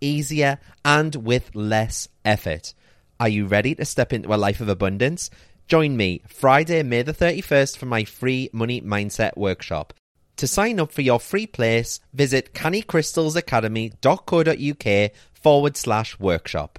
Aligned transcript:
easier, 0.00 0.58
and 0.84 1.16
with 1.16 1.54
less 1.54 2.08
effort. 2.24 2.74
Are 3.20 3.28
you 3.28 3.46
ready 3.46 3.74
to 3.76 3.84
step 3.84 4.12
into 4.12 4.34
a 4.34 4.36
life 4.36 4.60
of 4.60 4.68
abundance? 4.68 5.30
Join 5.66 5.96
me 5.96 6.22
Friday, 6.28 6.82
May 6.82 7.02
the 7.02 7.14
31st 7.14 7.76
for 7.76 7.86
my 7.86 8.04
free 8.04 8.50
Money 8.52 8.80
Mindset 8.80 9.36
Workshop. 9.36 9.92
To 10.36 10.46
sign 10.46 10.78
up 10.80 10.92
for 10.92 11.02
your 11.02 11.20
free 11.20 11.46
place, 11.46 12.00
visit 12.12 12.54
cannycrystalsacademy.co.uk 12.54 15.10
forward 15.32 15.76
slash 15.76 16.18
workshop. 16.18 16.78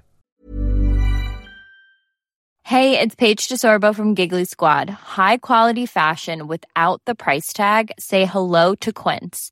Hey, 2.63 2.99
it's 2.99 3.13
Paige 3.13 3.47
DeSorbo 3.47 3.93
from 3.93 4.15
Giggly 4.15 4.45
Squad. 4.45 4.89
High 4.89 5.37
quality 5.37 5.85
fashion 5.85 6.47
without 6.47 6.99
the 7.05 7.13
price 7.13 7.53
tag? 7.53 7.91
Say 7.99 8.25
hello 8.25 8.73
to 8.75 8.91
Quince. 8.91 9.51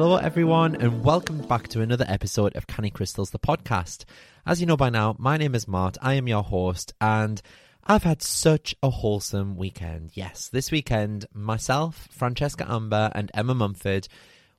Hello, 0.00 0.14
everyone, 0.14 0.76
and 0.76 1.02
welcome 1.02 1.38
back 1.38 1.66
to 1.66 1.80
another 1.80 2.04
episode 2.06 2.54
of 2.54 2.68
Canny 2.68 2.88
Crystals, 2.88 3.30
the 3.30 3.38
podcast. 3.40 4.04
As 4.46 4.60
you 4.60 4.66
know 4.66 4.76
by 4.76 4.90
now, 4.90 5.16
my 5.18 5.36
name 5.36 5.56
is 5.56 5.66
Mart. 5.66 5.98
I 6.00 6.14
am 6.14 6.28
your 6.28 6.44
host, 6.44 6.94
and 7.00 7.42
I've 7.82 8.04
had 8.04 8.22
such 8.22 8.76
a 8.80 8.90
wholesome 8.90 9.56
weekend. 9.56 10.12
Yes, 10.14 10.50
this 10.50 10.70
weekend, 10.70 11.26
myself, 11.34 12.06
Francesca 12.12 12.64
Amber, 12.70 13.10
and 13.12 13.32
Emma 13.34 13.56
Mumford, 13.56 14.06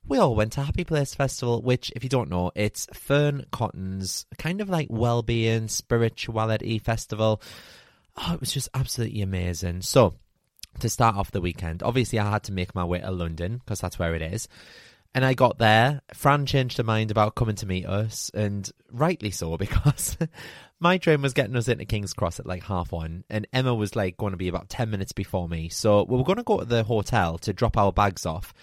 we 0.06 0.18
all 0.18 0.34
went 0.34 0.52
to 0.52 0.62
Happy 0.62 0.84
Place 0.84 1.14
Festival, 1.14 1.62
which, 1.62 1.90
if 1.96 2.02
you 2.02 2.10
don't 2.10 2.28
know, 2.28 2.52
it's 2.54 2.84
Fearne 2.92 3.46
Cotton's 3.50 4.26
kind 4.36 4.60
of 4.60 4.68
like 4.68 4.88
well-being, 4.90 5.68
spirituality 5.68 6.78
festival. 6.78 7.40
Oh, 8.14 8.34
it 8.34 8.40
was 8.40 8.52
just 8.52 8.68
absolutely 8.74 9.22
amazing. 9.22 9.80
So, 9.80 10.16
to 10.80 10.90
start 10.90 11.16
off 11.16 11.30
the 11.30 11.40
weekend, 11.40 11.82
obviously 11.82 12.18
I 12.18 12.30
had 12.30 12.42
to 12.42 12.52
make 12.52 12.74
my 12.74 12.84
way 12.84 12.98
to 13.00 13.10
London 13.10 13.62
because 13.64 13.80
that's 13.80 13.98
where 13.98 14.14
it 14.14 14.20
is. 14.20 14.46
And 15.14 15.24
I 15.24 15.34
got 15.34 15.58
there. 15.58 16.02
Fran 16.14 16.46
changed 16.46 16.76
her 16.76 16.84
mind 16.84 17.10
about 17.10 17.34
coming 17.34 17.56
to 17.56 17.66
meet 17.66 17.86
us, 17.86 18.30
and 18.32 18.70
rightly 18.92 19.30
so, 19.30 19.56
because 19.58 20.16
my 20.78 20.98
train 20.98 21.22
was 21.22 21.32
getting 21.32 21.56
us 21.56 21.68
into 21.68 21.84
King's 21.84 22.12
Cross 22.12 22.40
at 22.40 22.46
like 22.46 22.64
half 22.64 22.92
one, 22.92 23.24
and 23.28 23.46
Emma 23.52 23.74
was 23.74 23.96
like 23.96 24.16
going 24.16 24.32
to 24.32 24.36
be 24.36 24.48
about 24.48 24.68
10 24.68 24.90
minutes 24.90 25.12
before 25.12 25.48
me. 25.48 25.68
So 25.68 26.04
we 26.04 26.16
were 26.16 26.24
going 26.24 26.38
to 26.38 26.44
go 26.44 26.58
to 26.58 26.64
the 26.64 26.84
hotel 26.84 27.38
to 27.38 27.52
drop 27.52 27.76
our 27.76 27.92
bags 27.92 28.24
off, 28.24 28.54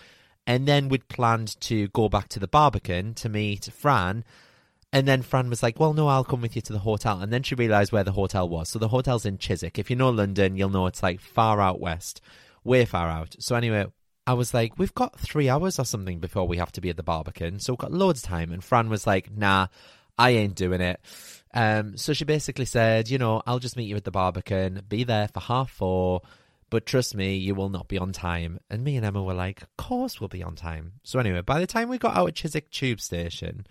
and 0.46 0.68
then 0.68 0.88
we'd 0.88 1.10
planned 1.10 1.60
to 1.62 1.90
go 1.90 2.08
back 2.08 2.30
to 2.30 2.40
the 2.40 2.48
Barbican 2.48 3.14
to 3.16 3.30
meet 3.30 3.66
Fran. 3.66 4.24
And 4.94 5.06
then 5.06 5.22
Fran 5.22 5.50
was 5.50 5.62
like, 5.62 5.82
Well, 5.82 5.94
no, 5.94 6.08
I'll 6.08 6.24
come 6.24 6.42
with 6.42 6.56
you 6.56 6.62
to 6.62 6.74
the 6.74 6.80
hotel. 6.80 7.20
And 7.20 7.32
then 7.32 7.44
she 7.44 7.56
realised 7.56 7.92
where 7.92 8.06
the 8.06 8.14
hotel 8.14 8.48
was. 8.48 8.70
So 8.70 8.80
the 8.80 8.88
hotel's 8.88 9.26
in 9.26 9.38
Chiswick. 9.38 9.78
If 9.78 9.90
you 9.90 9.98
know 9.98 10.10
London, 10.10 10.56
you'll 10.56 10.70
know 10.70 10.88
it's 10.88 11.04
like 11.04 11.20
far 11.20 11.60
out 11.60 11.82
west 11.82 12.22
way 12.68 12.86
far 12.86 13.10
out. 13.10 13.36
So 13.40 13.56
anyway, 13.56 13.86
I 14.28 14.34
was 14.34 14.54
like, 14.54 14.78
we've 14.78 14.94
got 14.94 15.18
three 15.18 15.48
hours 15.48 15.80
or 15.80 15.86
something 15.86 16.20
before 16.20 16.46
we 16.46 16.58
have 16.58 16.74
to 16.74 16.82
be 16.82 16.90
at 16.90 16.98
the 16.98 17.04
Barbican, 17.04 17.60
so 17.60 17.74
we've 17.74 17.80
got 17.80 17.94
loads 17.94 18.24
of 18.24 18.30
time. 18.30 18.52
And 18.52 18.62
Fran 18.62 18.90
was 18.90 19.08
like, 19.08 19.32
nah, 19.36 19.68
I 20.18 20.32
ain't 20.32 20.56
doing 20.56 20.82
it. 20.82 21.00
Um, 21.54 21.96
so 21.96 22.12
she 22.12 22.26
basically 22.26 22.66
said, 22.66 23.10
you 23.10 23.18
know, 23.18 23.42
I'll 23.48 23.60
just 23.60 23.78
meet 23.78 23.86
you 23.88 23.96
at 23.96 24.04
the 24.04 24.12
Barbican, 24.12 24.84
be 24.90 25.06
there 25.06 25.30
for 25.30 25.40
half 25.40 25.72
four, 25.72 26.22
but 26.70 26.86
trust 26.86 27.16
me, 27.16 27.38
you 27.38 27.56
will 27.56 27.70
not 27.70 27.88
be 27.88 27.98
on 27.98 28.12
time. 28.12 28.60
And 28.70 28.84
me 28.84 28.98
and 28.98 29.06
Emma 29.06 29.24
were 29.24 29.34
like, 29.34 29.62
of 29.62 29.78
course 29.78 30.20
we'll 30.20 30.28
be 30.28 30.44
on 30.44 30.56
time. 30.56 30.94
So 31.04 31.20
anyway, 31.20 31.42
by 31.42 31.62
the 31.62 31.68
time 31.68 31.88
we 31.88 31.98
got 31.98 32.18
out 32.18 32.28
at 32.28 32.36
Chiswick 32.36 32.70
Tube 32.70 33.00
Station, 33.00 33.66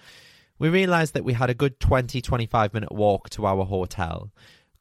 we 0.59 0.71
realised 0.71 1.13
that 1.13 1.25
we 1.25 1.35
had 1.35 1.51
a 1.51 1.55
good 1.55 1.79
20, 1.81 2.23
25 2.23 2.73
minute 2.73 2.93
walk 2.93 3.29
to 3.31 3.45
our 3.45 3.67
hotel. 3.67 4.31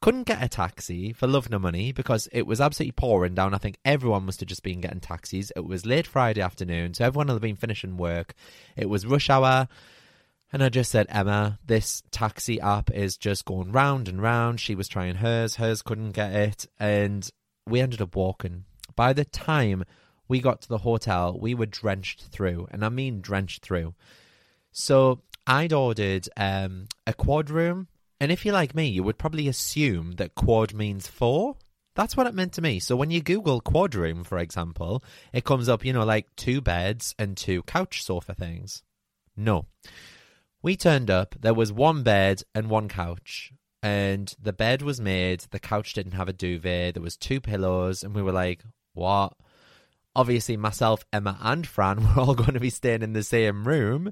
Couldn't 0.05 0.27
get 0.27 0.43
a 0.43 0.47
taxi 0.47 1.13
for 1.13 1.25
love 1.25 1.49
nor 1.49 1.59
money 1.59 1.91
because 1.91 2.29
it 2.31 2.45
was 2.45 2.61
absolutely 2.61 2.91
pouring 2.91 3.33
down. 3.33 3.55
I 3.55 3.57
think 3.57 3.79
everyone 3.83 4.27
must 4.27 4.39
have 4.39 4.47
just 4.47 4.61
been 4.61 4.79
getting 4.79 4.99
taxis. 4.99 5.51
It 5.55 5.65
was 5.65 5.83
late 5.83 6.05
Friday 6.05 6.41
afternoon, 6.41 6.93
so 6.93 7.05
everyone 7.05 7.27
had 7.27 7.41
been 7.41 7.55
finishing 7.55 7.97
work. 7.97 8.35
It 8.77 8.87
was 8.87 9.07
rush 9.07 9.31
hour. 9.31 9.67
And 10.53 10.63
I 10.63 10.69
just 10.69 10.91
said, 10.91 11.07
Emma, 11.09 11.57
this 11.65 12.03
taxi 12.11 12.61
app 12.61 12.91
is 12.91 13.17
just 13.17 13.45
going 13.45 13.71
round 13.71 14.07
and 14.07 14.21
round. 14.21 14.59
She 14.59 14.75
was 14.75 14.87
trying 14.87 15.15
hers, 15.15 15.55
hers 15.55 15.81
couldn't 15.81 16.11
get 16.11 16.33
it. 16.33 16.67
And 16.79 17.27
we 17.65 17.81
ended 17.81 17.99
up 17.99 18.15
walking. 18.15 18.65
By 18.95 19.11
the 19.11 19.25
time 19.25 19.85
we 20.27 20.39
got 20.39 20.61
to 20.61 20.69
the 20.69 20.77
hotel, 20.77 21.35
we 21.35 21.55
were 21.55 21.65
drenched 21.65 22.27
through. 22.27 22.67
And 22.69 22.85
I 22.85 22.89
mean 22.89 23.21
drenched 23.21 23.63
through. 23.63 23.95
So 24.71 25.21
I'd 25.47 25.73
ordered 25.73 26.29
um, 26.37 26.89
a 27.07 27.13
quad 27.15 27.49
room. 27.49 27.87
And 28.19 28.31
if 28.31 28.45
you're 28.45 28.53
like 28.53 28.75
me, 28.75 28.88
you 28.88 29.03
would 29.03 29.17
probably 29.17 29.47
assume 29.47 30.13
that 30.13 30.35
quad 30.35 30.73
means 30.73 31.07
four. 31.07 31.57
That's 31.95 32.15
what 32.15 32.27
it 32.27 32.33
meant 32.33 32.53
to 32.53 32.62
me. 32.62 32.79
So 32.79 32.95
when 32.95 33.12
you 33.12 33.21
Google 33.21 33.62
quad 33.62 33.95
room, 33.95 34.23
for 34.23 34.38
example, 34.38 35.03
it 35.33 35.45
comes 35.45 35.69
up, 35.69 35.85
you 35.85 35.94
know, 35.94 36.03
like 36.03 36.33
two 36.35 36.62
beds 36.62 37.15
and 37.17 37.38
two 37.38 37.63
couch 37.63 38.03
sofa 38.03 38.33
things. 38.33 38.83
No. 39.35 39.65
We 40.62 40.75
turned 40.75 41.09
up, 41.09 41.35
there 41.39 41.53
was 41.53 41.71
one 41.71 42.03
bed 42.03 42.44
and 42.53 42.69
one 42.69 42.89
couch. 42.89 43.53
And 43.83 44.33
the 44.41 44.53
bed 44.53 44.81
was 44.81 45.00
made, 45.00 45.41
the 45.51 45.59
couch 45.59 45.94
didn't 45.94 46.13
have 46.13 46.27
a 46.27 46.33
duvet, 46.33 46.95
there 46.95 47.03
was 47.03 47.15
two 47.15 47.39
pillows, 47.39 48.03
and 48.03 48.15
we 48.15 48.23
were 48.23 48.31
like, 48.31 48.63
what? 48.94 49.33
Obviously, 50.15 50.57
myself, 50.57 51.06
Emma, 51.13 51.38
and 51.41 51.67
Fran 51.67 52.01
were 52.15 52.21
all 52.21 52.33
going 52.33 52.56
to 52.56 52.59
be 52.59 52.71
staying 52.71 53.03
in 53.03 53.13
the 53.13 53.21
same 53.21 53.67
room, 53.67 54.12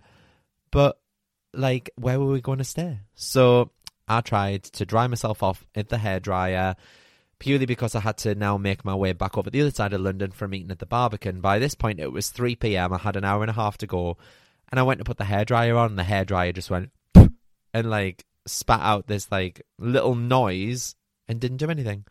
but 0.70 1.00
like, 1.54 1.90
where 1.96 2.20
were 2.20 2.32
we 2.32 2.40
going 2.40 2.60
to 2.60 2.64
stay? 2.64 3.00
So 3.16 3.72
I 4.08 4.22
tried 4.22 4.64
to 4.64 4.86
dry 4.86 5.08
myself 5.08 5.42
off 5.44 5.66
at 5.76 5.90
the 5.90 5.98
hairdryer 5.98 6.76
purely 7.40 7.66
because 7.66 7.94
I 7.94 8.00
had 8.00 8.18
to 8.20 8.36
now 8.36 8.58
make 8.58 8.86
my 8.86 8.96
way 8.96 9.12
back 9.12 9.38
over 9.38 9.50
the 9.50 9.62
other 9.62 9.72
side 9.72 9.92
of 9.92 10.02
London 10.02 10.32
for 10.32 10.46
a 10.46 10.48
meeting 10.48 10.72
at 10.72 10.80
the 10.80 10.86
Barbican. 10.86 11.42
By 11.42 11.60
this 11.60 11.76
point, 11.76 12.00
it 12.00 12.12
was 12.12 12.30
3 12.30 12.56
pm. 12.56 12.94
I 12.94 12.98
had 12.98 13.18
an 13.18 13.26
hour 13.26 13.42
and 13.42 13.50
a 13.50 13.54
half 13.54 13.78
to 13.80 13.88
go, 13.88 14.18
and 14.72 14.80
I 14.80 14.84
went 14.84 15.00
to 15.00 15.04
put 15.04 15.18
the 15.18 15.26
hairdryer 15.26 15.78
on, 15.78 15.92
and 15.92 16.00
the 16.00 16.04
hairdryer 16.04 16.54
just 16.54 16.70
went 16.70 16.92
and 17.74 17.90
like 17.90 18.26
spat 18.46 18.80
out 18.80 19.08
this 19.08 19.30
like 19.32 19.62
little 19.78 20.16
noise 20.16 20.96
and 21.28 21.40
didn't 21.40 21.58
do 21.58 21.70
anything. 21.70 22.06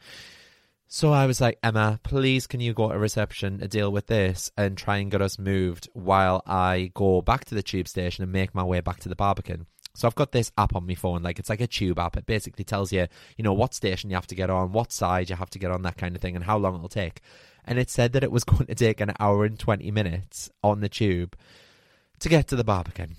So 0.87 1.11
I 1.11 1.25
was 1.25 1.41
like, 1.41 1.59
Emma, 1.63 1.99
please 2.03 2.47
can 2.47 2.61
you 2.61 2.75
go 2.75 2.93
to 2.93 2.99
reception 2.99 3.61
to 3.61 3.69
deal 3.69 3.91
with 3.91 4.09
this 4.09 4.53
and 4.59 4.77
try 4.77 4.99
and 4.99 5.11
get 5.11 5.23
us 5.23 5.39
moved 5.39 5.89
while 5.95 6.43
I 6.47 6.91
go 6.93 7.23
back 7.23 7.47
to 7.47 7.55
the 7.55 7.63
tube 7.63 7.89
station 7.89 8.23
and 8.23 8.31
make 8.31 8.55
my 8.55 8.63
way 8.63 8.81
back 8.81 9.01
to 9.01 9.09
the 9.09 9.17
Barbican. 9.17 9.65
So 9.95 10.09
I've 10.09 10.15
got 10.15 10.33
this 10.33 10.51
app 10.57 10.75
on 10.75 10.87
my 10.87 10.95
phone, 10.95 11.23
like 11.23 11.39
it's 11.39 11.51
like 11.51 11.61
a 11.61 11.67
tube 11.67 11.99
app. 11.99 12.17
It 12.17 12.27
basically 12.27 12.65
tells 12.65 12.93
you, 12.93 13.07
you 13.37 13.45
know, 13.45 13.53
what 13.53 13.75
station 13.75 14.11
you 14.11 14.17
have 14.17 14.27
to 14.29 14.35
get 14.35 14.49
on, 14.49 14.73
what 14.73 14.91
side 14.91 15.29
you 15.29 15.37
have 15.37 15.51
to 15.51 15.59
get 15.59 15.71
on, 15.71 15.83
that 15.83 15.99
kind 15.99 16.17
of 16.17 16.23
thing, 16.23 16.35
and 16.35 16.45
how 16.45 16.57
long 16.57 16.77
it'll 16.77 16.89
take. 16.89 17.21
And 17.65 17.79
it 17.79 17.91
said 17.91 18.13
that 18.13 18.25
it 18.25 18.33
was 18.33 18.45
going 18.45 18.67
to 18.67 18.75
take 18.75 19.01
an 19.01 19.13
hour 19.21 19.45
and 19.45 19.59
20 19.59 19.91
minutes 19.91 20.51
on 20.63 20.81
the 20.81 20.89
tube 20.89 21.37
to 22.21 22.29
get 22.29 22.49
to 22.49 22.57
the 22.57 22.65
Barbican. 22.65 23.17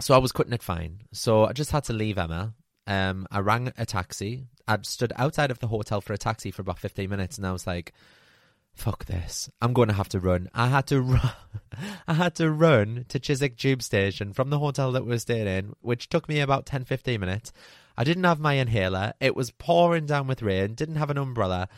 So 0.00 0.14
I 0.14 0.18
was 0.18 0.32
cutting 0.32 0.52
it 0.52 0.62
fine. 0.62 1.02
So 1.12 1.44
I 1.44 1.52
just 1.52 1.70
had 1.70 1.84
to 1.84 1.92
leave 1.92 2.18
Emma. 2.18 2.54
Um, 2.86 3.26
I 3.30 3.38
rang 3.40 3.72
a 3.78 3.86
taxi. 3.86 4.46
I 4.66 4.78
stood 4.82 5.12
outside 5.16 5.50
of 5.50 5.58
the 5.58 5.68
hotel 5.68 6.00
for 6.00 6.12
a 6.12 6.18
taxi 6.18 6.50
for 6.50 6.62
about 6.62 6.78
15 6.78 7.08
minutes, 7.08 7.36
and 7.36 7.46
I 7.46 7.52
was 7.52 7.66
like, 7.66 7.92
fuck 8.74 9.04
this. 9.04 9.50
I'm 9.60 9.72
going 9.72 9.88
to 9.88 9.94
have 9.94 10.08
to 10.10 10.20
run. 10.20 10.48
I 10.54 10.68
had 10.68 10.86
to 10.88 11.00
run. 11.00 11.32
I 12.08 12.14
had 12.14 12.34
to 12.36 12.50
run 12.50 13.04
to 13.08 13.18
Chiswick 13.18 13.56
Tube 13.56 13.82
Station 13.82 14.32
from 14.32 14.50
the 14.50 14.58
hotel 14.58 14.92
that 14.92 15.04
we 15.04 15.10
were 15.10 15.18
staying 15.18 15.46
in, 15.46 15.74
which 15.80 16.08
took 16.08 16.28
me 16.28 16.40
about 16.40 16.66
10 16.66 16.84
15 16.84 17.20
minutes. 17.20 17.52
I 17.96 18.04
didn't 18.04 18.24
have 18.24 18.40
my 18.40 18.54
inhaler. 18.54 19.12
It 19.20 19.36
was 19.36 19.50
pouring 19.50 20.06
down 20.06 20.26
with 20.26 20.42
rain, 20.42 20.74
didn't 20.74 20.96
have 20.96 21.10
an 21.10 21.18
umbrella. 21.18 21.68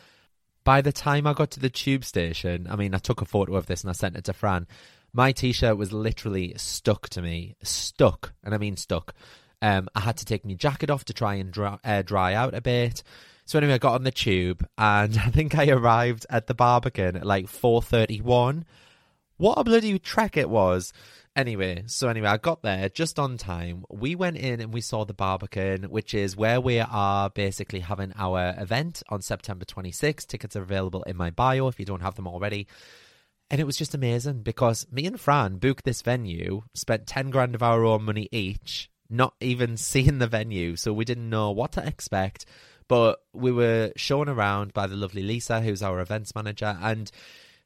By 0.64 0.80
the 0.80 0.92
time 0.92 1.26
I 1.26 1.32
got 1.32 1.50
to 1.52 1.60
the 1.60 1.70
tube 1.70 2.04
station, 2.04 2.68
I 2.70 2.76
mean, 2.76 2.94
I 2.94 2.98
took 2.98 3.20
a 3.20 3.26
photo 3.26 3.56
of 3.56 3.66
this 3.66 3.82
and 3.82 3.90
I 3.90 3.94
sent 3.94 4.16
it 4.16 4.24
to 4.24 4.32
Fran. 4.32 4.68
My 5.12 5.32
t 5.32 5.52
shirt 5.52 5.76
was 5.76 5.92
literally 5.92 6.54
stuck 6.56 7.08
to 7.10 7.22
me. 7.22 7.56
Stuck. 7.62 8.32
And 8.44 8.54
I 8.54 8.58
mean 8.58 8.76
stuck. 8.76 9.14
Um, 9.60 9.88
I 9.94 10.00
had 10.00 10.16
to 10.18 10.24
take 10.24 10.44
my 10.44 10.54
jacket 10.54 10.90
off 10.90 11.04
to 11.06 11.12
try 11.12 11.34
and 11.34 11.52
dry, 11.52 11.78
uh, 11.84 12.02
dry 12.02 12.34
out 12.34 12.54
a 12.54 12.60
bit. 12.60 13.02
So 13.52 13.58
anyway, 13.58 13.74
I 13.74 13.78
got 13.78 13.96
on 13.96 14.04
the 14.04 14.10
tube 14.10 14.66
and 14.78 15.18
I 15.26 15.28
think 15.28 15.54
I 15.54 15.68
arrived 15.68 16.24
at 16.30 16.46
the 16.46 16.54
Barbican 16.54 17.16
at 17.16 17.26
like 17.26 17.44
4.31. 17.44 18.62
What 19.36 19.58
a 19.58 19.64
bloody 19.64 19.98
trek 19.98 20.38
it 20.38 20.48
was. 20.48 20.94
Anyway, 21.36 21.82
so 21.84 22.08
anyway, 22.08 22.28
I 22.28 22.38
got 22.38 22.62
there 22.62 22.88
just 22.88 23.18
on 23.18 23.36
time. 23.36 23.84
We 23.90 24.14
went 24.14 24.38
in 24.38 24.62
and 24.62 24.72
we 24.72 24.80
saw 24.80 25.04
the 25.04 25.12
Barbican, 25.12 25.90
which 25.90 26.14
is 26.14 26.34
where 26.34 26.62
we 26.62 26.80
are 26.80 27.28
basically 27.28 27.80
having 27.80 28.14
our 28.16 28.54
event 28.56 29.02
on 29.10 29.20
September 29.20 29.66
26th. 29.66 30.26
Tickets 30.28 30.56
are 30.56 30.62
available 30.62 31.02
in 31.02 31.18
my 31.18 31.28
bio 31.28 31.68
if 31.68 31.78
you 31.78 31.84
don't 31.84 32.00
have 32.00 32.14
them 32.14 32.26
already. 32.28 32.66
And 33.50 33.60
it 33.60 33.64
was 33.64 33.76
just 33.76 33.94
amazing 33.94 34.44
because 34.44 34.86
me 34.90 35.04
and 35.04 35.20
Fran 35.20 35.58
booked 35.58 35.84
this 35.84 36.00
venue, 36.00 36.62
spent 36.72 37.06
10 37.06 37.28
grand 37.28 37.54
of 37.54 37.62
our 37.62 37.84
own 37.84 38.04
money 38.04 38.30
each, 38.32 38.90
not 39.10 39.34
even 39.42 39.76
seeing 39.76 40.20
the 40.20 40.26
venue. 40.26 40.74
So 40.74 40.94
we 40.94 41.04
didn't 41.04 41.28
know 41.28 41.50
what 41.50 41.72
to 41.72 41.86
expect. 41.86 42.46
But 42.88 43.22
we 43.32 43.52
were 43.52 43.92
shown 43.96 44.28
around 44.28 44.72
by 44.72 44.86
the 44.86 44.96
lovely 44.96 45.22
Lisa, 45.22 45.60
who's 45.60 45.82
our 45.82 46.00
events 46.00 46.34
manager, 46.34 46.76
and 46.80 47.10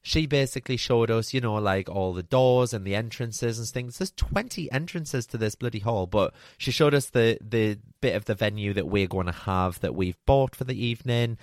she 0.06 0.26
basically 0.26 0.76
showed 0.76 1.10
us, 1.10 1.34
you 1.34 1.40
know, 1.40 1.54
like 1.54 1.88
all 1.88 2.12
the 2.12 2.22
doors 2.22 2.72
and 2.72 2.84
the 2.84 2.94
entrances 2.94 3.58
and 3.58 3.66
things. 3.66 3.98
There's 3.98 4.12
20 4.12 4.70
entrances 4.70 5.26
to 5.26 5.36
this 5.36 5.56
bloody 5.56 5.80
hall, 5.80 6.06
but 6.06 6.32
she 6.58 6.70
showed 6.70 6.94
us 6.94 7.06
the 7.06 7.38
the 7.40 7.80
bit 8.00 8.14
of 8.14 8.24
the 8.24 8.36
venue 8.36 8.72
that 8.74 8.86
we're 8.86 9.08
going 9.08 9.26
to 9.26 9.32
have 9.32 9.80
that 9.80 9.96
we've 9.96 10.24
bought 10.24 10.54
for 10.54 10.62
the 10.62 10.80
evening. 10.80 11.38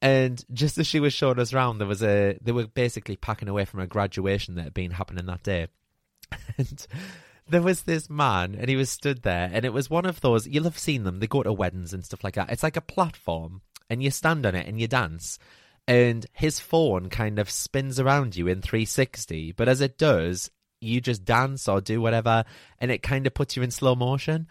And 0.00 0.44
just 0.52 0.78
as 0.78 0.86
she 0.86 1.00
was 1.00 1.12
showing 1.12 1.40
us 1.40 1.52
around, 1.52 1.78
there 1.78 1.88
was 1.88 2.04
a 2.04 2.38
they 2.40 2.52
were 2.52 2.68
basically 2.68 3.16
packing 3.16 3.48
away 3.48 3.64
from 3.64 3.80
a 3.80 3.86
graduation 3.88 4.54
that 4.54 4.62
had 4.62 4.74
been 4.74 4.92
happening 4.92 5.26
that 5.26 5.42
day. 5.42 5.66
And 6.56 6.86
there 7.48 7.62
was 7.62 7.82
this 7.82 8.10
man 8.10 8.54
and 8.54 8.68
he 8.68 8.76
was 8.76 8.90
stood 8.90 9.22
there 9.22 9.50
and 9.52 9.64
it 9.64 9.72
was 9.72 9.90
one 9.90 10.06
of 10.06 10.20
those 10.20 10.46
you'll 10.46 10.64
have 10.64 10.78
seen 10.78 11.04
them 11.04 11.20
they 11.20 11.26
go 11.26 11.42
to 11.42 11.52
weddings 11.52 11.92
and 11.92 12.04
stuff 12.04 12.24
like 12.24 12.34
that. 12.34 12.50
It's 12.50 12.62
like 12.62 12.76
a 12.76 12.82
platform 12.82 13.62
and 13.88 14.02
you 14.02 14.10
stand 14.10 14.46
on 14.46 14.54
it 14.54 14.66
and 14.66 14.80
you 14.80 14.86
dance 14.86 15.38
and 15.86 16.26
his 16.32 16.60
phone 16.60 17.08
kind 17.08 17.38
of 17.38 17.50
spins 17.50 17.98
around 17.98 18.36
you 18.36 18.46
in 18.46 18.60
360 18.60 19.52
but 19.52 19.68
as 19.68 19.80
it 19.80 19.98
does 19.98 20.50
you 20.80 21.00
just 21.00 21.24
dance 21.24 21.66
or 21.66 21.80
do 21.80 22.00
whatever 22.00 22.44
and 22.78 22.90
it 22.90 23.02
kind 23.02 23.26
of 23.26 23.34
puts 23.34 23.56
you 23.56 23.62
in 23.62 23.70
slow 23.70 23.94
motion. 23.94 24.46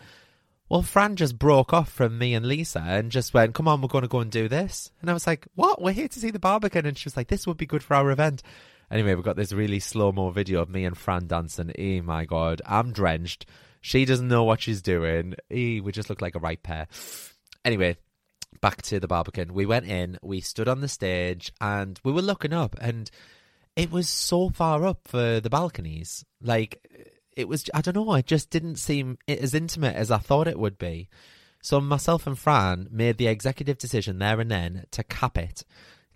Well 0.69 0.81
fran 0.81 1.15
just 1.15 1.39
broke 1.39 1.73
off 1.73 1.89
from 1.89 2.17
me 2.17 2.33
and 2.33 2.45
lisa 2.45 2.83
and 2.85 3.11
just 3.11 3.33
went 3.33 3.53
come 3.53 3.67
on 3.67 3.81
we're 3.81 3.87
going 3.87 4.01
to 4.01 4.07
go 4.07 4.19
and 4.19 4.31
do 4.31 4.47
this. 4.47 4.91
And 5.01 5.09
i 5.09 5.13
was 5.13 5.27
like 5.27 5.47
what? 5.55 5.81
We're 5.81 5.93
here 5.93 6.09
to 6.09 6.19
see 6.19 6.31
the 6.31 6.39
Barbican. 6.39 6.85
And 6.85 6.97
she 6.97 7.05
was 7.05 7.15
like 7.15 7.27
this 7.27 7.47
would 7.47 7.57
be 7.57 7.65
good 7.65 7.83
for 7.83 7.95
our 7.95 8.11
event 8.11 8.43
Anyway, 8.89 9.13
we've 9.13 9.23
got 9.23 9.35
this 9.35 9.51
really 9.51 9.79
slow 9.79 10.11
mo 10.11 10.29
video 10.29 10.61
of 10.61 10.69
me 10.69 10.85
and 10.85 10.97
Fran 10.97 11.27
dancing. 11.27 11.71
Oh 11.77 12.05
my 12.05 12.25
god, 12.25 12.61
I'm 12.65 12.93
drenched. 12.93 13.45
She 13.81 14.05
doesn't 14.05 14.27
know 14.27 14.43
what 14.43 14.61
she's 14.61 14.81
doing. 14.81 15.35
E, 15.51 15.81
we 15.81 15.91
just 15.91 16.09
look 16.09 16.21
like 16.21 16.35
a 16.35 16.39
right 16.39 16.61
pair. 16.61 16.87
Anyway, 17.65 17.97
back 18.61 18.81
to 18.83 18.99
the 18.99 19.07
Barbican. 19.07 19.53
We 19.53 19.65
went 19.65 19.87
in, 19.87 20.17
we 20.21 20.39
stood 20.41 20.67
on 20.67 20.81
the 20.81 20.87
stage, 20.87 21.51
and 21.59 21.99
we 22.03 22.11
were 22.11 22.21
looking 22.21 22.53
up, 22.53 22.75
and 22.79 23.09
it 23.75 23.91
was 23.91 24.09
so 24.09 24.49
far 24.49 24.85
up 24.85 25.07
for 25.07 25.39
the 25.39 25.49
balconies. 25.49 26.25
Like, 26.41 26.85
it 27.35 27.47
was, 27.47 27.69
I 27.73 27.81
don't 27.81 27.95
know, 27.95 28.13
it 28.15 28.25
just 28.25 28.49
didn't 28.49 28.77
seem 28.77 29.17
as 29.27 29.53
intimate 29.53 29.95
as 29.95 30.11
I 30.11 30.17
thought 30.17 30.47
it 30.47 30.59
would 30.59 30.77
be. 30.77 31.09
So 31.61 31.81
myself 31.81 32.25
and 32.25 32.37
Fran 32.37 32.87
made 32.89 33.17
the 33.17 33.27
executive 33.27 33.77
decision 33.77 34.19
there 34.19 34.39
and 34.39 34.49
then 34.49 34.85
to 34.91 35.03
cap 35.03 35.37
it 35.37 35.63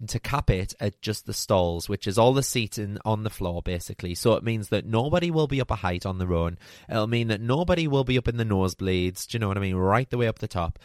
to 0.09 0.19
cap 0.19 0.49
it 0.49 0.73
at 0.79 1.01
just 1.01 1.25
the 1.25 1.33
stalls, 1.33 1.87
which 1.87 2.07
is 2.07 2.17
all 2.17 2.33
the 2.33 2.43
seating 2.43 2.97
on 3.05 3.23
the 3.23 3.29
floor, 3.29 3.61
basically. 3.61 4.15
So 4.15 4.33
it 4.33 4.43
means 4.43 4.69
that 4.69 4.85
nobody 4.85 5.31
will 5.31 5.47
be 5.47 5.61
up 5.61 5.71
a 5.71 5.75
height 5.75 6.05
on 6.05 6.17
their 6.17 6.33
own. 6.33 6.57
It'll 6.89 7.07
mean 7.07 7.27
that 7.27 7.41
nobody 7.41 7.87
will 7.87 8.03
be 8.03 8.17
up 8.17 8.27
in 8.27 8.37
the 8.37 8.45
nosebleeds. 8.45 9.27
Do 9.27 9.35
you 9.35 9.39
know 9.39 9.47
what 9.47 9.57
I 9.57 9.61
mean? 9.61 9.75
Right 9.75 10.09
the 10.09 10.17
way 10.17 10.27
up 10.27 10.39
the 10.39 10.47
top. 10.47 10.79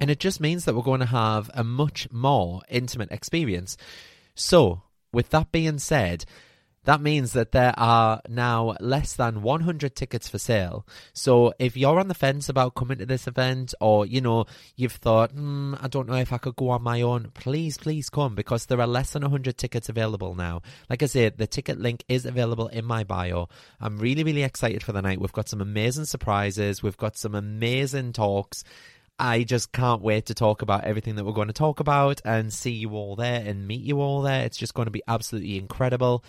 And 0.00 0.10
it 0.10 0.20
just 0.20 0.40
means 0.40 0.64
that 0.64 0.74
we're 0.74 0.82
going 0.82 1.00
to 1.00 1.06
have 1.06 1.50
a 1.54 1.64
much 1.64 2.10
more 2.10 2.62
intimate 2.68 3.10
experience. 3.10 3.76
So, 4.34 4.82
with 5.12 5.30
that 5.30 5.50
being 5.50 5.78
said, 5.78 6.24
That 6.84 7.00
means 7.02 7.32
that 7.32 7.52
there 7.52 7.74
are 7.76 8.22
now 8.28 8.74
less 8.80 9.12
than 9.14 9.42
100 9.42 9.94
tickets 9.94 10.28
for 10.28 10.38
sale. 10.38 10.86
So 11.12 11.52
if 11.58 11.76
you're 11.76 12.00
on 12.00 12.08
the 12.08 12.14
fence 12.14 12.48
about 12.48 12.74
coming 12.74 12.98
to 12.98 13.06
this 13.06 13.26
event, 13.26 13.74
or 13.80 14.06
you 14.06 14.20
know 14.20 14.46
you've 14.76 14.92
thought, 14.92 15.34
mm, 15.34 15.78
I 15.82 15.88
don't 15.88 16.08
know 16.08 16.14
if 16.14 16.32
I 16.32 16.38
could 16.38 16.56
go 16.56 16.70
on 16.70 16.82
my 16.82 17.02
own, 17.02 17.30
please, 17.34 17.76
please 17.76 18.08
come 18.08 18.34
because 18.34 18.66
there 18.66 18.80
are 18.80 18.86
less 18.86 19.12
than 19.12 19.22
100 19.22 19.58
tickets 19.58 19.88
available 19.88 20.34
now. 20.34 20.62
Like 20.88 21.02
I 21.02 21.06
said, 21.06 21.36
the 21.36 21.46
ticket 21.46 21.78
link 21.78 22.04
is 22.08 22.24
available 22.24 22.68
in 22.68 22.84
my 22.84 23.04
bio. 23.04 23.48
I'm 23.80 23.98
really, 23.98 24.24
really 24.24 24.42
excited 24.42 24.82
for 24.82 24.92
the 24.92 25.02
night. 25.02 25.20
We've 25.20 25.32
got 25.32 25.48
some 25.48 25.60
amazing 25.60 26.06
surprises. 26.06 26.82
We've 26.82 26.96
got 26.96 27.16
some 27.16 27.34
amazing 27.34 28.14
talks. 28.14 28.64
I 29.18 29.42
just 29.42 29.72
can't 29.72 30.00
wait 30.00 30.26
to 30.26 30.34
talk 30.34 30.62
about 30.62 30.84
everything 30.84 31.16
that 31.16 31.24
we're 31.24 31.32
going 31.32 31.48
to 31.48 31.52
talk 31.52 31.80
about 31.80 32.20
and 32.24 32.52
see 32.52 32.70
you 32.70 32.90
all 32.92 33.16
there 33.16 33.42
and 33.44 33.66
meet 33.66 33.82
you 33.82 34.00
all 34.00 34.22
there. 34.22 34.44
It's 34.44 34.56
just 34.56 34.74
going 34.74 34.86
to 34.86 34.92
be 34.92 35.02
absolutely 35.08 35.58
incredible. 35.58 36.24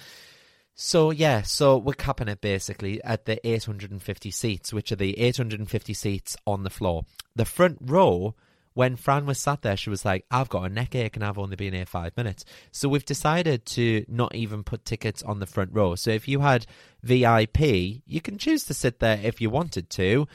So 0.81 1.11
yeah, 1.11 1.41
so 1.41 1.77
we're 1.77 1.91
capping 1.91 2.29
it 2.29 2.39
basically 2.39 3.03
at 3.03 3.25
the 3.25 3.45
850 3.45 4.31
seats, 4.31 4.71
which 4.71 4.93
are 4.93 4.95
the 4.95 5.19
850 5.19 5.93
seats 5.93 6.37
on 6.47 6.63
the 6.63 6.69
floor. 6.69 7.03
The 7.35 7.43
front 7.43 7.79
row, 7.81 8.33
when 8.75 8.95
Fran 8.95 9.25
was 9.25 9.39
sat 9.39 9.61
there, 9.61 9.75
she 9.75 9.89
was 9.89 10.05
like, 10.05 10.23
"I've 10.31 10.47
got 10.47 10.63
a 10.63 10.73
neck 10.73 10.95
ache 10.95 11.17
and 11.17 11.25
I've 11.25 11.37
only 11.37 11.57
been 11.57 11.73
here 11.73 11.85
five 11.85 12.15
minutes." 12.15 12.45
So 12.71 12.87
we've 12.87 13.03
decided 13.03 13.65
to 13.75 14.05
not 14.07 14.33
even 14.33 14.63
put 14.63 14.85
tickets 14.85 15.21
on 15.21 15.41
the 15.41 15.45
front 15.45 15.71
row. 15.73 15.95
So 15.95 16.11
if 16.11 16.29
you 16.29 16.39
had 16.39 16.65
VIP, 17.03 18.01
you 18.05 18.21
can 18.21 18.37
choose 18.37 18.63
to 18.63 18.73
sit 18.73 18.99
there 18.99 19.19
if 19.21 19.41
you 19.41 19.49
wanted 19.49 19.89
to, 19.89 20.29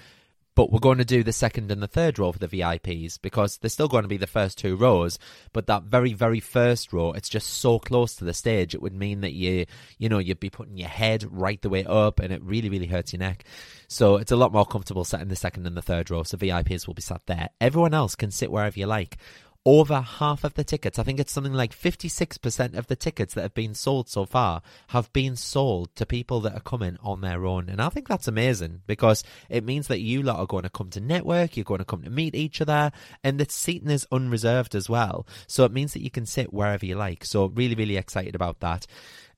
but 0.54 0.70
we're 0.70 0.78
going 0.78 0.98
to 0.98 1.04
do 1.04 1.22
the 1.22 1.32
second 1.32 1.70
and 1.70 1.82
the 1.82 1.88
third 1.88 2.18
row 2.18 2.32
for 2.32 2.38
the 2.38 2.48
VIPs 2.48 3.20
because 3.20 3.58
they're 3.58 3.70
still 3.70 3.88
going 3.88 4.04
to 4.04 4.08
be 4.08 4.16
the 4.16 4.26
first 4.26 4.58
two 4.58 4.76
rows. 4.76 5.18
But 5.52 5.66
that 5.66 5.84
very, 5.84 6.12
very 6.12 6.40
first 6.40 6.92
row, 6.92 7.12
it's 7.12 7.28
just 7.28 7.48
so 7.48 7.78
close 7.78 8.14
to 8.16 8.24
the 8.24 8.34
stage. 8.34 8.74
It 8.74 8.82
would 8.82 8.94
mean 8.94 9.22
that 9.22 9.32
you, 9.32 9.66
you 9.98 10.08
know, 10.08 10.18
you'd 10.18 10.40
be 10.40 10.50
putting 10.50 10.76
your 10.76 10.88
head 10.88 11.24
right 11.30 11.60
the 11.60 11.68
way 11.68 11.84
up, 11.84 12.20
and 12.20 12.32
it 12.32 12.42
really, 12.42 12.68
really 12.68 12.86
hurts 12.86 13.12
your 13.12 13.20
neck. 13.20 13.44
So 13.88 14.16
it's 14.16 14.32
a 14.32 14.36
lot 14.36 14.52
more 14.52 14.66
comfortable 14.66 15.04
sitting 15.04 15.28
the 15.28 15.36
second 15.36 15.66
and 15.66 15.76
the 15.76 15.82
third 15.82 16.10
row. 16.10 16.22
So 16.22 16.36
VIPs 16.36 16.86
will 16.86 16.94
be 16.94 17.02
sat 17.02 17.22
there. 17.26 17.50
Everyone 17.60 17.94
else 17.94 18.14
can 18.14 18.30
sit 18.30 18.50
wherever 18.50 18.78
you 18.78 18.86
like 18.86 19.18
over 19.66 20.00
half 20.00 20.44
of 20.44 20.54
the 20.54 20.64
tickets, 20.64 20.98
I 20.98 21.02
think 21.02 21.18
it's 21.18 21.32
something 21.32 21.52
like 21.52 21.74
56% 21.74 22.76
of 22.76 22.86
the 22.86 22.96
tickets 22.96 23.34
that 23.34 23.42
have 23.42 23.54
been 23.54 23.74
sold 23.74 24.08
so 24.08 24.26
far 24.26 24.62
have 24.88 25.12
been 25.12 25.36
sold 25.36 25.94
to 25.96 26.04
people 26.04 26.40
that 26.40 26.54
are 26.54 26.60
coming 26.60 26.98
on 27.02 27.22
their 27.22 27.46
own. 27.46 27.70
And 27.70 27.80
I 27.80 27.88
think 27.88 28.06
that's 28.06 28.28
amazing 28.28 28.82
because 28.86 29.24
it 29.48 29.64
means 29.64 29.88
that 29.88 30.00
you 30.00 30.22
lot 30.22 30.38
are 30.38 30.46
going 30.46 30.64
to 30.64 30.70
come 30.70 30.90
to 30.90 31.00
network, 31.00 31.56
you're 31.56 31.64
going 31.64 31.78
to 31.78 31.84
come 31.84 32.02
to 32.02 32.10
meet 32.10 32.34
each 32.34 32.60
other, 32.60 32.92
and 33.22 33.40
the 33.40 33.46
seating 33.48 33.90
is 33.90 34.06
unreserved 34.12 34.74
as 34.74 34.90
well. 34.90 35.26
So 35.46 35.64
it 35.64 35.72
means 35.72 35.94
that 35.94 36.02
you 36.02 36.10
can 36.10 36.26
sit 36.26 36.52
wherever 36.52 36.84
you 36.84 36.96
like. 36.96 37.24
So 37.24 37.46
really, 37.46 37.74
really 37.74 37.96
excited 37.96 38.34
about 38.34 38.60
that. 38.60 38.86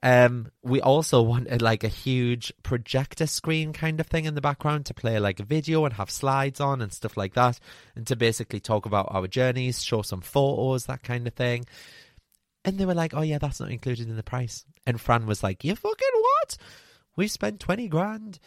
Um, 0.02 0.50
we 0.62 0.80
also 0.80 1.22
wanted 1.22 1.62
like 1.62 1.82
a 1.82 1.88
huge 1.88 2.52
projector 2.62 3.26
screen 3.26 3.72
kind 3.72 3.98
of 4.00 4.06
thing 4.06 4.24
in 4.24 4.34
the 4.34 4.40
background 4.40 4.86
to 4.86 4.94
play 4.94 5.18
like 5.18 5.40
a 5.40 5.44
video 5.44 5.84
and 5.84 5.94
have 5.94 6.10
slides 6.10 6.60
on 6.60 6.82
and 6.82 6.92
stuff 6.92 7.16
like 7.16 7.34
that, 7.34 7.58
and 7.94 8.06
to 8.06 8.16
basically 8.16 8.60
talk 8.60 8.86
about 8.86 9.08
our 9.10 9.26
journeys, 9.26 9.82
show 9.82 10.02
some 10.02 10.20
photos, 10.20 10.86
that 10.86 11.02
kind 11.02 11.26
of 11.26 11.34
thing. 11.34 11.64
And 12.64 12.78
they 12.78 12.86
were 12.86 12.94
like, 12.94 13.14
"Oh 13.14 13.22
yeah, 13.22 13.38
that's 13.38 13.60
not 13.60 13.70
included 13.70 14.08
in 14.08 14.16
the 14.16 14.22
price." 14.22 14.64
And 14.86 15.00
Fran 15.00 15.26
was 15.26 15.42
like, 15.42 15.64
"You 15.64 15.74
fucking 15.74 16.08
what? 16.20 16.56
We 17.16 17.28
spent 17.28 17.60
twenty 17.60 17.88
grand." 17.88 18.38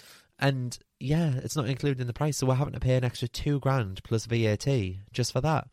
And 0.42 0.78
yeah, 1.00 1.34
it's 1.44 1.56
not 1.56 1.68
included 1.68 2.00
in 2.00 2.08
the 2.08 2.14
price, 2.14 2.38
so 2.38 2.48
we're 2.48 2.56
having 2.56 2.74
to 2.74 2.80
pay 2.80 2.96
an 2.96 3.04
extra 3.04 3.28
two 3.28 3.60
grand 3.60 4.02
plus 4.04 4.26
VAT 4.26 4.68
just 5.12 5.34
for 5.34 5.42
that. 5.42 5.68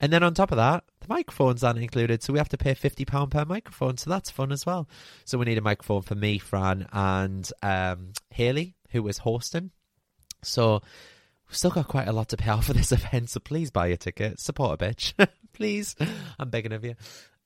And 0.00 0.12
then 0.12 0.22
on 0.22 0.34
top 0.34 0.52
of 0.52 0.56
that, 0.56 0.84
the 1.00 1.06
microphones 1.08 1.64
aren't 1.64 1.78
included, 1.78 2.22
so 2.22 2.32
we 2.32 2.38
have 2.38 2.50
to 2.50 2.58
pay 2.58 2.74
£50 2.74 3.30
per 3.30 3.44
microphone, 3.44 3.96
so 3.96 4.10
that's 4.10 4.30
fun 4.30 4.52
as 4.52 4.66
well. 4.66 4.88
So 5.24 5.38
we 5.38 5.46
need 5.46 5.58
a 5.58 5.62
microphone 5.62 6.02
for 6.02 6.14
me, 6.14 6.38
Fran, 6.38 6.86
and 6.92 7.50
um, 7.62 8.12
Haley, 8.30 8.74
who 8.90 9.06
is 9.08 9.18
hosting. 9.18 9.70
So 10.42 10.82
we've 11.48 11.56
still 11.56 11.70
got 11.70 11.88
quite 11.88 12.08
a 12.08 12.12
lot 12.12 12.28
to 12.30 12.36
pay 12.36 12.50
out 12.50 12.64
for 12.64 12.74
this 12.74 12.92
event, 12.92 13.30
so 13.30 13.40
please 13.40 13.70
buy 13.70 13.86
a 13.88 13.96
ticket. 13.96 14.38
Support 14.38 14.80
a 14.80 14.84
bitch. 14.84 15.14
please. 15.54 15.96
I'm 16.38 16.50
begging 16.50 16.72
of 16.72 16.84
you. 16.84 16.94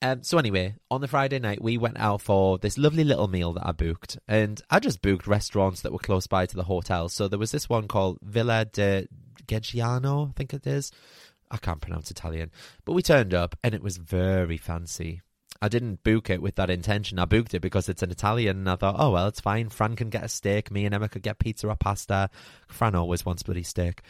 Um, 0.03 0.23
so 0.23 0.39
anyway, 0.39 0.77
on 0.91 1.03
the 1.03 1.09
Friday 1.09 1.39
night, 1.39 1.63
we 1.63 1.77
went 1.77 1.99
out 1.99 2.23
for 2.23 2.59
this 2.59 2.79
lovely 2.79 3.05
little 3.05 3.29
meal 3.29 3.53
that 3.53 3.67
I 3.67 3.73
booked, 3.73 4.19
and 4.27 4.61
I 4.71 4.81
just 4.81 5.03
booked 5.03 5.27
restaurants 5.27 5.83
that 5.83 5.93
were 5.93 5.99
close 5.99 6.27
by 6.27 6.47
to 6.47 6.57
the 6.57 6.65
hotel. 6.65 7.09
So 7.09 7.29
there 7.29 7.39
was 7.39 7.53
this 7.53 7.69
one 7.69 7.87
called 7.87 8.19
Villa 8.23 8.65
de 8.65 9.07
Geggiano, 9.47 10.31
I 10.31 10.33
think 10.33 10.55
it 10.55 10.67
is. 10.67 10.91
I 11.51 11.57
can't 11.57 11.81
pronounce 11.81 12.11
Italian, 12.11 12.51
but 12.85 12.93
we 12.93 13.03
turned 13.03 13.35
up 13.35 13.57
and 13.63 13.75
it 13.75 13.83
was 13.83 13.97
very 13.97 14.57
fancy. 14.57 15.21
I 15.63 15.69
didn't 15.69 16.03
book 16.03 16.31
it 16.31 16.41
with 16.41 16.55
that 16.55 16.71
intention. 16.71 17.19
I 17.19 17.27
booked 17.27 17.53
it 17.53 17.61
because 17.61 17.89
it's 17.89 18.03
an 18.03 18.11
Italian, 18.11 18.59
and 18.59 18.71
I 18.71 18.77
thought, 18.77 18.97
oh 18.99 19.11
well, 19.11 19.27
it's 19.27 19.41
fine. 19.41 19.69
Fran 19.69 19.95
can 19.95 20.09
get 20.09 20.25
a 20.25 20.29
steak. 20.29 20.71
Me 20.71 20.87
and 20.87 20.95
Emma 20.95 21.09
could 21.09 21.23
get 21.23 21.39
pizza 21.39 21.69
or 21.69 21.77
pasta. 21.77 22.31
Fran 22.69 22.95
always 22.95 23.27
wants 23.27 23.43
bloody 23.43 23.63
steak. 23.63 24.01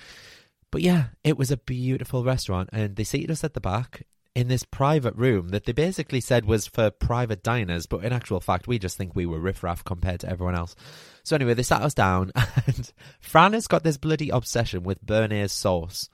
But 0.70 0.82
yeah, 0.82 1.06
it 1.25 1.37
was 1.37 1.50
a 1.50 1.56
beautiful 1.56 2.23
restaurant, 2.23 2.70
and 2.73 2.94
they 2.94 3.02
seated 3.02 3.32
us 3.32 3.42
at 3.42 3.54
the 3.54 3.61
back 3.61 4.04
in 4.37 4.47
this 4.47 4.62
private 4.62 5.16
room 5.16 5.49
that 5.49 5.64
they 5.64 5.73
basically 5.73 6.20
said 6.20 6.44
was 6.44 6.68
for 6.68 6.90
private 6.90 7.42
diners, 7.42 7.87
but 7.87 8.04
in 8.04 8.12
actual 8.12 8.38
fact, 8.38 8.68
we 8.68 8.78
just 8.78 8.97
think 8.97 9.16
we 9.16 9.26
were 9.26 9.40
riffraff 9.40 9.82
compared 9.85 10.20
to 10.20 10.30
everyone 10.30 10.54
else. 10.54 10.76
So 11.25 11.35
anyway, 11.35 11.54
they 11.54 11.64
sat 11.64 11.82
us 11.82 11.94
down, 11.94 12.30
and 12.66 12.92
Fran 13.18 13.54
has 13.54 13.66
got 13.66 13.82
this 13.82 13.97
bloody 13.97 14.30
obsession 14.30 14.85
with 14.85 15.04
Béarnaise 15.04 15.50
sauce 15.50 16.09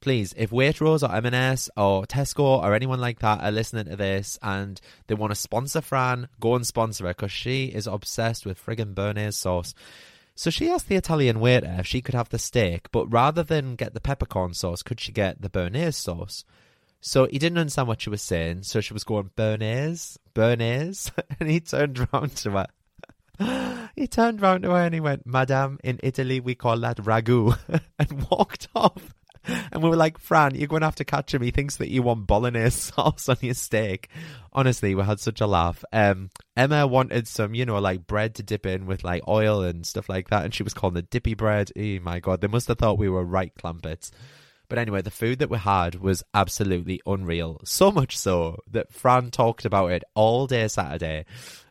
please, 0.00 0.34
if 0.36 0.50
Waitrose 0.50 1.08
or 1.08 1.14
M&S 1.14 1.70
or 1.76 2.04
Tesco 2.04 2.62
or 2.62 2.74
anyone 2.74 3.00
like 3.00 3.18
that 3.20 3.42
are 3.42 3.52
listening 3.52 3.86
to 3.86 3.96
this 3.96 4.38
and 4.42 4.80
they 5.06 5.14
want 5.14 5.30
to 5.30 5.34
sponsor 5.34 5.80
Fran, 5.80 6.28
go 6.40 6.54
and 6.54 6.66
sponsor 6.66 7.04
her 7.04 7.10
because 7.10 7.32
she 7.32 7.66
is 7.66 7.86
obsessed 7.86 8.46
with 8.46 8.64
friggin' 8.64 8.94
Béarnaise 8.94 9.34
sauce. 9.34 9.74
So 10.34 10.50
she 10.50 10.70
asked 10.70 10.88
the 10.88 10.96
Italian 10.96 11.38
waiter 11.40 11.76
if 11.78 11.86
she 11.86 12.00
could 12.00 12.14
have 12.14 12.30
the 12.30 12.38
steak, 12.38 12.90
but 12.92 13.12
rather 13.12 13.42
than 13.42 13.76
get 13.76 13.92
the 13.92 14.00
peppercorn 14.00 14.54
sauce, 14.54 14.82
could 14.82 15.00
she 15.00 15.12
get 15.12 15.42
the 15.42 15.50
Béarnaise 15.50 15.94
sauce? 15.94 16.44
So 17.00 17.26
he 17.26 17.38
didn't 17.38 17.58
understand 17.58 17.88
what 17.88 18.02
she 18.02 18.10
was 18.10 18.22
saying, 18.22 18.62
so 18.62 18.80
she 18.80 18.92
was 18.92 19.04
going, 19.04 19.30
Béarnaise, 19.36 20.18
Béarnaise, 20.34 21.10
and 21.40 21.50
he 21.50 21.60
turned 21.60 21.98
around 22.12 22.36
to 22.36 22.50
her. 22.52 23.88
he 23.96 24.06
turned 24.06 24.42
round 24.42 24.62
to 24.62 24.70
her 24.70 24.82
and 24.82 24.94
he 24.94 25.00
went, 25.00 25.26
Madame, 25.26 25.78
in 25.82 25.98
Italy 26.02 26.40
we 26.40 26.54
call 26.54 26.78
that 26.78 26.98
ragu, 26.98 27.56
and 27.98 28.26
walked 28.30 28.68
off. 28.74 29.14
And 29.72 29.82
we 29.82 29.88
were 29.88 29.96
like, 29.96 30.18
Fran, 30.18 30.54
you're 30.54 30.68
going 30.68 30.80
to 30.80 30.86
have 30.86 30.96
to 30.96 31.04
catch 31.04 31.32
him. 31.32 31.42
He 31.42 31.52
thinks 31.52 31.76
that 31.76 31.90
you 31.90 32.02
want 32.02 32.26
bolognese 32.26 32.70
sauce 32.92 33.28
on 33.28 33.36
your 33.40 33.54
steak. 33.54 34.08
Honestly, 34.52 34.94
we 34.94 35.02
had 35.02 35.20
such 35.20 35.40
a 35.40 35.46
laugh. 35.46 35.84
Um, 35.92 36.30
Emma 36.56 36.86
wanted 36.86 37.28
some, 37.28 37.54
you 37.54 37.64
know, 37.64 37.78
like 37.78 38.06
bread 38.06 38.34
to 38.36 38.42
dip 38.42 38.66
in 38.66 38.86
with 38.86 39.04
like 39.04 39.22
oil 39.28 39.62
and 39.62 39.86
stuff 39.86 40.08
like 40.08 40.30
that. 40.30 40.44
And 40.44 40.52
she 40.52 40.64
was 40.64 40.74
calling 40.74 40.96
it 40.96 41.10
dippy 41.10 41.34
bread. 41.34 41.70
Oh 41.78 41.98
my 42.02 42.18
God. 42.20 42.40
They 42.40 42.48
must 42.48 42.68
have 42.68 42.78
thought 42.78 42.98
we 42.98 43.08
were 43.08 43.24
right 43.24 43.54
Clampetts. 43.54 44.10
But 44.68 44.78
anyway, 44.78 45.02
the 45.02 45.10
food 45.10 45.40
that 45.40 45.50
we 45.50 45.58
had 45.58 45.96
was 45.96 46.22
absolutely 46.32 47.00
unreal. 47.06 47.60
So 47.64 47.90
much 47.90 48.16
so 48.16 48.58
that 48.70 48.92
Fran 48.92 49.30
talked 49.30 49.64
about 49.64 49.90
it 49.92 50.04
all 50.14 50.46
day 50.46 50.68
Saturday 50.68 51.26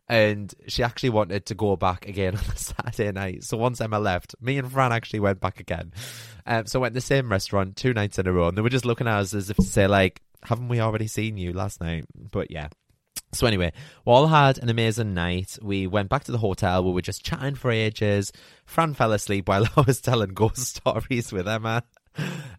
and 0.09 0.53
she 0.67 0.81
actually 0.81 1.11
wanted 1.11 1.45
to 1.45 1.55
go 1.55 1.75
back 1.75 2.07
again 2.07 2.35
on 2.37 2.43
the 2.49 2.57
Saturday 2.57 3.11
night. 3.11 3.43
So 3.43 3.57
once 3.57 3.79
Emma 3.79 3.99
left, 3.99 4.35
me 4.41 4.57
and 4.57 4.71
Fran 4.71 4.91
actually 4.91 5.19
went 5.19 5.39
back 5.39 5.59
again. 5.59 5.93
Um, 6.45 6.65
so 6.65 6.79
went 6.79 6.93
to 6.93 6.97
the 6.97 7.01
same 7.01 7.31
restaurant 7.31 7.75
two 7.75 7.93
nights 7.93 8.17
in 8.17 8.27
a 8.27 8.33
row, 8.33 8.47
and 8.47 8.57
they 8.57 8.61
were 8.61 8.69
just 8.69 8.85
looking 8.85 9.07
at 9.07 9.19
us 9.19 9.33
as 9.33 9.49
if 9.49 9.57
to 9.57 9.63
say, 9.63 9.87
like, 9.87 10.21
haven't 10.43 10.67
we 10.67 10.79
already 10.79 11.07
seen 11.07 11.37
you 11.37 11.53
last 11.53 11.79
night? 11.79 12.05
But 12.15 12.49
yeah. 12.49 12.69
So 13.31 13.45
anyway, 13.45 13.71
we 14.05 14.11
all 14.11 14.25
had 14.25 14.57
an 14.57 14.69
amazing 14.69 15.13
night. 15.13 15.59
We 15.61 15.85
went 15.85 16.09
back 16.09 16.23
to 16.23 16.31
the 16.31 16.39
hotel. 16.39 16.83
We 16.83 16.91
were 16.91 17.01
just 17.03 17.23
chatting 17.23 17.53
for 17.53 17.69
ages. 17.69 18.31
Fran 18.65 18.95
fell 18.95 19.11
asleep 19.11 19.47
while 19.47 19.65
I 19.77 19.81
was 19.81 20.01
telling 20.01 20.33
ghost 20.33 20.77
stories 20.77 21.31
with 21.31 21.47
Emma. 21.47 21.83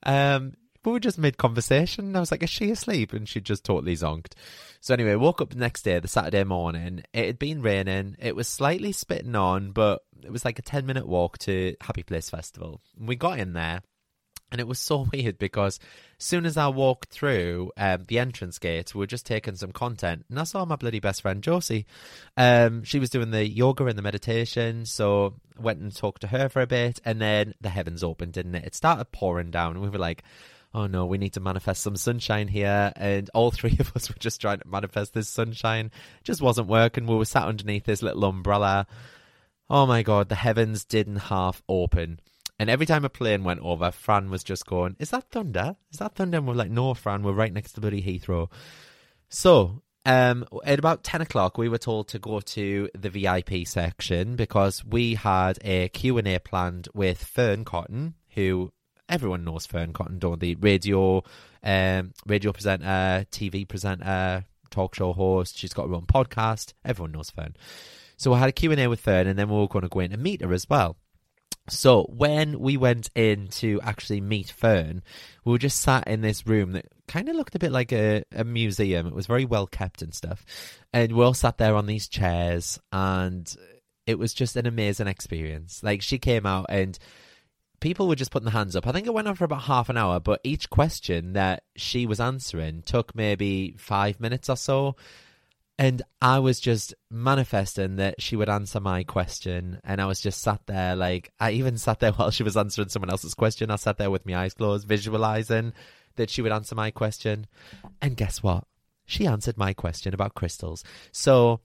Um, 0.04 0.52
but 0.83 0.93
we 0.93 1.01
just 1.01 1.19
made 1.19 1.37
conversation. 1.37 2.17
I 2.17 2.21
was 2.21 2.31
like, 2.31 2.43
is 2.43 2.51
she 2.51 2.71
asleep? 2.71 3.13
And 3.13 3.29
she 3.29 3.41
just 3.41 3.65
totally 3.65 3.97
zonked. 3.97 4.33
So 4.81 4.95
anyway, 4.95 5.15
woke 5.15 5.41
up 5.41 5.51
the 5.51 5.59
next 5.59 5.83
day, 5.83 5.99
the 5.99 6.09
Saturday 6.09 6.45
morning. 6.45 7.03
It 7.13 7.27
had 7.27 7.39
been 7.39 7.63
raining. 7.63 8.17
It 8.19 8.35
was 8.35 8.49
slightly 8.49 8.93
spitting 8.93 9.37
on, 9.37 9.73
but 9.73 10.03
it 10.23 10.33
was 10.33 10.45
like 10.45 10.59
a 10.59 10.63
10 10.63 10.87
minute 10.87 11.07
walk 11.07 11.39
to 11.39 11.77
Happy 11.81 12.03
Place 12.03 12.31
Festival. 12.31 12.81
And 12.99 13.07
we 13.07 13.17
got 13.17 13.39
in 13.39 13.53
there. 13.53 13.83
And 14.53 14.61
it 14.61 14.67
was 14.67 14.79
so 14.79 15.07
weird 15.13 15.39
because 15.39 15.79
as 16.19 16.25
soon 16.25 16.45
as 16.45 16.57
I 16.57 16.69
walked 16.69 17.11
through 17.11 17.73
um, 17.77 18.05
the 18.09 18.19
entrance 18.19 18.59
gate, 18.59 18.95
we 18.95 19.01
were 19.01 19.07
just 19.07 19.27
taking 19.27 19.57
some 19.57 19.73
content, 19.73 20.25
and 20.29 20.39
I 20.39 20.45
saw 20.45 20.65
my 20.65 20.77
bloody 20.77 21.01
best 21.01 21.23
friend 21.23 21.43
Josie. 21.43 21.87
Um, 22.37 22.83
she 22.85 22.99
was 22.99 23.11
doing 23.11 23.31
the 23.31 23.49
yoga 23.49 23.87
and 23.87 23.97
the 23.97 24.03
meditation, 24.03 24.87
so 24.87 25.37
went 25.59 25.81
and 25.81 25.95
talked 25.95 26.23
to 26.23 26.27
her 26.27 26.49
for 26.49 26.63
a 26.63 26.67
bit, 26.67 27.01
and 27.05 27.21
then 27.21 27.55
the 27.61 27.69
heavens 27.69 28.03
opened, 28.03 28.33
didn't 28.33 28.55
it? 28.55 28.65
It 28.65 28.75
started 28.75 29.13
pouring 29.13 29.51
down, 29.51 29.77
and 29.77 29.83
we 29.83 29.89
were 29.89 29.99
like, 29.99 30.25
oh 30.75 30.87
no, 30.87 31.07
we 31.07 31.19
need 31.19 31.33
to 31.35 31.41
manifest 31.41 31.83
some 31.83 31.97
sunshine 31.97 32.49
here. 32.49 32.93
And 32.97 33.31
all 33.35 33.50
three 33.53 33.77
of 33.79 33.93
us 33.95 34.09
were 34.09 34.19
just 34.19 34.41
trying 34.41 34.61
to 34.61 34.69
manifest 34.69 35.15
this 35.15 35.29
sunshine. 35.29 35.91
Just 36.25 36.43
wasn't 36.43 36.69
working. 36.69 37.07
We 37.07 37.17
were 37.17 37.25
sat 37.25 37.49
underneath 37.49 37.85
this 37.85 38.03
little 38.03 38.25
umbrella. 38.25 38.87
Oh 39.69 39.87
my 39.87 40.03
god, 40.03 40.29
the 40.29 40.35
heavens 40.35 40.85
didn't 40.85 41.17
half 41.17 41.62
open. 41.69 42.21
And 42.59 42.69
every 42.69 42.85
time 42.85 43.07
a 43.07 43.09
plane 43.09 43.43
went 43.43 43.61
over, 43.61 43.91
Fran 43.91 44.29
was 44.29 44.45
just 44.45 44.67
going, 44.67 44.97
Is 44.99 45.11
that 45.11 45.31
thunder? 45.31 45.77
Is 45.93 45.99
that 45.99 46.15
thunder? 46.15 46.37
And 46.39 46.47
we're 46.47 46.55
like, 46.55 46.71
No, 46.71 46.93
Fran, 46.93 47.23
we're 47.23 47.33
right 47.33 47.53
next 47.53 47.73
to 47.73 47.81
bloody 47.81 48.03
Heathrow. 48.03 48.50
So 49.31 49.83
Um, 50.05 50.45
at 50.65 50.79
about 50.79 51.05
10 51.05 51.23
o'clock, 51.23 51.57
we 51.57 51.69
were 51.69 51.79
told 51.79 52.09
to 52.09 52.19
go 52.19 52.41
to 52.41 52.91
the 52.95 53.11
VIP 53.11 53.67
section 53.67 54.37
because 54.37 54.85
we 54.85 55.15
had 55.15 55.59
a 55.62 55.89
Q&A 55.89 56.39
planned 56.41 56.89
with 56.93 57.23
Fearne 57.23 57.65
Cotton, 57.65 58.15
who 58.35 58.73
everyone 59.11 59.45
knows 59.45 59.67
Fearne 59.67 59.93
Cotton, 59.93 60.19
don't 60.19 60.40
they? 60.40 60.55
Radio, 60.55 61.23
um, 61.62 62.14
radio 62.26 62.52
presenter, 62.52 63.26
TV 63.31 63.69
presenter, 63.69 64.45
talk 64.71 64.95
show 64.95 65.12
host. 65.12 65.59
She's 65.59 65.75
got 65.75 65.88
her 65.88 65.95
own 65.95 66.07
podcast. 66.07 66.73
Everyone 66.85 67.12
knows 67.12 67.31
Fearne. 67.31 67.57
So 68.17 68.33
we 68.33 68.38
had 68.38 68.49
a 68.49 68.52
Q&A 68.52 68.87
with 68.87 69.02
Fearne 69.02 69.26
and 69.26 69.38
then 69.38 69.49
we 69.49 69.57
were 69.57 69.69
going 69.69 69.83
to 69.83 69.88
go 69.88 70.00
in 70.00 70.12
and 70.12 70.23
meet 70.23 70.43
her 70.43 70.52
as 70.52 70.69
well. 70.69 70.97
So 71.69 72.05
when 72.05 72.59
we 72.59 72.76
went 72.76 73.11
in 73.14 73.49
to 73.49 73.81
actually 73.83 74.21
meet 74.21 74.49
Fearne, 74.57 75.02
we 75.45 75.52
were 75.52 75.59
just 75.59 75.81
sat 75.81 76.07
in 76.07 76.21
this 76.21 76.47
room 76.47 76.73
that 76.73 76.87
kind 77.07 77.29
of 77.29 77.37
looked 77.37 77.55
a 77.55 77.59
bit 77.59 77.73
like 77.73 77.93
a, 77.93 78.25
a 78.35 78.45
museum. 78.45 79.07
It 79.07 79.14
was 79.14 79.26
very 79.26 79.45
well 79.45 79.67
kept 79.67 80.02
and 80.02 80.14
stuff. 80.14 80.45
And 80.93 81.12
we 81.12 81.25
all 81.25 81.35
sat 81.35 81.59
there 81.59 81.75
on 81.75 81.87
these 81.87 82.09
chairs 82.09 82.79
and 82.93 83.55
it 84.07 84.19
was 84.19 84.35
just 84.35 84.57
an 84.57 84.67
amazing 84.67 85.07
experience. 85.07 85.83
Like 85.83 86.02
she 86.02 86.19
came 86.19 86.47
out 86.47 86.67
and 86.69 86.99
people 87.81 88.07
were 88.07 88.15
just 88.15 88.31
putting 88.31 88.47
their 88.47 88.53
hands 88.53 88.77
up. 88.77 88.87
I 88.87 88.93
think 88.93 89.07
it 89.07 89.15
went 89.15 89.29
on 89.29 89.35
for 89.35 89.45
about 89.45 89.63
half 89.63 89.89
an 89.89 89.97
hour, 89.97 90.21
but 90.21 90.41
each 90.45 90.71
question 90.71 91.33
that 91.33 91.65
she 91.77 92.07
was 92.07 92.21
answering 92.21 92.83
took 92.83 93.15
maybe 93.15 93.75
five 93.79 94.21
minutes 94.21 94.49
or 94.49 94.57
so. 94.57 94.97
And 95.79 96.03
I 96.21 96.41
was 96.41 96.61
just 96.61 96.95
manifesting 97.11 97.97
that 97.97 98.21
she 98.21 98.37
would 98.37 98.51
answer 98.51 98.81
my 98.81 99.03
question. 99.03 99.81
And 99.83 99.99
I 100.01 100.05
was 100.05 100.21
just 100.21 100.43
sat 100.43 100.61
there, 100.67 100.95
like, 100.95 101.33
I 101.41 101.53
even 101.53 101.79
sat 101.79 102.01
there 102.01 102.13
while 102.17 102.31
she 102.31 102.43
was 102.43 102.57
answering 102.57 102.91
someone 102.91 103.11
else's 103.11 103.35
question. 103.35 103.71
I 103.71 103.77
sat 103.77 103.97
there 103.97 104.11
with 104.11 104.27
my 104.27 104.37
eyes 104.37 104.55
closed, 104.55 104.87
visualizing 104.87 105.73
that 106.17 106.29
she 106.29 106.43
would 106.43 106.53
answer 106.53 106.75
my 106.75 106.91
question. 106.91 107.47
And 108.03 108.17
guess 108.17 108.43
what? 108.43 108.65
She 109.07 109.27
answered 109.27 109.57
my 109.57 109.73
question 109.73 110.13
about 110.13 110.35
crystals. 110.35 110.85
So 111.13 111.61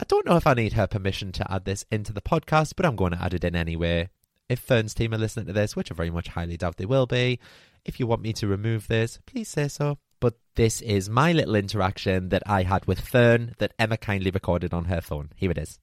I 0.00 0.04
don't 0.08 0.24
know 0.24 0.36
if 0.36 0.46
I 0.46 0.54
need 0.54 0.72
her 0.72 0.86
permission 0.86 1.30
to 1.32 1.52
add 1.52 1.66
this 1.66 1.84
into 1.90 2.14
the 2.14 2.22
podcast, 2.22 2.72
but 2.76 2.86
I'm 2.86 2.96
going 2.96 3.12
to 3.12 3.22
add 3.22 3.34
it 3.34 3.44
in 3.44 3.54
anyway. 3.54 4.08
If 4.50 4.66
Fearne's 4.66 4.94
team 4.94 5.14
are 5.14 5.18
listening 5.18 5.46
to 5.46 5.52
this, 5.52 5.76
which 5.76 5.92
I 5.92 5.94
very 5.94 6.10
much 6.10 6.26
highly 6.26 6.56
doubt 6.56 6.76
they 6.76 6.84
will 6.84 7.06
be, 7.06 7.38
if 7.84 8.00
you 8.00 8.08
want 8.08 8.20
me 8.20 8.32
to 8.32 8.48
remove 8.48 8.88
this, 8.88 9.20
please 9.24 9.48
say 9.48 9.68
so. 9.68 9.98
But 10.18 10.34
this 10.56 10.80
is 10.80 11.08
my 11.08 11.32
little 11.32 11.54
interaction 11.54 12.30
that 12.30 12.42
I 12.46 12.64
had 12.64 12.84
with 12.84 13.00
Fearne 13.00 13.54
that 13.58 13.74
Emma 13.78 13.96
kindly 13.96 14.32
recorded 14.32 14.74
on 14.74 14.86
her 14.86 15.00
phone. 15.00 15.30
Here 15.36 15.52
it 15.52 15.58
is. 15.58 15.78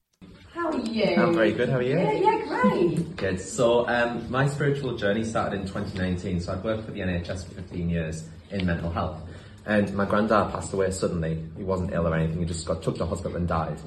How 0.52 0.70
are 0.70 0.80
you? 0.80 1.16
I'm 1.16 1.34
very 1.34 1.52
good. 1.52 1.70
How 1.70 1.78
are 1.78 1.82
you? 1.82 1.98
Yeah, 1.98 2.12
yeah, 2.12 2.44
great. 2.46 3.16
Good. 3.16 3.40
So, 3.40 3.88
um, 3.88 4.30
my 4.30 4.46
spiritual 4.46 4.98
journey 4.98 5.24
started 5.24 5.62
in 5.62 5.66
2019. 5.66 6.40
So, 6.40 6.52
I'd 6.52 6.62
worked 6.62 6.84
for 6.84 6.90
the 6.90 7.00
NHS 7.00 7.46
for 7.46 7.54
15 7.54 7.88
years 7.88 8.28
in 8.50 8.66
mental 8.66 8.90
health. 8.90 9.18
And 9.64 9.94
my 9.94 10.04
granddad 10.04 10.52
passed 10.52 10.74
away 10.74 10.90
suddenly. 10.90 11.42
He 11.56 11.64
wasn't 11.64 11.94
ill 11.94 12.06
or 12.06 12.14
anything. 12.14 12.40
He 12.40 12.44
just 12.44 12.66
got 12.66 12.82
took 12.82 12.98
to 12.98 13.06
hospital 13.06 13.38
and 13.38 13.48
died. 13.48 13.80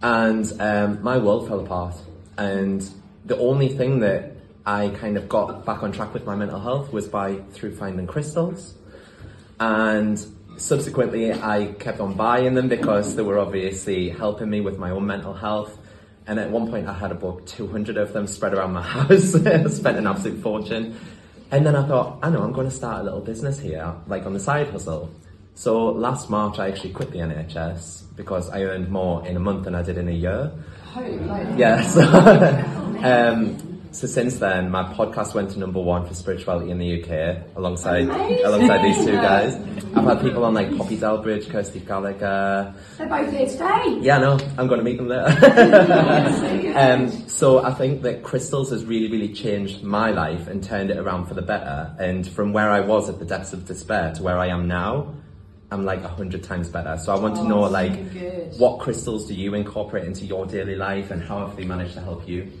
And 0.00 0.60
um, 0.60 1.02
my 1.02 1.18
world 1.18 1.48
fell 1.48 1.58
apart. 1.58 1.96
And 2.38 2.88
the 3.26 3.36
only 3.38 3.68
thing 3.68 4.00
that 4.00 4.32
I 4.64 4.88
kind 4.88 5.16
of 5.16 5.28
got 5.28 5.64
back 5.64 5.82
on 5.82 5.92
track 5.92 6.14
with 6.14 6.24
my 6.24 6.34
mental 6.34 6.60
health 6.60 6.92
was 6.92 7.06
by 7.08 7.36
through 7.52 7.76
finding 7.76 8.06
crystals. 8.06 8.74
And 9.60 10.24
subsequently, 10.56 11.32
I 11.32 11.74
kept 11.78 12.00
on 12.00 12.14
buying 12.14 12.54
them 12.54 12.68
because 12.68 13.16
they 13.16 13.22
were 13.22 13.38
obviously 13.38 14.10
helping 14.10 14.50
me 14.50 14.60
with 14.60 14.78
my 14.78 14.90
own 14.90 15.06
mental 15.06 15.34
health. 15.34 15.76
And 16.26 16.40
at 16.40 16.50
one 16.50 16.68
point, 16.68 16.88
I 16.88 16.92
had 16.92 17.12
about 17.12 17.46
200 17.46 17.96
of 17.96 18.12
them 18.12 18.26
spread 18.26 18.54
around 18.54 18.72
my 18.72 18.82
house. 18.94 19.32
Spent 19.32 19.98
an 19.98 20.06
absolute 20.06 20.42
fortune. 20.42 20.98
And 21.50 21.64
then 21.64 21.76
I 21.76 21.86
thought, 21.86 22.18
I 22.22 22.30
know, 22.30 22.42
I'm 22.42 22.52
going 22.52 22.68
to 22.68 22.74
start 22.74 23.00
a 23.00 23.04
little 23.04 23.20
business 23.20 23.60
here, 23.60 23.94
like 24.08 24.26
on 24.26 24.34
the 24.34 24.40
side 24.40 24.68
hustle. 24.70 25.10
So 25.54 25.86
last 25.86 26.28
March, 26.28 26.58
I 26.58 26.68
actually 26.68 26.92
quit 26.92 27.12
the 27.12 27.18
NHS 27.18 28.16
because 28.16 28.50
I 28.50 28.62
earned 28.62 28.90
more 28.90 29.24
in 29.24 29.36
a 29.36 29.40
month 29.40 29.64
than 29.64 29.74
I 29.74 29.82
did 29.82 29.96
in 29.96 30.08
a 30.08 30.12
year. 30.12 30.52
Yeah, 31.56 31.82
so, 31.88 32.02
um, 33.04 33.76
so 33.96 34.06
since 34.06 34.38
then, 34.38 34.70
my 34.70 34.82
podcast 34.92 35.32
went 35.32 35.52
to 35.52 35.58
number 35.58 35.80
one 35.80 36.06
for 36.06 36.12
spirituality 36.12 36.70
in 36.70 36.76
the 36.76 37.02
UK, 37.02 37.56
alongside 37.56 38.02
alongside 38.08 38.84
these 38.84 39.04
two 39.06 39.12
guys. 39.12 39.54
I've 39.94 40.04
had 40.04 40.20
people 40.20 40.44
on 40.44 40.52
like 40.52 40.76
Poppy 40.76 40.98
Delbridge, 40.98 41.48
Kirsty 41.48 41.80
Gallagher. 41.80 42.74
They're 42.98 43.08
both 43.08 43.32
here 43.32 43.46
today. 43.46 43.98
Yeah, 44.02 44.18
no, 44.18 44.38
I'm 44.58 44.66
going 44.66 44.80
to 44.80 44.84
meet 44.84 44.98
them 44.98 45.08
there. 45.08 45.24
um, 46.76 47.08
so 47.26 47.64
I 47.64 47.72
think 47.72 48.02
that 48.02 48.22
crystals 48.22 48.70
has 48.70 48.84
really, 48.84 49.10
really 49.10 49.32
changed 49.32 49.82
my 49.82 50.10
life 50.10 50.46
and 50.46 50.62
turned 50.62 50.90
it 50.90 50.98
around 50.98 51.24
for 51.24 51.32
the 51.32 51.40
better. 51.40 51.96
And 51.98 52.28
from 52.28 52.52
where 52.52 52.70
I 52.70 52.80
was 52.80 53.08
at 53.08 53.18
the 53.18 53.24
depths 53.24 53.54
of 53.54 53.64
despair 53.64 54.12
to 54.16 54.22
where 54.22 54.38
I 54.38 54.48
am 54.48 54.68
now, 54.68 55.14
I'm 55.70 55.86
like 55.86 56.02
a 56.04 56.08
hundred 56.08 56.42
times 56.44 56.68
better. 56.68 56.98
So 56.98 57.14
I 57.14 57.18
want 57.18 57.36
to 57.36 57.48
know 57.48 57.60
like 57.60 58.12
good. 58.12 58.52
what 58.58 58.78
crystals 58.78 59.26
do 59.26 59.32
you 59.32 59.54
incorporate 59.54 60.04
into 60.04 60.26
your 60.26 60.44
daily 60.44 60.76
life 60.76 61.10
and 61.10 61.22
how 61.22 61.46
have 61.46 61.56
they 61.56 61.64
managed 61.64 61.94
to 61.94 62.00
help 62.02 62.28
you? 62.28 62.52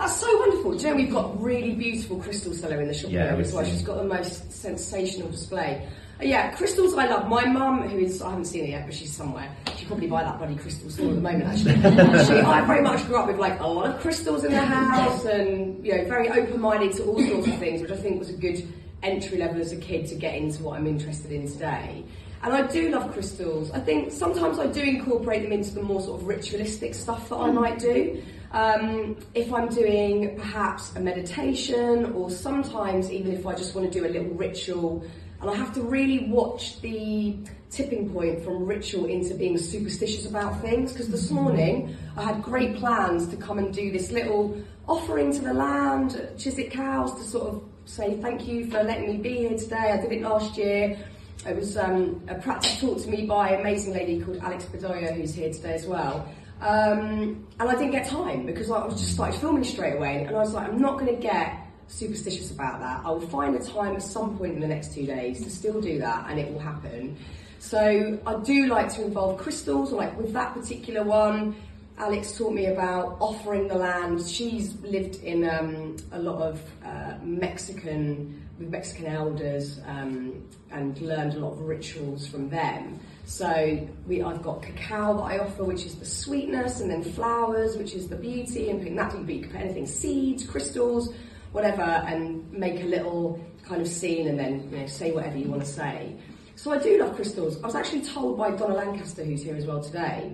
That's 0.00 0.16
so 0.16 0.34
wonderful. 0.38 0.72
Do 0.72 0.78
you 0.78 0.90
know 0.90 0.96
we've 0.96 1.12
got 1.12 1.42
really 1.42 1.74
beautiful 1.74 2.16
crystal 2.20 2.54
seller 2.54 2.80
in 2.80 2.88
the 2.88 2.94
shop 2.94 3.10
Yeah, 3.10 3.32
here 3.32 3.40
as 3.42 3.52
well. 3.52 3.66
She's 3.66 3.82
got 3.82 3.98
the 3.98 4.04
most 4.04 4.50
sensational 4.50 5.28
display. 5.28 5.86
Uh, 6.18 6.24
yeah, 6.24 6.52
crystals 6.52 6.94
I 6.94 7.06
love. 7.06 7.28
My 7.28 7.44
mum, 7.44 7.86
who 7.86 7.98
is 7.98 8.22
I 8.22 8.30
haven't 8.30 8.46
seen 8.46 8.64
her 8.64 8.70
yet, 8.70 8.86
but 8.86 8.94
she's 8.94 9.14
somewhere. 9.14 9.54
She'd 9.76 9.88
probably 9.88 10.06
buy 10.06 10.22
that 10.22 10.38
bloody 10.38 10.56
crystal 10.56 10.88
store 10.88 11.08
at 11.08 11.16
the 11.16 11.20
moment. 11.20 11.44
Actually, 11.44 11.74
she, 12.24 12.32
I 12.40 12.62
very 12.62 12.80
much 12.80 13.06
grew 13.08 13.16
up 13.16 13.26
with 13.26 13.36
like 13.36 13.60
a 13.60 13.66
lot 13.66 13.90
of 13.90 14.00
crystals 14.00 14.42
in 14.42 14.52
the 14.52 14.64
house, 14.64 15.26
and 15.26 15.84
you 15.84 15.94
know, 15.94 16.04
very 16.06 16.30
open-minded 16.30 16.92
to 16.96 17.04
all 17.04 17.20
sorts 17.20 17.48
of 17.48 17.58
things, 17.58 17.82
which 17.82 17.90
I 17.90 17.96
think 17.96 18.20
was 18.20 18.30
a 18.30 18.38
good 18.38 18.66
entry 19.02 19.36
level 19.36 19.60
as 19.60 19.72
a 19.72 19.76
kid 19.76 20.06
to 20.06 20.14
get 20.14 20.34
into 20.34 20.62
what 20.62 20.78
I'm 20.78 20.86
interested 20.86 21.30
in 21.30 21.46
today. 21.46 22.04
And 22.42 22.54
I 22.54 22.66
do 22.66 22.88
love 22.88 23.12
crystals. 23.12 23.70
I 23.72 23.80
think 23.80 24.12
sometimes 24.12 24.58
I 24.58 24.66
do 24.66 24.80
incorporate 24.80 25.42
them 25.42 25.52
into 25.52 25.74
the 25.74 25.82
more 25.82 26.00
sort 26.00 26.22
of 26.22 26.26
ritualistic 26.26 26.94
stuff 26.94 27.28
that 27.28 27.36
I 27.36 27.50
might 27.50 27.78
do. 27.78 28.22
Um, 28.52 29.16
if 29.34 29.52
I'm 29.52 29.68
doing 29.68 30.36
perhaps 30.36 30.96
a 30.96 31.00
meditation, 31.00 32.12
or 32.12 32.30
sometimes 32.30 33.10
even 33.12 33.32
if 33.32 33.46
I 33.46 33.54
just 33.54 33.74
want 33.74 33.92
to 33.92 33.98
do 33.98 34.06
a 34.06 34.10
little 34.10 34.34
ritual, 34.34 35.04
and 35.40 35.48
I 35.48 35.54
have 35.54 35.72
to 35.74 35.82
really 35.82 36.28
watch 36.28 36.80
the 36.80 37.38
tipping 37.70 38.10
point 38.10 38.44
from 38.44 38.66
ritual 38.66 39.06
into 39.06 39.34
being 39.34 39.56
superstitious 39.56 40.26
about 40.26 40.60
things. 40.60 40.92
Because 40.92 41.08
this 41.08 41.30
morning 41.30 41.96
I 42.16 42.24
had 42.24 42.42
great 42.42 42.76
plans 42.76 43.28
to 43.28 43.36
come 43.36 43.58
and 43.58 43.72
do 43.72 43.92
this 43.92 44.10
little 44.10 44.60
offering 44.88 45.32
to 45.32 45.40
the 45.40 45.54
land, 45.54 46.28
Chiswick 46.36 46.74
House, 46.74 47.14
to 47.18 47.24
sort 47.24 47.48
of 47.48 47.62
say 47.84 48.16
thank 48.20 48.46
you 48.46 48.66
for 48.70 48.82
letting 48.82 49.08
me 49.08 49.16
be 49.16 49.48
here 49.48 49.56
today. 49.56 49.92
I 49.92 50.00
did 50.00 50.12
it 50.12 50.22
last 50.22 50.58
year. 50.58 50.98
It 51.46 51.56
was 51.56 51.78
um, 51.78 52.22
a 52.28 52.34
practice 52.34 52.78
taught 52.80 53.00
to 53.02 53.08
me 53.08 53.24
by 53.24 53.50
an 53.50 53.60
amazing 53.60 53.94
lady 53.94 54.20
called 54.20 54.38
Alex 54.38 54.64
Bedoya, 54.64 55.14
who's 55.14 55.34
here 55.34 55.50
today 55.50 55.72
as 55.72 55.86
well. 55.86 56.28
Um, 56.60 57.46
and 57.58 57.68
I 57.68 57.72
didn't 57.72 57.92
get 57.92 58.06
time 58.06 58.44
because 58.44 58.70
I 58.70 58.84
was 58.84 59.00
just 59.00 59.14
started 59.14 59.40
filming 59.40 59.64
straight 59.64 59.96
away, 59.96 60.24
and 60.24 60.36
I 60.36 60.40
was 60.40 60.52
like, 60.52 60.68
I'm 60.68 60.80
not 60.80 60.98
going 60.98 61.14
to 61.14 61.20
get 61.20 61.58
superstitious 61.88 62.50
about 62.50 62.80
that. 62.80 63.02
I 63.04 63.10
will 63.10 63.20
find 63.20 63.54
a 63.56 63.58
time 63.58 63.96
at 63.96 64.02
some 64.02 64.36
point 64.36 64.54
in 64.54 64.60
the 64.60 64.68
next 64.68 64.94
two 64.94 65.06
days 65.06 65.42
to 65.42 65.50
still 65.50 65.80
do 65.80 65.98
that, 65.98 66.26
and 66.28 66.38
it 66.38 66.52
will 66.52 66.60
happen. 66.60 67.16
So 67.58 68.18
I 68.26 68.36
do 68.42 68.66
like 68.66 68.92
to 68.94 69.04
involve 69.04 69.38
crystals, 69.38 69.92
like 69.92 70.16
with 70.16 70.32
that 70.32 70.54
particular 70.54 71.02
one. 71.02 71.56
Alex 71.98 72.36
taught 72.38 72.54
me 72.54 72.66
about 72.66 73.18
offering 73.20 73.68
the 73.68 73.74
land. 73.74 74.26
She's 74.26 74.74
lived 74.80 75.22
in 75.22 75.46
um, 75.46 75.96
a 76.12 76.18
lot 76.18 76.40
of 76.40 76.62
uh, 76.82 77.14
Mexican 77.22 78.40
with 78.60 78.68
Mexican 78.68 79.06
elders 79.06 79.80
um, 79.86 80.46
and 80.70 81.00
learned 81.00 81.34
a 81.34 81.38
lot 81.38 81.52
of 81.52 81.60
rituals 81.62 82.26
from 82.26 82.48
them. 82.50 83.00
So 83.24 83.88
we, 84.06 84.22
I've 84.22 84.42
got 84.42 84.62
cacao 84.62 85.16
that 85.16 85.22
I 85.22 85.38
offer, 85.38 85.64
which 85.64 85.84
is 85.86 85.94
the 85.96 86.04
sweetness, 86.04 86.80
and 86.80 86.90
then 86.90 87.02
flowers, 87.02 87.76
which 87.76 87.94
is 87.94 88.08
the 88.08 88.16
beauty, 88.16 88.70
and 88.70 88.80
that 88.98 89.12
you 89.28 89.40
can 89.40 89.50
put 89.50 89.60
anything, 89.60 89.86
seeds, 89.86 90.44
crystals, 90.46 91.14
whatever, 91.52 91.82
and 91.82 92.50
make 92.52 92.80
a 92.80 92.84
little 92.84 93.42
kind 93.64 93.80
of 93.80 93.88
scene, 93.88 94.28
and 94.28 94.38
then 94.38 94.68
you 94.70 94.78
know, 94.78 94.86
say 94.86 95.10
whatever 95.10 95.38
you 95.38 95.48
want 95.48 95.62
to 95.62 95.68
say. 95.68 96.14
So 96.56 96.70
I 96.72 96.78
do 96.78 96.98
love 96.98 97.16
crystals. 97.16 97.62
I 97.62 97.66
was 97.66 97.74
actually 97.74 98.02
told 98.02 98.36
by 98.36 98.50
Donna 98.50 98.74
Lancaster, 98.74 99.24
who's 99.24 99.42
here 99.42 99.56
as 99.56 99.64
well 99.64 99.82
today, 99.82 100.32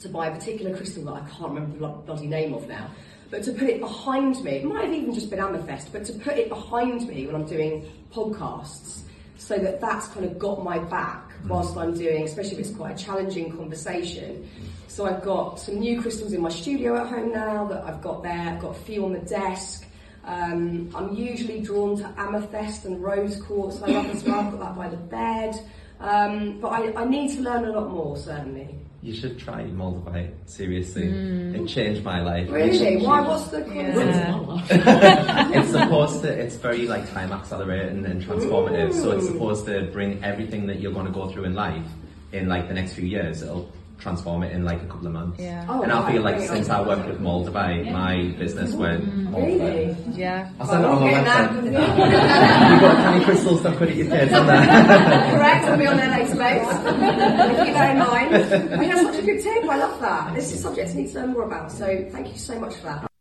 to 0.00 0.08
buy 0.08 0.26
a 0.26 0.34
particular 0.34 0.76
crystal 0.76 1.04
that 1.04 1.14
I 1.14 1.20
can't 1.20 1.54
remember 1.54 1.78
the 1.78 1.88
bloody 1.88 2.26
name 2.26 2.52
of 2.52 2.68
now, 2.68 2.90
but 3.34 3.42
to 3.42 3.52
put 3.52 3.68
it 3.68 3.80
behind 3.80 4.44
me. 4.44 4.52
It 4.52 4.64
might 4.64 4.84
have 4.84 4.94
even 4.94 5.12
just 5.12 5.28
been 5.28 5.40
amethyst, 5.40 5.92
but 5.92 6.04
to 6.04 6.12
put 6.12 6.38
it 6.38 6.48
behind 6.48 7.08
me 7.08 7.26
when 7.26 7.34
I'm 7.34 7.44
doing 7.44 7.84
podcasts, 8.12 9.00
so 9.38 9.58
that 9.58 9.80
that's 9.80 10.06
kind 10.06 10.24
of 10.24 10.38
got 10.38 10.62
my 10.62 10.78
back 10.78 11.32
whilst 11.48 11.76
I'm 11.76 11.98
doing, 11.98 12.22
especially 12.22 12.52
if 12.52 12.58
it's 12.60 12.70
quite 12.70 13.00
a 13.00 13.04
challenging 13.04 13.50
conversation. 13.50 14.48
So 14.86 15.06
I've 15.06 15.24
got 15.24 15.58
some 15.58 15.80
new 15.80 16.00
crystals 16.00 16.32
in 16.32 16.42
my 16.42 16.48
studio 16.48 16.96
at 16.96 17.08
home 17.08 17.32
now 17.32 17.66
that 17.66 17.82
I've 17.82 18.00
got 18.00 18.22
there. 18.22 18.32
I've 18.32 18.60
got 18.60 18.76
a 18.76 18.80
few 18.84 19.04
on 19.04 19.14
the 19.14 19.18
desk. 19.18 19.84
Um, 20.24 20.90
I'm 20.94 21.12
usually 21.12 21.60
drawn 21.60 21.96
to 21.98 22.14
amethyst 22.16 22.84
and 22.84 23.02
rose 23.02 23.42
quartz. 23.42 23.82
I 23.82 23.86
love 23.86 24.06
as 24.10 24.22
well. 24.22 24.42
I've 24.42 24.52
got 24.52 24.60
that 24.60 24.76
by 24.76 24.88
the 24.88 24.96
bed. 24.96 25.56
Um, 25.98 26.60
but 26.60 26.68
I, 26.68 27.02
I 27.02 27.04
need 27.04 27.34
to 27.34 27.40
learn 27.40 27.64
a 27.64 27.72
lot 27.72 27.90
more, 27.90 28.16
certainly. 28.16 28.76
You 29.04 29.14
should 29.14 29.38
try 29.38 29.64
Moldavite, 29.64 30.32
seriously. 30.46 31.10
Hmm. 31.10 31.54
It 31.56 31.68
changed 31.68 32.02
my 32.02 32.22
life. 32.22 32.48
Really? 32.50 32.70
It's- 32.70 33.06
Why? 33.06 33.20
What's 33.20 33.48
the 33.48 33.58
it's 35.58 35.70
supposed 35.70 36.22
to 36.22 36.28
it's 36.32 36.56
very 36.56 36.86
like 36.86 37.10
time 37.12 37.30
accelerating 37.30 38.06
and 38.06 38.22
transformative 38.22 38.94
so 38.94 39.10
it's 39.12 39.26
supposed 39.26 39.66
to 39.66 39.82
bring 39.92 40.24
everything 40.24 40.66
that 40.68 40.80
you're 40.80 40.92
going 40.92 41.04
to 41.04 41.12
go 41.12 41.28
through 41.28 41.44
in 41.44 41.54
life 41.54 41.84
in 42.32 42.48
like 42.48 42.66
the 42.68 42.74
next 42.74 42.94
few 42.94 43.04
years, 43.06 43.42
it'll 43.42 43.70
transform 43.98 44.42
it 44.42 44.52
in 44.52 44.64
like 44.64 44.82
a 44.82 44.86
couple 44.86 45.06
of 45.06 45.12
months. 45.12 45.40
Yeah. 45.40 45.66
Oh, 45.68 45.82
and 45.82 45.92
I 45.92 46.10
feel 46.10 46.22
like 46.22 46.36
right. 46.36 46.48
since 46.48 46.68
I 46.68 46.80
worked 46.80 47.06
with 47.06 47.20
Moldavite, 47.20 47.90
my 47.90 48.34
business 48.38 48.72
went 48.74 49.04
mm-hmm. 49.04 49.34
Really? 49.34 49.96
Yeah. 50.12 50.50
I'll 50.60 50.66
send 50.66 50.84
it 50.84 50.90
on 50.90 51.00
my 51.00 51.10
Getting 51.10 51.24
website. 51.24 51.72
that. 51.72 52.70
You've 52.70 52.80
got 52.80 52.96
cannycrystals.co.uk 52.98 54.32
on 54.40 54.46
there. 54.46 55.30
Correct, 55.30 55.64
I'll 55.64 55.78
be 55.78 55.86
on 55.86 55.96
their 55.96 56.10
database. 56.10 57.64
Keep 57.64 57.74
that 57.74 57.90
in 57.92 57.98
mind. 57.98 58.72
I 58.72 58.76
mean, 58.76 58.88
that's 58.90 59.02
such 59.02 59.22
a 59.22 59.26
good 59.26 59.42
tip. 59.42 59.64
I 59.64 59.76
love 59.76 60.00
that. 60.00 60.34
This 60.34 60.52
is 60.52 60.60
a 60.60 60.62
subject 60.62 60.90
I 60.90 60.94
need 60.94 61.12
to 61.12 61.20
learn 61.20 61.32
more 61.32 61.44
about. 61.44 61.72
So 61.72 62.08
thank 62.10 62.32
you 62.32 62.38
so 62.38 62.58
much 62.58 62.74
for 62.76 62.86
that. 62.86 63.13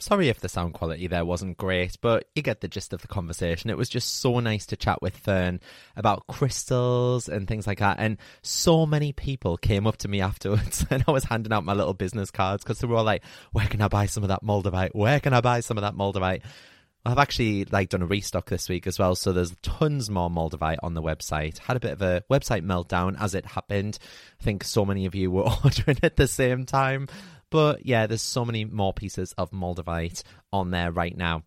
Sorry 0.00 0.30
if 0.30 0.40
the 0.40 0.48
sound 0.48 0.72
quality 0.72 1.06
there 1.08 1.26
wasn't 1.26 1.58
great, 1.58 1.98
but 2.00 2.26
you 2.34 2.42
get 2.42 2.62
the 2.62 2.68
gist 2.68 2.94
of 2.94 3.02
the 3.02 3.08
conversation. 3.08 3.68
It 3.68 3.76
was 3.76 3.90
just 3.90 4.20
so 4.20 4.40
nice 4.40 4.64
to 4.66 4.76
chat 4.76 5.02
with 5.02 5.14
Fearne 5.14 5.60
about 5.94 6.26
crystals 6.26 7.28
and 7.28 7.46
things 7.46 7.66
like 7.66 7.80
that. 7.80 7.98
And 8.00 8.16
so 8.42 8.86
many 8.86 9.12
people 9.12 9.58
came 9.58 9.86
up 9.86 9.98
to 9.98 10.08
me 10.08 10.20
afterwards 10.22 10.86
and 10.88 11.04
I 11.06 11.10
was 11.10 11.24
handing 11.24 11.52
out 11.52 11.64
my 11.64 11.74
little 11.74 11.92
business 11.92 12.30
cards 12.30 12.64
because 12.64 12.78
they 12.78 12.86
were 12.86 12.96
all 12.96 13.04
like, 13.04 13.22
where 13.52 13.66
can 13.66 13.82
I 13.82 13.88
buy 13.88 14.06
some 14.06 14.22
of 14.22 14.30
that 14.30 14.42
Moldavite? 14.42 14.94
Where 14.94 15.20
can 15.20 15.34
I 15.34 15.42
buy 15.42 15.60
some 15.60 15.76
of 15.76 15.82
that 15.82 15.94
Moldavite? 15.94 16.42
I've 17.04 17.18
actually 17.18 17.64
like 17.64 17.88
done 17.88 18.02
a 18.02 18.06
restock 18.06 18.50
this 18.50 18.68
week 18.68 18.86
as 18.86 18.98
well, 18.98 19.14
so 19.14 19.32
there's 19.32 19.54
tons 19.62 20.10
more 20.10 20.28
Moldavite 20.28 20.78
on 20.82 20.92
the 20.92 21.02
website. 21.02 21.56
Had 21.58 21.76
a 21.78 21.80
bit 21.80 21.92
of 21.92 22.02
a 22.02 22.22
website 22.30 22.62
meltdown 22.62 23.16
as 23.18 23.34
it 23.34 23.46
happened. 23.46 23.98
I 24.38 24.44
think 24.44 24.64
so 24.64 24.84
many 24.84 25.06
of 25.06 25.14
you 25.14 25.30
were 25.30 25.42
ordering 25.64 25.98
at 26.02 26.16
the 26.16 26.28
same 26.28 26.66
time. 26.66 27.08
But 27.50 27.84
yeah, 27.84 28.06
there's 28.06 28.22
so 28.22 28.44
many 28.44 28.64
more 28.64 28.92
pieces 28.92 29.34
of 29.36 29.50
Moldavite 29.50 30.22
on 30.52 30.70
there 30.70 30.92
right 30.92 31.16
now. 31.16 31.42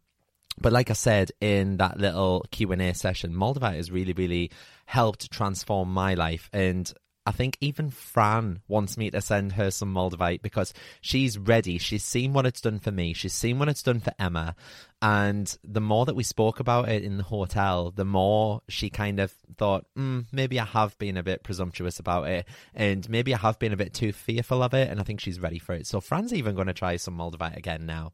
But 0.62 0.74
like 0.74 0.89
I 0.89 0.94
said 0.94 1.32
in 1.42 1.78
that 1.78 2.00
little 2.00 2.46
Q&A 2.52 2.94
session, 2.94 3.34
Moldavite 3.34 3.76
has 3.76 3.92
really, 3.92 4.13
really 4.13 4.52
helped 4.86 5.32
transform 5.32 5.92
my 5.92 6.13
life. 6.13 6.50
And 6.54 6.92
I 7.26 7.32
think 7.32 7.58
even 7.62 7.90
Fran 7.90 8.60
wants 8.68 8.98
me 8.98 9.10
to 9.12 9.22
send 9.22 9.54
her 9.54 9.72
some 9.72 9.94
Moldavite 9.94 10.42
because 10.42 10.74
she's 11.00 11.38
ready. 11.38 11.78
She's 11.78 12.04
seen 12.04 12.34
what 12.34 12.46
it's 12.46 12.60
done 12.60 12.80
for 12.80 12.92
me. 12.92 13.14
She's 13.14 13.34
seen 13.34 13.60
what 13.60 13.70
it's 13.70 13.84
done 13.84 14.02
for 14.02 14.14
Emma. 14.20 14.56
And 15.02 15.56
the 15.64 15.82
more 15.82 16.06
that 16.06 16.16
we 16.16 16.24
spoke 16.24 16.60
about 16.60 16.90
it 16.90 17.04
in 17.04 17.18
the 17.18 17.24
hotel, 17.24 17.92
the 17.92 18.06
more 18.06 18.62
she 18.68 18.90
kind 18.90 19.20
of 19.20 19.34
thought, 19.58 19.86
mm, 19.98 20.26
maybe 20.32 20.60
I 20.60 20.66
have 20.66 20.98
been 20.98 21.16
a 21.16 21.24
bit 21.24 21.44
presumptuous 21.44 22.00
about 22.00 22.28
it. 22.28 22.46
And 22.74 23.10
maybe 23.10 23.34
I 23.34 23.38
have 23.38 23.58
been 23.58 23.74
a 23.74 23.78
bit 23.78 23.94
too 23.94 24.12
fearful 24.12 24.62
of 24.62 24.74
it. 24.74 24.90
And 24.90 25.00
I 25.00 25.04
think 25.04 25.22
she's 25.22 25.40
ready 25.40 25.60
for 25.60 25.74
it. 25.74 25.88
So 25.88 26.02
Fran's 26.02 26.34
even 26.34 26.56
going 26.56 26.68
to 26.68 26.74
try 26.74 26.98
some 26.98 27.18
Moldavite 27.18 27.58
again 27.58 27.86
now. 27.86 28.12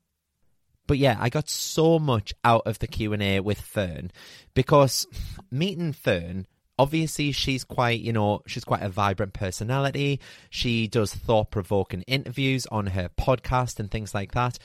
But 0.86 0.98
yeah, 0.98 1.18
I 1.20 1.30
got 1.30 1.50
so 1.50 2.00
much 2.00 2.34
out 2.44 2.64
of 2.66 2.80
the 2.80 2.88
Q&A 2.88 3.40
with 3.42 3.62
Fearne 3.62 4.10
because 4.56 5.06
meeting 5.52 5.94
Fearne 5.94 6.48
obviously 6.80 7.34
she's 7.34 7.64
quite 7.66 8.00
you 8.00 8.14
know 8.14 8.42
she's 8.48 8.64
quite 8.64 8.82
a 8.82 8.90
vibrant 8.90 9.34
personality. 9.34 10.20
She 10.50 10.88
does 10.88 11.14
thought-provoking 11.14 12.04
interviews 12.04 12.66
on 12.68 12.88
her 12.88 13.10
podcast 13.10 13.80
and 13.80 13.92
things 13.92 14.16
like 14.16 14.32
that. 14.32 14.58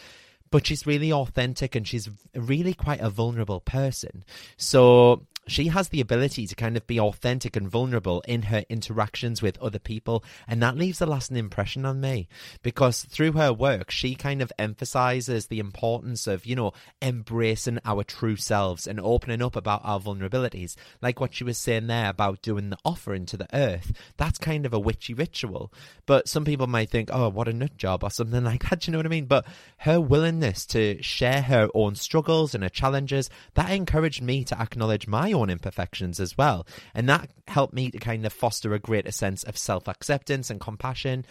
But 0.51 0.67
she's 0.67 0.87
really 0.87 1.13
authentic 1.13 1.75
and 1.75 1.87
she's 1.87 2.09
really 2.33 2.75
quite 2.75 3.01
a 3.01 3.11
vulnerable 3.11 3.61
person. 3.61 4.25
So 4.57 5.27
she 5.47 5.69
has 5.69 5.89
the 5.89 6.01
ability 6.01 6.47
to 6.47 6.55
kind 6.55 6.77
of 6.77 6.87
be 6.87 6.99
authentic 6.99 7.57
and 7.57 7.69
vulnerable 7.69 8.23
in 8.27 8.43
her 8.43 8.65
interactions 8.69 9.43
with 9.43 9.59
other 9.59 9.79
people 9.79 10.25
and 10.49 10.63
that 10.63 10.77
leaves 10.77 11.01
a 11.01 11.07
lasting 11.07 11.37
impression 11.37 11.85
on 11.85 12.01
me. 12.01 12.29
Because 12.63 13.05
through 13.05 13.33
her 13.33 13.53
work 13.53 13.91
she 13.91 14.15
kind 14.15 14.41
of 14.41 14.53
emphasizes 14.59 15.47
the 15.47 15.59
importance 15.59 16.27
of 16.27 16.47
you 16.47 16.57
know 16.57 16.73
embracing 17.03 17.79
our 17.85 18.05
true 18.05 18.37
selves 18.37 18.87
and 18.87 19.01
opening 19.01 19.43
up 19.43 19.57
about 19.57 19.83
our 19.85 20.01
vulnerabilities. 20.01 20.77
Like 21.03 21.21
what 21.21 21.35
she 21.35 21.45
was 21.45 21.59
saying 21.59 21.87
there 21.87 22.09
about 22.09 22.43
doing 22.43 22.71
the 22.71 22.79
offering 22.85 23.27
to 23.27 23.37
the 23.37 23.49
earth 23.55 23.93
that's 24.17 24.39
kind 24.39 24.65
of 24.67 24.73
a 24.73 24.79
witchy 24.79 25.15
ritual. 25.15 25.73
But 26.07 26.29
some 26.29 26.45
people 26.45 26.67
might 26.67 26.91
think 26.91 27.11
oh 27.13 27.29
what 27.29 27.49
a 27.49 27.53
nut 27.53 27.77
job 27.77 28.03
or 28.03 28.11
something 28.11 28.45
like 28.45 28.69
that 28.71 28.81
Do 28.81 28.91
you 28.91 28.93
know 28.93 28.99
what 28.99 29.07
i 29.07 29.11
mean? 29.11 29.27
But 29.27 29.47
her 29.79 30.01
willingness 30.01 30.65
to 30.67 31.03
share 31.03 31.43
her 31.43 31.69
own 31.75 31.95
struggles 31.95 32.55
and 32.55 32.65
her 32.65 32.71
challenges 32.71 33.29
that 33.55 33.71
encouraged 33.71 34.23
me 34.23 34.45
to 34.45 34.59
acknowledge 34.61 35.07
my 35.07 35.34
own 35.35 35.51
imperfections 35.51 36.21
as 36.21 36.39
well. 36.39 36.67
And 36.95 37.09
that 37.09 37.31
helped 37.49 37.75
me 37.75 37.91
to 37.91 37.99
kind 37.99 38.25
of 38.25 38.33
foster 38.33 38.73
a 38.75 38.79
greater 38.79 39.13
sense 39.13 39.43
of 39.45 39.59
self 39.59 39.89
acceptance 39.89 40.51
and 40.51 40.61
compassion. 40.61 41.27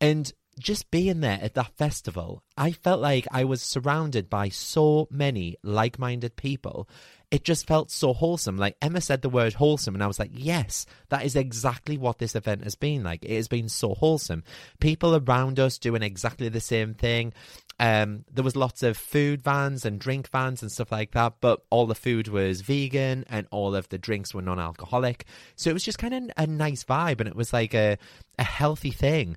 And 0.00 0.32
just 0.58 0.90
being 0.90 1.20
there 1.20 1.38
at 1.42 1.54
that 1.54 1.76
festival, 1.76 2.42
I 2.56 2.72
felt 2.72 3.00
like 3.00 3.26
I 3.30 3.44
was 3.44 3.62
surrounded 3.62 4.30
by 4.30 4.48
so 4.48 5.08
many 5.10 5.56
like 5.62 5.98
minded 5.98 6.36
people. 6.36 6.88
It 7.30 7.42
just 7.42 7.66
felt 7.66 7.90
so 7.90 8.12
wholesome. 8.12 8.56
Like 8.56 8.76
Emma 8.80 9.00
said 9.00 9.22
the 9.22 9.28
word 9.28 9.54
wholesome, 9.54 9.94
and 9.94 10.04
I 10.04 10.06
was 10.06 10.20
like, 10.20 10.30
yes, 10.32 10.86
that 11.08 11.24
is 11.24 11.34
exactly 11.34 11.98
what 11.98 12.18
this 12.18 12.36
event 12.36 12.62
has 12.62 12.76
been 12.76 13.02
like. 13.02 13.24
It 13.24 13.34
has 13.34 13.48
been 13.48 13.68
so 13.68 13.94
wholesome. 13.94 14.44
People 14.78 15.16
around 15.16 15.58
us 15.58 15.78
doing 15.78 16.02
exactly 16.02 16.48
the 16.48 16.60
same 16.60 16.94
thing. 16.94 17.32
Um, 17.80 18.24
there 18.32 18.44
was 18.44 18.56
lots 18.56 18.82
of 18.82 18.96
food 18.96 19.42
vans 19.42 19.84
and 19.84 19.98
drink 19.98 20.30
vans 20.30 20.62
and 20.62 20.70
stuff 20.70 20.92
like 20.92 21.12
that, 21.12 21.34
but 21.40 21.60
all 21.70 21.86
the 21.86 21.94
food 21.94 22.28
was 22.28 22.60
vegan 22.60 23.24
and 23.28 23.46
all 23.50 23.74
of 23.74 23.88
the 23.88 23.98
drinks 23.98 24.32
were 24.32 24.42
non-alcoholic. 24.42 25.24
So 25.56 25.70
it 25.70 25.72
was 25.72 25.84
just 25.84 25.98
kind 25.98 26.14
of 26.14 26.30
a 26.36 26.46
nice 26.46 26.84
vibe, 26.84 27.20
and 27.20 27.28
it 27.28 27.36
was 27.36 27.52
like 27.52 27.74
a 27.74 27.98
a 28.38 28.44
healthy 28.44 28.90
thing. 28.90 29.36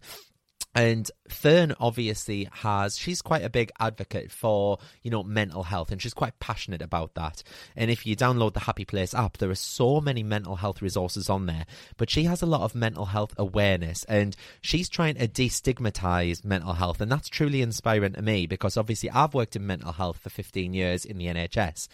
And 0.78 1.10
Fearne 1.28 1.74
obviously 1.80 2.48
has, 2.52 3.00
she's 3.00 3.24
quite 3.24 3.44
a 3.44 3.50
big 3.50 3.72
advocate 3.80 4.32
for, 4.32 4.78
you 5.02 5.10
know, 5.10 5.24
mental 5.24 5.64
health 5.64 5.92
and 5.92 6.00
she's 6.00 6.14
quite 6.14 6.38
passionate 6.40 6.84
about 6.84 7.16
that. 7.16 7.42
And 7.76 7.90
if 7.90 8.06
you 8.06 8.16
download 8.16 8.54
the 8.54 8.60
Happy 8.60 8.86
Place 8.86 9.16
app, 9.16 9.38
there 9.38 9.50
are 9.50 9.56
so 9.56 10.00
many 10.00 10.22
mental 10.22 10.58
health 10.58 10.80
resources 10.84 11.32
on 11.32 11.48
there. 11.48 11.66
But 11.98 12.12
she 12.12 12.26
has 12.26 12.44
a 12.44 12.46
lot 12.46 12.62
of 12.62 12.76
mental 12.76 13.06
health 13.06 13.34
awareness 13.40 14.04
and 14.04 14.36
she's 14.62 14.88
trying 14.88 15.16
to 15.16 15.28
destigmatize 15.28 16.46
mental 16.46 16.74
health. 16.74 17.02
And 17.02 17.12
that's 17.12 17.28
truly 17.28 17.64
inspiring 17.64 18.14
to 18.14 18.22
me 18.22 18.46
because 18.46 18.78
obviously 18.78 19.10
I've 19.10 19.34
worked 19.34 19.56
in 19.56 19.66
mental 19.66 19.94
health 19.94 20.20
for 20.20 20.30
15 20.30 20.76
years 20.76 21.06
in 21.06 21.18
the 21.18 21.26
NHS. 21.26 21.88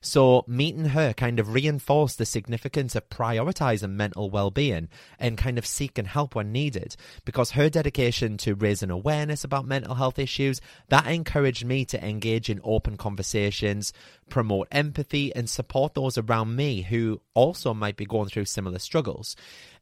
So 0.00 0.44
meeting 0.46 0.86
her 0.86 1.12
kind 1.12 1.38
of 1.38 1.52
reinforced 1.52 2.18
the 2.18 2.26
significance 2.26 2.94
of 2.94 3.08
prioritizing 3.08 3.92
mental 3.92 4.30
well-being 4.30 4.88
and 5.18 5.38
kind 5.38 5.58
of 5.58 5.66
seeking 5.66 6.04
help 6.04 6.34
when 6.34 6.52
needed 6.52 6.96
because 7.24 7.52
her 7.52 7.68
dedication 7.68 8.36
to 8.38 8.54
raising 8.54 8.90
awareness 8.90 9.44
about 9.44 9.66
mental 9.66 9.94
health 9.94 10.18
issues 10.18 10.60
that 10.88 11.06
encouraged 11.06 11.64
me 11.64 11.84
to 11.86 12.04
engage 12.04 12.48
in 12.50 12.60
open 12.62 12.96
conversations, 12.96 13.92
promote 14.28 14.68
empathy 14.70 15.34
and 15.34 15.48
support 15.48 15.94
those 15.94 16.18
around 16.18 16.54
me 16.54 16.82
who 16.82 17.20
also 17.34 17.74
might 17.74 17.96
be 17.96 18.06
going 18.06 18.28
through 18.28 18.44
similar 18.44 18.78
struggles. 18.78 19.36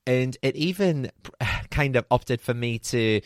And 0.07 0.37
it 0.43 0.57
even 0.57 1.11
kind 1.71 1.97
of 1.97 2.07
opted 2.11 2.41
for 2.41 2.55
me 2.55 2.79
to 2.81 3.21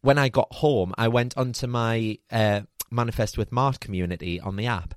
when 0.00 0.18
I 0.18 0.28
got 0.28 0.52
home, 0.52 0.92
I 0.98 1.08
went 1.08 1.36
onto 1.38 1.66
my 1.68 2.18
uh, 2.30 2.62
Manifest 2.90 3.38
with 3.38 3.52
Mart 3.52 3.80
community 3.80 4.40
on 4.40 4.56
the 4.56 4.66
app 4.66 4.94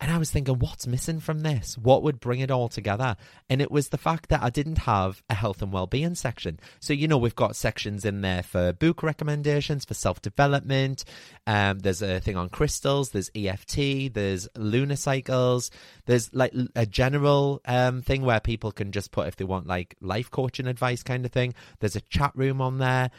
and 0.00 0.12
I 0.12 0.18
was 0.18 0.30
thinking, 0.30 0.60
what's 0.60 0.86
missing 0.86 1.18
from 1.18 1.40
this? 1.40 1.76
What 1.76 2.04
would 2.04 2.20
bring 2.20 2.38
it 2.38 2.52
all 2.52 2.68
together? 2.68 3.16
And 3.50 3.60
it 3.60 3.70
was 3.70 3.88
the 3.88 3.98
fact 3.98 4.28
that 4.28 4.42
I 4.42 4.50
didn't 4.50 4.78
have 4.78 5.22
a 5.28 5.34
health 5.34 5.60
and 5.60 5.72
well-being 5.72 6.14
section. 6.14 6.60
So, 6.78 6.92
you 6.92 7.08
know, 7.08 7.18
we've 7.18 7.34
got 7.34 7.56
sections 7.56 8.04
in 8.04 8.20
there 8.20 8.44
for 8.44 8.72
book 8.72 9.02
recommendations, 9.02 9.84
for 9.84 9.94
self-development. 9.94 11.04
Um, 11.48 11.80
there's 11.80 12.00
a 12.00 12.20
thing 12.20 12.36
on 12.36 12.48
crystals. 12.48 13.10
There's 13.10 13.30
EFT. 13.34 14.14
There's 14.14 14.48
lunar 14.56 14.96
cycles. 14.96 15.72
There's 16.06 16.32
like 16.32 16.54
a 16.76 16.86
general 16.86 17.60
um, 17.64 18.00
thing 18.02 18.22
where 18.22 18.40
people 18.40 18.70
can 18.70 18.92
just 18.92 19.10
put 19.10 19.26
if 19.26 19.34
they 19.34 19.44
want 19.44 19.66
like 19.66 19.96
life 20.00 20.30
coaching 20.30 20.68
advice 20.68 21.02
kind 21.02 21.26
of 21.26 21.32
thing. 21.32 21.54
There's 21.80 21.96
a 21.96 22.00
chat 22.02 22.30
room 22.36 22.60
on 22.60 22.78
there. 22.78 23.10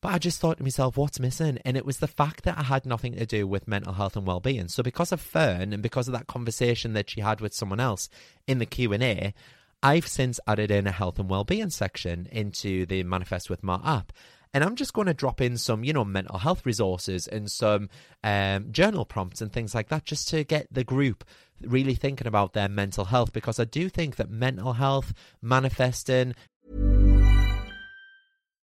But 0.00 0.14
I 0.14 0.18
just 0.18 0.40
thought 0.40 0.58
to 0.58 0.62
myself, 0.62 0.96
what's 0.96 1.18
missing? 1.18 1.58
And 1.64 1.76
it 1.76 1.84
was 1.84 1.98
the 1.98 2.06
fact 2.06 2.44
that 2.44 2.56
I 2.56 2.62
had 2.62 2.86
nothing 2.86 3.14
to 3.14 3.26
do 3.26 3.46
with 3.46 3.66
mental 3.66 3.94
health 3.94 4.16
and 4.16 4.26
well-being. 4.26 4.68
So 4.68 4.82
because 4.82 5.10
of 5.10 5.20
Fearne 5.20 5.72
and 5.72 5.82
because 5.82 6.06
of 6.06 6.12
that 6.12 6.28
conversation 6.28 6.92
that 6.92 7.10
she 7.10 7.20
had 7.20 7.40
with 7.40 7.52
someone 7.52 7.80
else 7.80 8.08
in 8.46 8.58
the 8.58 8.66
Q&A, 8.66 9.34
I've 9.82 10.06
since 10.06 10.38
added 10.46 10.70
in 10.70 10.86
a 10.86 10.92
health 10.92 11.18
and 11.18 11.28
well-being 11.28 11.70
section 11.70 12.28
into 12.30 12.86
the 12.86 13.02
Manifest 13.02 13.50
with 13.50 13.64
Mart 13.64 13.82
app. 13.84 14.12
And 14.54 14.64
I'm 14.64 14.76
just 14.76 14.94
going 14.94 15.06
to 15.06 15.14
drop 15.14 15.40
in 15.40 15.58
some, 15.58 15.84
you 15.84 15.92
know, 15.92 16.04
mental 16.04 16.38
health 16.38 16.64
resources 16.64 17.26
and 17.26 17.50
some 17.50 17.90
um, 18.24 18.72
journal 18.72 19.04
prompts 19.04 19.40
and 19.40 19.52
things 19.52 19.74
like 19.74 19.88
that 19.88 20.04
just 20.04 20.28
to 20.28 20.44
get 20.44 20.72
the 20.72 20.84
group 20.84 21.24
really 21.60 21.94
thinking 21.94 22.26
about 22.26 22.52
their 22.52 22.68
mental 22.68 23.04
health 23.04 23.32
because 23.32 23.58
I 23.58 23.64
do 23.64 23.88
think 23.88 24.16
that 24.16 24.30
mental 24.30 24.74
health, 24.74 25.12
manifesting, 25.42 26.34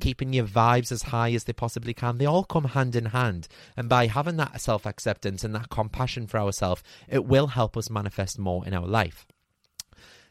Keeping 0.00 0.32
your 0.32 0.46
vibes 0.46 0.92
as 0.92 1.04
high 1.04 1.32
as 1.32 1.44
they 1.44 1.52
possibly 1.52 1.94
can. 1.94 2.18
They 2.18 2.26
all 2.26 2.44
come 2.44 2.64
hand 2.64 2.96
in 2.96 3.06
hand. 3.06 3.48
And 3.76 3.88
by 3.88 4.06
having 4.06 4.36
that 4.36 4.60
self 4.60 4.86
acceptance 4.86 5.44
and 5.44 5.54
that 5.54 5.70
compassion 5.70 6.26
for 6.26 6.38
ourselves, 6.38 6.82
it 7.08 7.24
will 7.24 7.48
help 7.48 7.76
us 7.76 7.90
manifest 7.90 8.38
more 8.38 8.66
in 8.66 8.74
our 8.74 8.86
life. 8.86 9.26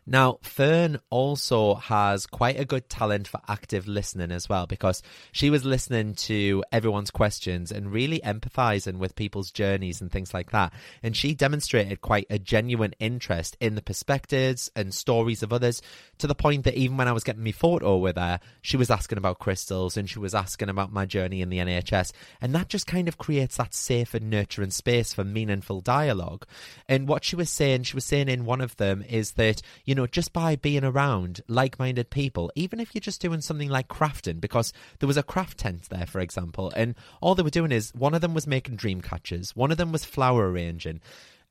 Now, 0.10 0.40
Fearne 0.42 1.02
also 1.10 1.76
has 1.76 2.26
quite 2.26 2.58
a 2.58 2.64
good 2.64 2.90
talent 2.90 3.28
for 3.28 3.42
active 3.50 3.90
listening 3.90 4.32
as 4.32 4.48
well 4.48 4.66
because 4.66 5.04
she 5.34 5.50
was 5.50 5.66
listening 5.66 6.16
to 6.16 6.64
everyone's 6.72 7.12
questions 7.12 7.74
and 7.74 7.92
really 7.92 8.22
empathizing 8.22 9.00
with 9.00 9.18
people's 9.18 9.52
journeys 9.52 10.00
and 10.00 10.10
things 10.10 10.34
like 10.34 10.52
that. 10.52 10.72
And 11.04 11.14
she 11.14 11.34
demonstrated 11.34 12.00
quite 12.00 12.26
a 12.30 12.40
genuine 12.40 12.94
interest 13.00 13.58
in 13.60 13.76
the 13.76 13.82
perspectives 13.82 14.72
and 14.78 14.94
stories 14.94 15.44
of 15.44 15.52
others 15.52 15.82
to 16.20 16.28
the 16.28 16.34
point 16.34 16.64
that 16.64 16.76
even 16.76 16.96
when 16.96 17.10
I 17.10 17.12
was 17.12 17.26
getting 17.26 17.44
my 17.44 17.52
photo 17.52 17.98
with 17.98 18.16
her, 18.16 18.40
she 18.62 18.78
was 18.78 18.90
asking 18.90 19.18
about 19.18 19.40
crystals 19.40 19.98
and 19.98 20.10
she 20.10 20.20
was 20.20 20.34
asking 20.34 20.70
about 20.70 20.94
my 20.94 21.06
journey 21.06 21.42
in 21.42 21.50
the 21.50 21.60
NHS. 21.60 22.14
And 22.40 22.56
that 22.56 22.70
just 22.70 22.88
kind 22.88 23.10
of 23.10 23.18
creates 23.18 23.58
that 23.58 23.74
safe 23.74 24.14
and 24.14 24.30
nurturing 24.30 24.72
space 24.72 25.14
for 25.14 25.26
meaningful 25.26 25.82
dialogue. 25.82 26.46
And 26.88 27.10
what 27.10 27.26
she 27.26 27.36
was 27.36 27.50
saying, 27.50 27.84
she 27.84 27.96
was 27.96 28.06
saying 28.06 28.30
in 28.30 28.46
one 28.46 28.62
of 28.62 28.78
them 28.78 29.04
is 29.10 29.32
that, 29.34 29.62
you 29.84 29.97
know, 29.98 30.08
just 30.08 30.34
by 30.34 30.56
being 30.56 30.84
around 30.84 31.42
like 31.48 31.80
minded 31.80 32.10
people, 32.10 32.52
even 32.56 32.80
if 32.80 32.96
you're 32.96 33.02
just 33.02 33.22
doing 33.22 33.42
something 33.42 33.70
like 33.70 33.88
crafting, 33.88 34.40
because 34.40 34.72
there 35.00 35.08
was 35.08 35.18
a 35.18 35.24
craft 35.24 35.58
tent 35.60 35.90
there, 35.90 36.06
for 36.06 36.20
example, 36.20 36.72
and 36.76 36.96
all 37.22 37.36
they 37.36 37.44
were 37.44 37.50
doing 37.50 37.72
is 37.72 37.94
one 37.94 38.14
of 38.14 38.22
them 38.22 38.34
was 38.34 38.48
making 38.48 38.76
dream 38.76 39.02
catchers, 39.02 39.56
one 39.56 39.72
of 39.72 39.78
them 39.78 39.92
was 39.92 40.06
flower 40.06 40.50
arranging. 40.50 41.02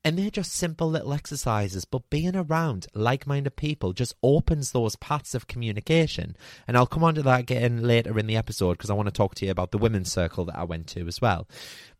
And 0.05 0.17
they're 0.17 0.29
just 0.29 0.53
simple 0.53 0.89
little 0.89 1.13
exercises, 1.13 1.83
but 1.83 2.09
being 2.09 2.35
around 2.35 2.87
like 2.93 3.27
minded 3.27 3.57
people 3.57 3.91
just 3.91 4.15
opens 4.23 4.71
those 4.71 4.95
paths 4.95 5.35
of 5.35 5.47
communication. 5.47 6.37
And 6.65 6.77
I'll 6.77 6.85
come 6.85 7.03
on 7.03 7.15
to 7.15 7.23
that 7.23 7.41
again 7.41 7.83
later 7.83 8.17
in 8.17 8.27
the 8.27 8.37
episode 8.37 8.73
because 8.73 8.89
I 8.89 8.93
want 8.93 9.07
to 9.07 9.11
talk 9.11 9.35
to 9.35 9.45
you 9.45 9.51
about 9.51 9.71
the 9.71 9.77
women's 9.77 10.11
circle 10.11 10.45
that 10.45 10.57
I 10.57 10.63
went 10.63 10.87
to 10.89 11.07
as 11.07 11.19
well. 11.19 11.47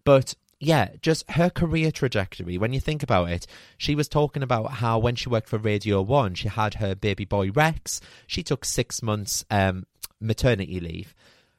But 0.06 0.36
yeah, 0.60 0.90
just 1.02 1.30
her 1.32 1.50
career 1.50 1.92
trajectory. 1.92 2.58
When 2.58 2.74
you 2.74 2.80
think 2.80 3.04
about 3.04 3.30
it, 3.30 3.46
she 3.78 3.94
was 3.94 4.08
talking 4.08 4.42
about 4.42 4.72
how 4.74 4.98
when 4.98 5.16
she 5.16 5.30
worked 5.30 5.50
for 5.50 5.58
Radio 5.58 6.02
One, 6.02 6.34
she 6.34 6.48
had 6.48 6.76
her 6.76 6.96
baby 6.96 7.26
boy 7.26 7.52
Rex. 7.52 8.02
She 8.26 8.42
took 8.44 8.66
six 8.66 9.04
months 9.04 9.46
um, 9.52 9.86
maternity 10.20 10.80
leave. 10.80 11.14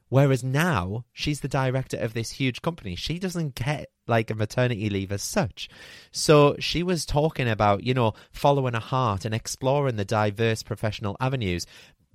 Whereas 0.09 0.43
now 0.43 1.05
she's 1.13 1.41
the 1.41 1.49
director 1.49 1.99
of 1.99 2.15
this 2.15 2.33
huge 2.33 2.63
company. 2.63 2.97
She 2.97 3.19
doesn't 3.19 3.55
get 3.55 3.91
like 4.07 4.31
a 4.31 4.35
maternity 4.35 4.89
leave 4.89 5.13
as 5.13 5.23
such. 5.23 5.69
So 6.11 6.57
she 6.59 6.83
was 6.83 7.05
talking 7.05 7.49
about, 7.49 7.85
you 7.85 7.93
know, 7.93 8.15
following 8.33 8.75
a 8.75 8.81
heart 8.81 9.27
and 9.27 9.35
exploring 9.35 9.97
the 9.97 10.07
diverse 10.07 10.63
professional 10.63 11.17
avenues 11.21 11.67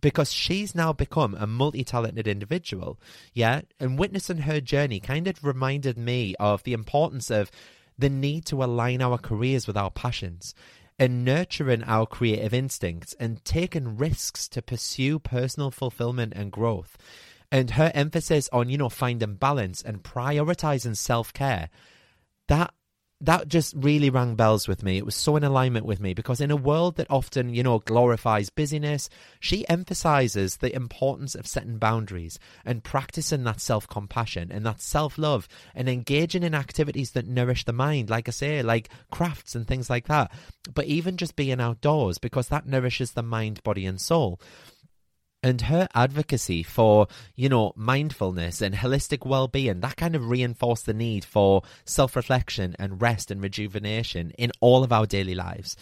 because 0.04 0.34
she's 0.34 0.76
now 0.76 0.92
become 0.92 1.34
a 1.40 1.48
multi 1.48 1.86
talented 1.86 2.28
individual. 2.28 3.00
Yeah. 3.34 3.62
And 3.80 3.98
witnessing 3.98 4.40
her 4.40 4.60
journey 4.60 5.00
kind 5.00 5.30
of 5.30 5.44
reminded 5.46 5.98
me 5.98 6.36
of 6.42 6.62
the 6.64 6.74
importance 6.74 7.32
of 7.32 7.50
the 7.98 8.10
need 8.10 8.46
to 8.48 8.62
align 8.62 9.02
our 9.02 9.18
careers 9.18 9.66
with 9.66 9.78
our 9.78 9.90
passions 9.90 10.54
and 11.00 11.24
nurturing 11.24 11.84
our 11.86 12.06
creative 12.06 12.54
instincts 12.54 13.16
and 13.18 13.46
taking 13.46 13.96
risks 13.96 14.50
to 14.50 14.62
pursue 14.62 15.20
personal 15.20 15.72
fulfillment 15.72 16.34
and 16.36 16.52
growth. 16.52 16.98
And 17.50 17.72
her 17.72 17.90
emphasis 17.96 18.50
on, 18.52 18.70
you 18.70 18.78
know, 18.78 18.90
finding 18.90 19.36
balance 19.36 19.82
and 19.82 20.04
prioritizing 20.04 20.98
self 20.98 21.32
care, 21.32 21.70
that 22.50 22.74
that 23.22 23.48
just 23.48 23.74
really 23.78 24.10
rang 24.10 24.36
bells 24.36 24.68
with 24.68 24.84
me. 24.84 24.98
It 24.98 25.06
was 25.06 25.16
so 25.16 25.38
in 25.38 25.44
alignment 25.44 25.86
with 25.86 26.02
me 26.02 26.14
because 26.14 26.42
in 26.42 26.52
a 26.52 26.58
world 26.58 26.98
that 26.98 27.10
often, 27.10 27.54
you 27.54 27.64
know, 27.64 27.80
glorifies 27.80 28.50
busyness, 28.50 29.10
she 29.40 29.68
emphasizes 29.70 30.58
the 30.58 30.76
importance 30.76 31.34
of 31.34 31.48
setting 31.48 31.78
boundaries 31.78 32.38
and 32.66 32.84
practicing 32.84 33.46
that 33.46 33.62
self 33.62 33.88
compassion 33.88 34.52
and 34.52 34.66
that 34.66 34.82
self 34.82 35.18
love 35.18 35.48
and 35.74 35.88
engaging 35.88 36.44
in 36.44 36.54
activities 36.54 37.12
that 37.12 37.28
nourish 37.28 37.64
the 37.64 37.72
mind, 37.74 38.10
like 38.10 38.28
I 38.28 38.32
say, 38.32 38.62
like 38.62 38.90
crafts 39.10 39.56
and 39.56 39.66
things 39.66 39.90
like 39.90 40.08
that. 40.08 40.32
But 40.74 40.86
even 40.86 41.16
just 41.16 41.36
being 41.36 41.62
outdoors 41.62 42.18
because 42.18 42.50
that 42.50 42.66
nourishes 42.66 43.12
the 43.12 43.24
mind, 43.24 43.64
body, 43.64 43.86
and 43.86 44.02
soul 44.02 44.40
and 45.44 45.62
her 45.62 45.88
advocacy 45.94 46.64
for 46.64 47.08
you 47.36 47.50
know 47.50 47.74
mindfulness 47.76 48.62
and 48.62 48.74
holistic 48.76 49.26
well-being 49.26 49.82
that 49.82 49.98
kind 49.98 50.16
of 50.16 50.30
reinforced 50.30 50.86
the 50.86 50.94
need 50.94 51.26
for 51.26 51.62
self-reflection 51.86 52.76
and 52.80 53.02
rest 53.02 53.30
and 53.30 53.42
rejuvenation 53.42 54.32
in 54.32 54.52
all 54.62 54.84
of 54.84 54.94
our 54.94 55.06
daily 55.06 55.36
lives. 55.36 55.76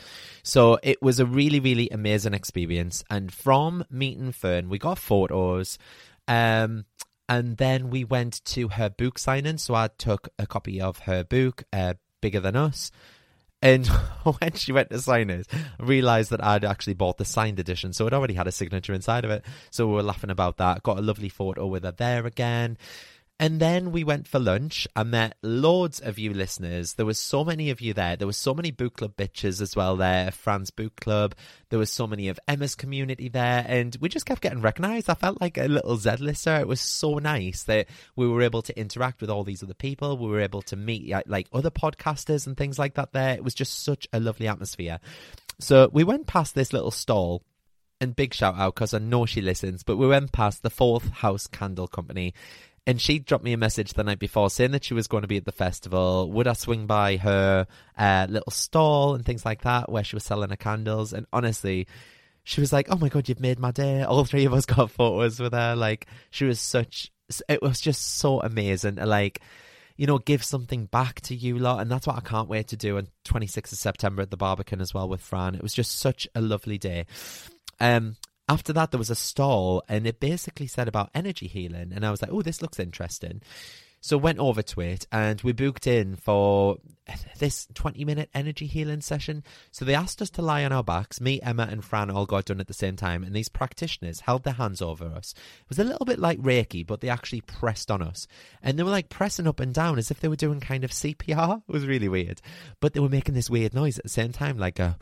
So 0.43 0.79
it 0.83 1.01
was 1.01 1.19
a 1.19 1.25
really 1.25 1.59
really 1.59 1.89
amazing 1.89 2.33
experience. 2.33 3.03
And 3.09 3.31
from 3.31 3.85
meeting 3.89 4.31
Fearne 4.31 4.67
we 4.67 4.79
got 4.79 4.97
photos 4.97 5.77
um 6.27 6.85
and 7.29 7.55
then 7.57 7.89
we 7.89 8.03
went 8.03 8.43
to 8.43 8.69
her 8.69 8.89
book 8.89 9.17
signing. 9.17 9.57
So 9.57 9.75
i 9.75 9.87
took 9.87 10.29
a 10.39 10.47
copy 10.47 10.81
of 10.81 10.99
her 10.99 11.23
book 11.23 11.63
uh, 11.71 11.93
bigger 12.19 12.39
than 12.39 12.55
us 12.55 12.91
and 13.61 13.87
when 14.23 14.53
she 14.53 14.71
went 14.71 14.89
to 14.89 14.99
sign 14.99 15.29
it, 15.29 15.47
I 15.53 15.83
realised 15.83 16.31
that 16.31 16.43
I'd 16.43 16.65
actually 16.65 16.93
bought 16.93 17.17
the 17.17 17.25
signed 17.25 17.59
edition, 17.59 17.93
so 17.93 18.07
it 18.07 18.13
already 18.13 18.33
had 18.33 18.47
a 18.47 18.51
signature 18.51 18.93
inside 18.93 19.25
of 19.25 19.31
it. 19.31 19.45
So 19.69 19.87
we 19.87 19.93
were 19.93 20.03
laughing 20.03 20.29
about 20.29 20.57
that. 20.57 20.83
Got 20.83 20.97
a 20.97 21.01
lovely 21.01 21.29
photo 21.29 21.67
with 21.67 21.83
her 21.83 21.91
there 21.91 22.25
again. 22.25 22.77
And 23.41 23.59
then 23.59 23.91
we 23.91 24.03
went 24.03 24.27
for 24.27 24.37
lunch. 24.37 24.87
I 24.95 25.01
met 25.01 25.35
loads 25.41 25.99
of 25.99 26.19
you 26.19 26.31
listeners. 26.31 26.93
There 26.93 27.07
was 27.07 27.17
so 27.17 27.43
many 27.43 27.71
of 27.71 27.81
you 27.81 27.91
there. 27.91 28.15
There 28.15 28.27
was 28.27 28.37
so 28.37 28.53
many 28.53 28.69
book 28.69 28.97
club 28.97 29.15
bitches 29.17 29.61
as 29.61 29.75
well 29.75 29.95
there, 29.95 30.29
Fran's 30.29 30.69
book 30.69 30.95
club. 30.97 31.33
There 31.69 31.79
was 31.79 31.89
so 31.89 32.05
many 32.05 32.27
of 32.27 32.39
Emma's 32.47 32.75
community 32.75 33.29
there, 33.29 33.65
and 33.67 33.97
we 33.99 34.09
just 34.09 34.27
kept 34.27 34.43
getting 34.43 34.61
recognised. 34.61 35.09
I 35.09 35.15
felt 35.15 35.41
like 35.41 35.57
a 35.57 35.67
little 35.67 35.97
Z-lister. 35.97 36.57
It 36.57 36.67
was 36.67 36.81
so 36.81 37.17
nice 37.17 37.63
that 37.63 37.87
we 38.15 38.27
were 38.27 38.43
able 38.43 38.61
to 38.61 38.79
interact 38.79 39.21
with 39.21 39.31
all 39.31 39.43
these 39.43 39.63
other 39.63 39.73
people. 39.73 40.19
We 40.19 40.29
were 40.29 40.41
able 40.41 40.61
to 40.61 40.75
meet 40.75 41.11
like 41.25 41.47
other 41.51 41.71
podcasters 41.71 42.45
and 42.45 42.55
things 42.55 42.77
like 42.77 42.93
that. 42.93 43.11
There, 43.11 43.33
it 43.33 43.43
was 43.43 43.55
just 43.55 43.83
such 43.83 44.07
a 44.13 44.19
lovely 44.19 44.47
atmosphere. 44.47 44.99
So 45.59 45.89
we 45.91 46.03
went 46.03 46.27
past 46.27 46.53
this 46.53 46.73
little 46.73 46.91
stall 46.91 47.41
and 47.99 48.15
big 48.15 48.33
shout 48.33 48.55
out 48.57 48.75
because 48.75 48.93
I 48.93 48.99
know 48.99 49.25
she 49.25 49.41
listens, 49.41 49.83
but 49.83 49.97
we 49.97 50.07
went 50.07 50.31
past 50.31 50.63
the 50.63 50.69
Fourth 50.69 51.09
House 51.09 51.47
Candle 51.47 51.87
Company 51.87 52.33
and 52.87 52.99
she 52.99 53.19
dropped 53.19 53.43
me 53.43 53.53
a 53.53 53.57
message 53.57 53.93
the 53.93 54.03
night 54.03 54.19
before 54.19 54.49
saying 54.49 54.71
that 54.71 54.83
she 54.83 54.93
was 54.93 55.07
going 55.07 55.21
to 55.21 55.27
be 55.27 55.37
at 55.37 55.45
the 55.45 55.51
festival. 55.51 56.31
Would 56.31 56.47
I 56.47 56.53
swing 56.53 56.87
by 56.87 57.17
her 57.17 57.67
uh, 57.97 58.27
little 58.29 58.51
stall 58.51 59.15
and 59.15 59.25
things 59.25 59.45
like 59.45 59.61
that 59.61 59.91
where 59.91 60.03
she 60.03 60.15
was 60.15 60.23
selling 60.23 60.49
her 60.49 60.55
candles? 60.55 61.13
And 61.13 61.27
honestly, 61.31 61.87
she 62.43 62.59
was 62.61 62.73
like, 62.73 62.87
"Oh 62.89 62.97
my 62.97 63.09
god, 63.09 63.29
you've 63.29 63.39
made 63.39 63.59
my 63.59 63.71
day!" 63.71 64.03
All 64.03 64.25
three 64.25 64.45
of 64.45 64.53
us 64.53 64.65
got 64.67 64.91
photos 64.91 65.39
with 65.39 65.53
her. 65.53 65.75
Like 65.75 66.07
she 66.31 66.45
was 66.45 66.59
such. 66.59 67.11
It 67.47 67.61
was 67.61 67.79
just 67.79 68.17
so 68.17 68.41
amazing. 68.41 68.95
Like 68.95 69.41
you 70.01 70.07
know, 70.07 70.17
give 70.17 70.43
something 70.43 70.85
back 70.85 71.21
to 71.21 71.35
you 71.35 71.59
lot. 71.59 71.79
And 71.79 71.91
that's 71.91 72.07
what 72.07 72.15
I 72.15 72.21
can't 72.21 72.49
wait 72.49 72.69
to 72.69 72.75
do 72.75 72.97
on 72.97 73.09
26th 73.25 73.73
of 73.73 73.77
September 73.77 74.23
at 74.23 74.31
the 74.31 74.37
Barbican 74.37 74.81
as 74.81 74.95
well 74.95 75.07
with 75.07 75.21
Fran. 75.21 75.53
It 75.53 75.61
was 75.61 75.75
just 75.75 75.99
such 75.99 76.27
a 76.33 76.41
lovely 76.41 76.79
day. 76.79 77.05
Um, 77.79 78.15
after 78.51 78.73
that, 78.73 78.91
there 78.91 78.97
was 78.97 79.09
a 79.09 79.15
stall 79.15 79.81
and 79.87 80.05
it 80.05 80.19
basically 80.19 80.67
said 80.67 80.89
about 80.89 81.09
energy 81.15 81.47
healing. 81.47 81.93
And 81.95 82.05
I 82.05 82.11
was 82.11 82.21
like, 82.21 82.31
oh, 82.33 82.41
this 82.41 82.61
looks 82.61 82.79
interesting. 82.79 83.41
So 84.01 84.17
went 84.17 84.39
over 84.39 84.61
to 84.61 84.81
it 84.81 85.07
and 85.11 85.39
we 85.41 85.53
booked 85.53 85.87
in 85.87 86.17
for 86.17 86.77
this 87.39 87.67
20 87.75 88.03
minute 88.03 88.29
energy 88.33 88.65
healing 88.65 88.99
session. 88.99 89.43
So 89.71 89.85
they 89.85 89.95
asked 89.95 90.21
us 90.21 90.29
to 90.31 90.41
lie 90.41 90.65
on 90.65 90.73
our 90.73 90.83
backs. 90.83 91.21
Me, 91.21 91.39
Emma, 91.41 91.67
and 91.71 91.85
Fran 91.85 92.09
all 92.09 92.25
got 92.25 92.45
done 92.45 92.59
at 92.59 92.67
the 92.67 92.73
same 92.73 92.97
time. 92.97 93.23
And 93.23 93.33
these 93.33 93.47
practitioners 93.47 94.19
held 94.21 94.43
their 94.43 94.55
hands 94.55 94.81
over 94.81 95.05
us. 95.05 95.33
It 95.61 95.69
was 95.69 95.79
a 95.79 95.85
little 95.85 96.05
bit 96.05 96.19
like 96.19 96.39
Reiki, 96.39 96.85
but 96.85 96.99
they 96.99 97.09
actually 97.09 97.41
pressed 97.41 97.89
on 97.89 98.01
us. 98.01 98.27
And 98.61 98.77
they 98.77 98.83
were 98.83 98.89
like 98.89 99.07
pressing 99.07 99.47
up 99.47 99.61
and 99.61 99.73
down 99.73 99.97
as 99.97 100.11
if 100.11 100.19
they 100.19 100.27
were 100.27 100.35
doing 100.35 100.59
kind 100.59 100.83
of 100.83 100.91
CPR. 100.91 101.61
It 101.69 101.73
was 101.73 101.85
really 101.87 102.09
weird. 102.09 102.41
But 102.81 102.93
they 102.93 102.99
were 102.99 103.07
making 103.07 103.35
this 103.35 103.49
weird 103.49 103.73
noise 103.73 103.97
at 103.97 104.03
the 104.03 104.09
same 104.09 104.33
time, 104.33 104.57
like 104.57 104.79
a 104.79 104.97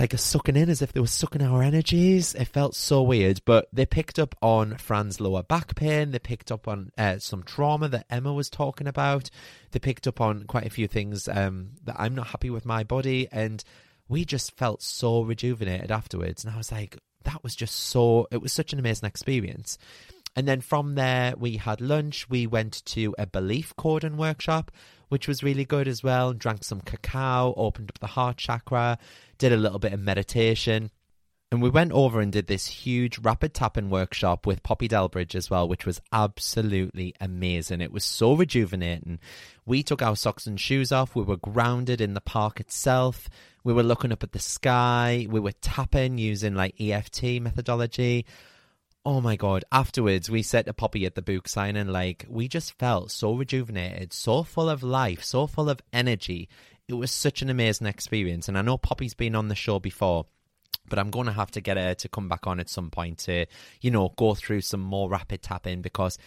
like 0.00 0.14
a 0.14 0.18
sucking 0.18 0.56
in 0.56 0.70
as 0.70 0.80
if 0.80 0.94
they 0.94 1.00
were 1.00 1.06
sucking 1.06 1.42
our 1.42 1.62
energies. 1.62 2.34
It 2.34 2.46
felt 2.46 2.74
so 2.74 3.02
weird, 3.02 3.42
but 3.44 3.68
they 3.70 3.84
picked 3.84 4.18
up 4.18 4.34
on 4.40 4.78
Fran's 4.78 5.20
lower 5.20 5.42
back 5.42 5.74
pain. 5.74 6.10
They 6.10 6.18
picked 6.18 6.50
up 6.50 6.66
on 6.66 6.90
uh, 6.96 7.18
some 7.18 7.42
trauma 7.42 7.86
that 7.88 8.06
Emma 8.08 8.32
was 8.32 8.48
talking 8.48 8.86
about. 8.86 9.28
They 9.72 9.78
picked 9.78 10.06
up 10.06 10.18
on 10.18 10.44
quite 10.44 10.64
a 10.64 10.70
few 10.70 10.88
things 10.88 11.28
um, 11.28 11.72
that 11.84 11.96
I'm 11.98 12.14
not 12.14 12.28
happy 12.28 12.48
with 12.48 12.64
my 12.64 12.82
body. 12.82 13.28
And 13.30 13.62
we 14.08 14.24
just 14.24 14.56
felt 14.56 14.80
so 14.80 15.20
rejuvenated 15.20 15.90
afterwards. 15.90 16.44
And 16.44 16.54
I 16.54 16.56
was 16.56 16.72
like, 16.72 16.96
that 17.24 17.44
was 17.44 17.54
just 17.54 17.74
so, 17.74 18.26
it 18.30 18.40
was 18.40 18.54
such 18.54 18.72
an 18.72 18.78
amazing 18.78 19.06
experience. 19.06 19.76
And 20.34 20.48
then 20.48 20.62
from 20.62 20.94
there, 20.94 21.34
we 21.36 21.58
had 21.58 21.82
lunch. 21.82 22.26
We 22.30 22.46
went 22.46 22.82
to 22.86 23.14
a 23.18 23.26
belief 23.26 23.76
cordon 23.76 24.16
workshop, 24.16 24.70
which 25.10 25.28
was 25.28 25.42
really 25.42 25.64
good 25.64 25.86
as 25.86 26.02
well. 26.02 26.32
Drank 26.32 26.64
some 26.64 26.80
cacao, 26.80 27.52
opened 27.56 27.90
up 27.90 27.98
the 27.98 28.06
heart 28.06 28.38
chakra, 28.38 28.98
did 29.38 29.52
a 29.52 29.56
little 29.56 29.78
bit 29.78 29.92
of 29.92 30.00
meditation. 30.00 30.90
And 31.52 31.60
we 31.60 31.68
went 31.68 31.90
over 31.90 32.20
and 32.20 32.30
did 32.30 32.46
this 32.46 32.68
huge 32.68 33.18
rapid 33.18 33.54
tapping 33.54 33.90
workshop 33.90 34.46
with 34.46 34.62
Poppy 34.62 34.86
Delbridge 34.86 35.34
as 35.34 35.50
well, 35.50 35.68
which 35.68 35.84
was 35.84 36.00
absolutely 36.12 37.12
amazing. 37.20 37.80
It 37.80 37.90
was 37.90 38.04
so 38.04 38.34
rejuvenating. 38.34 39.18
We 39.66 39.82
took 39.82 40.00
our 40.00 40.14
socks 40.14 40.46
and 40.46 40.60
shoes 40.60 40.92
off. 40.92 41.16
We 41.16 41.24
were 41.24 41.36
grounded 41.36 42.00
in 42.00 42.14
the 42.14 42.20
park 42.20 42.60
itself. 42.60 43.28
We 43.64 43.72
were 43.72 43.82
looking 43.82 44.12
up 44.12 44.22
at 44.22 44.30
the 44.30 44.38
sky. 44.38 45.26
We 45.28 45.40
were 45.40 45.52
tapping 45.60 46.18
using 46.18 46.54
like 46.54 46.80
EFT 46.80 47.40
methodology 47.42 48.26
oh 49.04 49.20
my 49.20 49.34
god 49.34 49.64
afterwards 49.72 50.28
we 50.28 50.42
said 50.42 50.66
to 50.66 50.74
poppy 50.74 51.06
at 51.06 51.14
the 51.14 51.22
book 51.22 51.48
signing 51.48 51.88
like 51.88 52.26
we 52.28 52.46
just 52.46 52.78
felt 52.78 53.10
so 53.10 53.34
rejuvenated 53.34 54.12
so 54.12 54.42
full 54.42 54.68
of 54.68 54.82
life 54.82 55.24
so 55.24 55.46
full 55.46 55.70
of 55.70 55.80
energy 55.92 56.48
it 56.86 56.94
was 56.94 57.10
such 57.10 57.40
an 57.40 57.48
amazing 57.48 57.86
experience 57.86 58.46
and 58.46 58.58
i 58.58 58.62
know 58.62 58.76
poppy's 58.76 59.14
been 59.14 59.34
on 59.34 59.48
the 59.48 59.54
show 59.54 59.78
before 59.78 60.26
but 60.90 60.98
i'm 60.98 61.10
going 61.10 61.26
to 61.26 61.32
have 61.32 61.50
to 61.50 61.62
get 61.62 61.78
her 61.78 61.94
to 61.94 62.08
come 62.10 62.28
back 62.28 62.46
on 62.46 62.60
at 62.60 62.68
some 62.68 62.90
point 62.90 63.16
to 63.18 63.46
you 63.80 63.90
know 63.90 64.12
go 64.16 64.34
through 64.34 64.60
some 64.60 64.80
more 64.80 65.08
rapid 65.08 65.40
tapping 65.42 65.80
because 65.80 66.18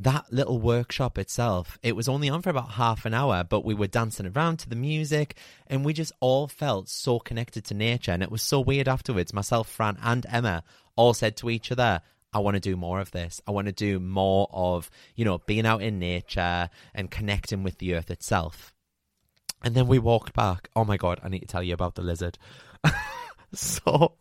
that 0.00 0.32
little 0.32 0.60
workshop 0.60 1.18
itself, 1.18 1.76
it 1.82 1.96
was 1.96 2.08
only 2.08 2.28
on 2.28 2.40
for 2.40 2.50
about 2.50 2.70
half 2.72 3.04
an 3.04 3.14
hour, 3.14 3.42
but 3.42 3.64
we 3.64 3.74
were 3.74 3.88
dancing 3.88 4.26
around 4.26 4.58
to 4.58 4.68
the 4.68 4.76
music 4.76 5.36
and 5.66 5.84
we 5.84 5.92
just 5.92 6.12
all 6.20 6.46
felt 6.46 6.88
so 6.88 7.18
connected 7.18 7.64
to 7.64 7.74
nature. 7.74 8.12
And 8.12 8.22
it 8.22 8.30
was 8.30 8.42
so 8.42 8.60
weird 8.60 8.86
afterwards. 8.86 9.34
Myself, 9.34 9.68
Fran, 9.68 9.98
and 10.00 10.24
Emma 10.30 10.62
all 10.98 11.14
said 11.14 11.36
to 11.36 11.48
each 11.48 11.70
other, 11.70 12.02
I 12.32 12.40
want 12.40 12.56
to 12.56 12.60
do 12.60 12.76
more 12.76 13.00
of 13.00 13.12
this. 13.12 13.40
I 13.46 13.52
want 13.52 13.68
to 13.68 13.72
do 13.72 14.00
more 14.00 14.48
of, 14.52 14.90
you 15.14 15.24
know, 15.24 15.38
being 15.38 15.64
out 15.64 15.80
in 15.80 16.00
nature 16.00 16.68
and 16.92 17.10
connecting 17.10 17.62
with 17.62 17.78
the 17.78 17.94
earth 17.94 18.10
itself. 18.10 18.74
And 19.62 19.74
then 19.74 19.86
we 19.86 20.00
walked 20.00 20.34
back. 20.34 20.68
Oh 20.74 20.84
my 20.84 20.96
God, 20.96 21.20
I 21.22 21.28
need 21.28 21.40
to 21.40 21.46
tell 21.46 21.62
you 21.62 21.72
about 21.72 21.94
the 21.94 22.02
lizard. 22.02 22.36
so 23.54 24.14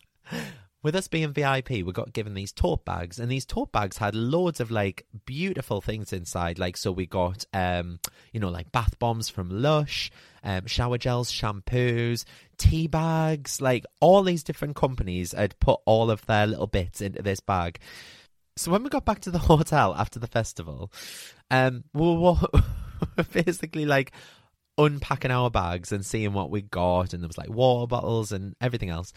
with 0.84 0.96
us 0.96 1.08
being 1.08 1.34
VIP, 1.34 1.70
we 1.70 1.92
got 1.92 2.14
given 2.14 2.36
these 2.36 2.52
tote 2.52 2.86
bags, 2.86 3.20
and 3.20 3.30
these 3.30 3.46
tote 3.46 3.72
bags 3.72 3.98
had 3.98 4.16
loads 4.16 4.60
of 4.60 4.70
like 4.72 5.06
beautiful 5.26 5.82
things 5.82 6.14
inside. 6.14 6.60
Like, 6.60 6.78
so 6.78 6.92
we 6.92 7.08
got, 7.08 7.44
um, 7.54 8.00
you 8.32 8.40
know, 8.40 8.50
like 8.50 8.72
bath 8.72 8.98
bombs 9.00 9.30
from 9.30 9.50
Lush, 9.50 10.12
um, 10.48 10.66
shower 10.66 10.98
gels, 10.98 11.30
shampoos, 11.30 12.24
tea 12.58 12.88
bags, 12.88 13.62
like 13.62 13.86
all 14.00 14.24
these 14.24 14.44
different 14.44 14.78
companies 14.78 15.34
had 15.34 15.60
put 15.60 15.82
all 15.86 16.10
of 16.10 16.26
their 16.26 16.48
little 16.48 16.68
bits 16.68 17.02
into 17.02 17.22
this 17.22 17.42
bag. 17.42 17.80
So 18.56 18.72
when 18.72 18.82
we 18.82 18.90
got 18.90 19.04
back 19.04 19.20
to 19.22 19.32
the 19.32 19.38
hotel 19.52 19.94
after 19.94 20.20
the 20.20 20.28
festival, 20.28 20.92
um, 21.52 21.84
we 21.94 22.16
were 22.16 22.38
basically 23.34 23.86
like 23.86 24.14
unpacking 24.78 25.32
our 25.32 25.52
bags 25.52 25.92
and 25.92 26.06
seeing 26.06 26.32
what 26.32 26.50
we 26.50 26.62
got, 26.62 27.14
and 27.14 27.22
there 27.22 27.28
was 27.28 27.38
like 27.38 27.50
water 27.50 27.86
bottles 27.86 28.32
and 28.32 28.56
everything 28.62 28.90
else. 28.90 29.12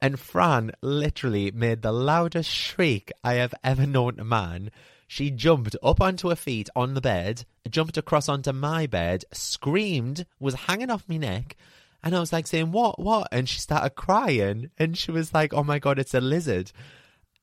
And 0.00 0.18
Fran 0.18 0.72
literally 0.82 1.52
made 1.52 1.82
the 1.82 1.92
loudest 1.92 2.50
shriek 2.50 3.12
I 3.22 3.34
have 3.34 3.54
ever 3.62 3.86
known 3.86 4.18
a 4.18 4.24
man. 4.24 4.72
She 5.10 5.30
jumped 5.30 5.74
up 5.82 6.02
onto 6.02 6.28
her 6.28 6.36
feet 6.36 6.68
on 6.76 6.92
the 6.92 7.00
bed, 7.00 7.46
jumped 7.68 7.96
across 7.96 8.28
onto 8.28 8.52
my 8.52 8.86
bed, 8.86 9.24
screamed, 9.32 10.26
was 10.38 10.54
hanging 10.54 10.90
off 10.90 11.08
my 11.08 11.16
neck. 11.16 11.56
And 12.04 12.14
I 12.14 12.20
was 12.20 12.32
like 12.32 12.46
saying, 12.46 12.72
What, 12.72 13.00
what? 13.00 13.26
And 13.32 13.48
she 13.48 13.58
started 13.58 13.96
crying. 13.96 14.70
And 14.78 14.96
she 14.96 15.10
was 15.10 15.32
like, 15.32 15.54
Oh 15.54 15.64
my 15.64 15.78
God, 15.78 15.98
it's 15.98 16.12
a 16.12 16.20
lizard. 16.20 16.72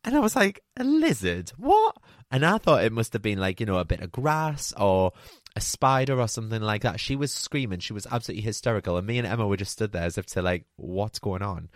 And 0.04 0.16
I 0.16 0.20
was 0.20 0.36
like, 0.36 0.62
A 0.78 0.84
lizard? 0.84 1.50
What? 1.58 1.98
And 2.30 2.46
I 2.46 2.60
thought 2.60 2.84
it 2.84 2.94
must 2.94 3.14
have 3.14 3.24
been 3.24 3.40
like, 3.40 3.60
you 3.60 3.66
know, 3.66 3.80
a 3.80 3.86
bit 3.86 4.02
of 4.02 4.12
grass 4.12 4.72
or 4.78 5.14
a 5.56 5.62
spider 5.62 6.20
or 6.20 6.28
something 6.28 6.62
like 6.62 6.84
that. 6.84 7.00
She 7.00 7.16
was 7.16 7.34
screaming. 7.34 7.80
She 7.80 7.94
was 7.94 8.08
absolutely 8.12 8.44
hysterical. 8.44 8.98
And 8.98 9.08
me 9.08 9.18
and 9.18 9.28
Emma 9.28 9.48
were 9.48 9.58
just 9.58 9.72
stood 9.72 9.92
there 9.92 10.04
as 10.04 10.20
if 10.20 10.28
to 10.28 10.44
like, 10.44 10.66
What's 10.76 11.18
going 11.18 11.42
on? 11.42 11.70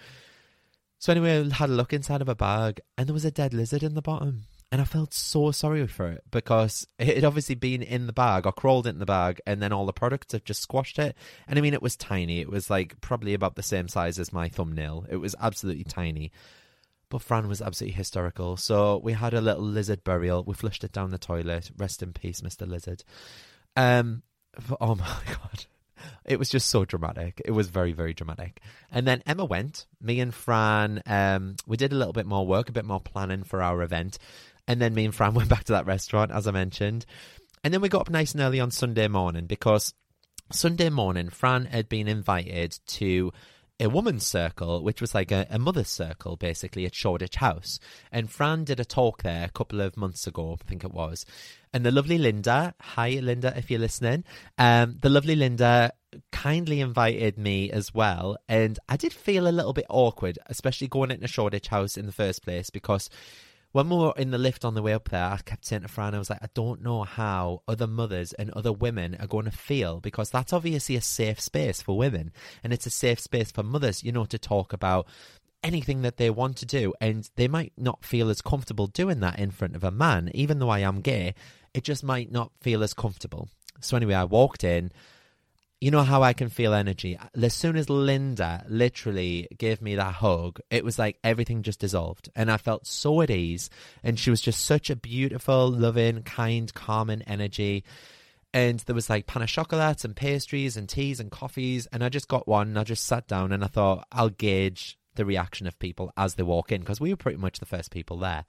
So 1.00 1.14
anyway, 1.14 1.50
I 1.50 1.54
had 1.56 1.70
a 1.70 1.74
look 1.74 1.94
inside 1.94 2.22
of 2.22 2.30
a 2.30 2.36
bag, 2.36 2.82
and 2.98 3.08
there 3.08 3.14
was 3.14 3.26
a 3.26 3.32
dead 3.32 3.54
lizard 3.54 3.84
in 3.84 3.96
the 3.96 4.02
bottom. 4.02 4.44
And 4.72 4.82
I 4.82 4.84
felt 4.84 5.16
so 5.16 5.50
sorry 5.52 5.88
for 5.88 6.08
it 6.10 6.24
because 6.30 6.86
it 7.00 7.16
had 7.16 7.26
obviously 7.26 7.56
been 7.56 7.82
in 7.82 8.06
the 8.06 8.14
bag 8.14 8.46
or 8.46 8.52
crawled 8.52 8.86
in 8.86 9.00
the 9.00 9.06
bag, 9.06 9.42
and 9.48 9.62
then 9.62 9.74
all 9.74 9.88
the 9.88 9.94
products 9.94 10.34
have 10.34 10.44
just 10.44 10.62
squashed 10.62 11.00
it. 11.00 11.16
And 11.48 11.58
I 11.58 11.62
mean, 11.62 11.74
it 11.74 11.82
was 11.82 11.96
tiny. 11.96 12.40
It 12.40 12.52
was 12.52 12.70
like 12.70 13.02
probably 13.02 13.34
about 13.34 13.56
the 13.56 13.64
same 13.64 13.88
size 13.88 14.20
as 14.20 14.32
my 14.32 14.48
thumbnail. 14.48 15.08
It 15.10 15.18
was 15.18 15.36
absolutely 15.40 15.86
tiny. 15.86 16.32
But 17.10 17.24
Fran 17.24 17.48
was 17.48 17.64
absolutely 17.64 17.98
hysterical. 17.98 18.58
So 18.58 18.98
we 19.04 19.14
had 19.14 19.34
a 19.34 19.42
little 19.42 19.64
lizard 19.64 20.04
burial. 20.04 20.44
We 20.44 20.54
flushed 20.54 20.84
it 20.84 20.92
down 20.92 21.10
the 21.10 21.18
toilet. 21.18 21.72
Rest 21.76 22.04
in 22.04 22.14
peace, 22.14 22.42
Mr. 22.42 22.68
Lizard. 22.68 23.04
Um, 23.76 24.22
oh 24.80 24.94
my 24.94 25.18
god. 25.26 25.66
It 26.24 26.38
was 26.38 26.50
just 26.50 26.70
so 26.70 26.86
dramatic. 26.86 27.42
It 27.44 27.52
was 27.52 27.70
very, 27.70 27.92
very 27.92 28.14
dramatic. 28.14 28.62
And 28.92 29.08
then 29.08 29.24
Emma 29.26 29.46
went. 29.46 29.88
Me 30.00 30.20
and 30.20 30.34
Fran, 30.34 31.02
um, 31.06 31.56
we 31.66 31.76
did 31.76 31.92
a 31.92 31.96
little 31.96 32.14
bit 32.14 32.26
more 32.26 32.46
work, 32.46 32.70
a 32.70 32.74
bit 32.74 32.86
more 32.86 33.02
planning 33.02 33.44
for 33.44 33.62
our 33.62 33.82
event. 33.82 34.18
And 34.70 34.80
then 34.80 34.94
me 34.94 35.04
and 35.04 35.14
Fran 35.14 35.34
went 35.34 35.50
back 35.50 35.66
to 35.66 35.74
that 35.74 35.88
restaurant, 35.88 36.32
as 36.32 36.48
I 36.48 36.52
mentioned. 36.52 37.06
And 37.64 37.74
then 37.74 37.82
we 37.82 37.90
got 37.90 38.02
up 38.02 38.10
nice 38.10 38.32
and 38.32 38.42
early 38.42 38.62
on 38.62 38.72
Sunday 38.72 39.10
morning 39.10 39.48
because 39.48 39.94
Sunday 40.52 40.90
morning, 40.90 41.30
Fran 41.30 41.66
had 41.66 41.90
been 41.90 42.08
invited 42.08 42.80
to 42.88 43.34
a 43.82 43.90
woman's 43.90 44.26
circle, 44.26 44.84
which 44.84 45.02
was 45.02 45.16
like 45.16 45.32
a, 45.32 45.48
a, 45.50 45.58
mother's 45.58 45.90
circle, 45.90 46.36
basically 46.36 46.86
at 46.86 46.94
Shoreditch 46.94 47.36
House. 47.36 47.80
And 48.12 48.30
Fran 48.30 48.66
did 48.66 48.80
a 48.80 48.86
talk 48.86 49.24
there 49.24 49.46
a 49.46 49.50
couple 49.52 49.82
of 49.82 49.98
months 49.98 50.28
ago, 50.28 50.58
I 50.60 50.68
think 50.68 50.84
it 50.84 50.92
was. 50.92 51.26
And 51.74 51.86
the 51.86 51.92
lovely 51.92 52.18
Linda, 52.18 52.74
hi 52.80 53.20
Linda, 53.22 53.54
if 53.56 53.72
you're 53.72 53.80
listening, 53.80 54.24
um, 54.58 54.98
the 55.02 55.10
lovely 55.10 55.36
Linda 55.36 55.94
kindly 56.32 56.82
invited 56.82 57.38
me 57.38 57.72
as 57.72 57.94
well. 57.94 58.38
And 58.50 58.78
I 58.90 58.98
did 58.98 59.14
feel 59.14 59.48
a 59.48 59.50
little 59.50 59.74
bit 59.74 59.86
awkward, 59.90 60.40
especially 60.48 60.88
going 60.88 61.12
into 61.12 61.28
Shoreditch 61.28 61.68
House 61.68 61.96
in 61.96 62.06
the 62.06 62.12
first 62.12 62.44
place, 62.44 62.70
because 62.70 63.10
when 63.72 63.90
we 63.90 63.98
were 63.98 64.14
in 64.18 64.32
the 64.32 64.38
lift 64.38 64.66
on 64.66 64.74
the 64.74 64.82
way 64.82 64.94
up 64.94 65.10
there, 65.10 65.26
I 65.26 65.38
kept 65.38 65.66
saying 65.66 65.84
to 65.84 65.88
Fran, 65.88 66.16
I 66.16 66.20
was 66.20 66.30
like, 66.30 66.42
I 66.42 66.50
don't 66.54 66.82
know 66.82 67.04
how 67.04 67.62
other 67.68 67.86
mothers 67.86 68.34
and 68.34 68.50
other 68.52 68.74
women 68.74 69.16
are 69.20 69.28
going 69.28 69.46
to 69.46 69.52
feel 69.52 70.00
because 70.00 70.32
that's 70.32 70.54
obviously 70.54 70.96
a 70.96 71.02
safe 71.02 71.40
space 71.40 71.82
for 71.82 71.98
women. 71.98 72.32
And 72.64 72.74
it's 72.74 72.88
a 72.88 72.92
safe 72.92 73.20
space 73.20 73.52
for 73.52 73.62
mothers, 73.62 74.04
you 74.04 74.12
know, 74.12 74.26
to 74.26 74.40
talk 74.40 74.74
about 74.74 75.08
anything 75.64 76.02
that 76.02 76.18
they 76.18 76.32
want 76.32 76.58
to 76.58 76.66
do. 76.66 76.94
And 77.00 77.30
they 77.36 77.48
might 77.48 77.74
not 77.78 78.04
feel 78.04 78.30
as 78.30 78.42
comfortable 78.42 78.88
doing 78.88 79.20
that 79.20 79.38
in 79.38 79.52
front 79.52 79.76
of 79.76 79.84
a 79.84 79.92
man. 79.92 80.32
Even 80.34 80.58
though 80.58 80.70
I 80.70 80.80
am 80.80 81.02
gay, 81.02 81.36
it 81.74 81.84
just 81.84 82.04
might 82.04 82.32
not 82.32 82.52
feel 82.62 82.82
as 82.84 82.96
comfortable. 82.96 83.50
So 83.82 83.96
anyway, 83.98 84.16
I 84.16 84.24
walked 84.24 84.64
in 84.64 84.92
you 85.82 85.92
know 85.92 86.04
how 86.04 86.24
I 86.24 86.34
can 86.34 86.50
feel 86.50 86.74
energy. 86.74 87.18
As 87.42 87.54
soon 87.54 87.78
as 87.78 87.90
Linda 87.90 88.66
literally 88.68 89.48
gave 89.58 89.82
me 89.82 89.96
that 89.96 90.16
hug, 90.16 90.60
it 90.70 90.84
was 90.84 91.00
like 91.00 91.18
everything 91.24 91.64
just 91.64 91.80
dissolved. 91.80 92.30
And 92.36 92.52
I 92.52 92.58
felt 92.58 92.86
so 92.86 93.22
at 93.22 93.30
ease. 93.30 93.70
And 94.04 94.20
she 94.20 94.30
was 94.30 94.42
just 94.42 94.66
such 94.66 94.90
a 94.90 94.96
beautiful, 94.96 95.70
loving, 95.70 96.24
kind, 96.24 96.74
calming 96.74 97.22
energy. 97.22 97.86
And 98.54 98.80
there 98.82 98.96
was 98.96 99.10
like 99.10 99.26
pan 99.26 99.42
of 99.42 99.48
chocolates 99.48 100.04
and 100.04 100.16
pastries 100.16 100.76
and 100.76 100.90
teas 100.90 101.22
and 101.22 101.32
coffees. 101.32 101.86
And 101.94 102.04
I 102.04 102.10
just 102.10 102.28
got 102.28 102.48
one 102.48 102.68
and 102.68 102.80
I 102.80 102.84
just 102.84 103.06
sat 103.06 103.28
down 103.28 103.54
and 103.54 103.64
I 103.64 103.68
thought, 103.68 104.06
I'll 104.12 104.30
gauge 104.30 104.98
the 105.16 105.26
reaction 105.26 105.66
of 105.66 105.80
people 105.80 106.12
as 106.18 106.36
they 106.36 106.44
walk 106.44 106.74
in 106.74 106.82
because 106.82 107.00
we 107.00 107.12
were 107.12 107.18
pretty 107.18 107.38
much 107.38 107.60
the 107.60 107.66
first 107.66 107.90
people 107.90 108.18
there. 108.18 108.44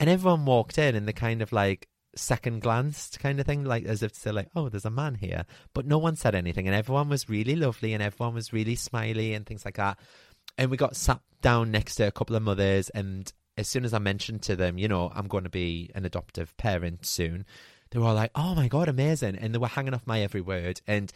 And 0.00 0.08
everyone 0.08 0.46
walked 0.46 0.78
in 0.78 0.94
and 0.94 1.06
they 1.06 1.12
kind 1.12 1.42
of 1.42 1.52
like 1.52 1.88
second 2.16 2.62
glanced 2.62 3.20
kind 3.20 3.40
of 3.40 3.46
thing, 3.46 3.64
like 3.64 3.84
as 3.84 4.02
if 4.02 4.12
to 4.12 4.20
say, 4.20 4.30
like, 4.30 4.48
oh, 4.54 4.68
there's 4.68 4.84
a 4.84 4.90
man 4.90 5.14
here. 5.14 5.44
But 5.72 5.86
no 5.86 5.98
one 5.98 6.16
said 6.16 6.34
anything, 6.34 6.66
and 6.66 6.76
everyone 6.76 7.08
was 7.08 7.28
really 7.28 7.56
lovely, 7.56 7.94
and 7.94 8.02
everyone 8.02 8.34
was 8.34 8.52
really 8.52 8.76
smiley 8.76 9.34
and 9.34 9.46
things 9.46 9.64
like 9.64 9.76
that. 9.76 9.98
And 10.56 10.70
we 10.70 10.76
got 10.76 10.96
sat 10.96 11.20
down 11.42 11.70
next 11.70 11.96
to 11.96 12.06
a 12.06 12.12
couple 12.12 12.36
of 12.36 12.42
mothers, 12.42 12.90
and 12.90 13.32
as 13.56 13.68
soon 13.68 13.84
as 13.84 13.94
I 13.94 13.98
mentioned 13.98 14.42
to 14.42 14.56
them, 14.56 14.78
you 14.78 14.88
know, 14.88 15.10
I'm 15.14 15.28
going 15.28 15.44
to 15.44 15.50
be 15.50 15.90
an 15.94 16.04
adoptive 16.04 16.56
parent 16.56 17.06
soon, 17.06 17.44
they 17.90 17.98
were 17.98 18.06
all 18.06 18.14
like, 18.14 18.32
oh 18.34 18.54
my 18.54 18.68
God, 18.68 18.88
amazing. 18.88 19.36
And 19.36 19.54
they 19.54 19.58
were 19.58 19.68
hanging 19.68 19.94
off 19.94 20.06
my 20.06 20.20
every 20.20 20.40
word. 20.40 20.80
And 20.86 21.12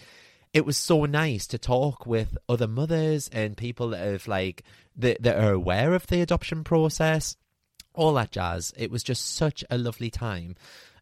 it 0.53 0.65
was 0.65 0.77
so 0.77 1.05
nice 1.05 1.47
to 1.49 1.59
talk 1.59 2.07
with 2.07 2.39
other 2.49 2.69
mothers 2.69 3.29
and 3.33 3.57
people 3.57 3.89
that 3.91 4.07
have 4.07 4.29
like 4.29 4.63
that, 4.97 5.23
that 5.23 5.39
are 5.39 5.53
aware 5.53 5.95
of 5.95 6.07
the 6.07 6.21
adoption 6.21 6.65
process 6.65 7.37
all 7.95 8.15
that 8.15 8.31
jazz 8.31 8.73
it 8.77 8.91
was 8.91 9.03
just 9.03 9.35
such 9.35 9.65
a 9.71 9.79
lovely 9.79 10.11
time 10.11 10.55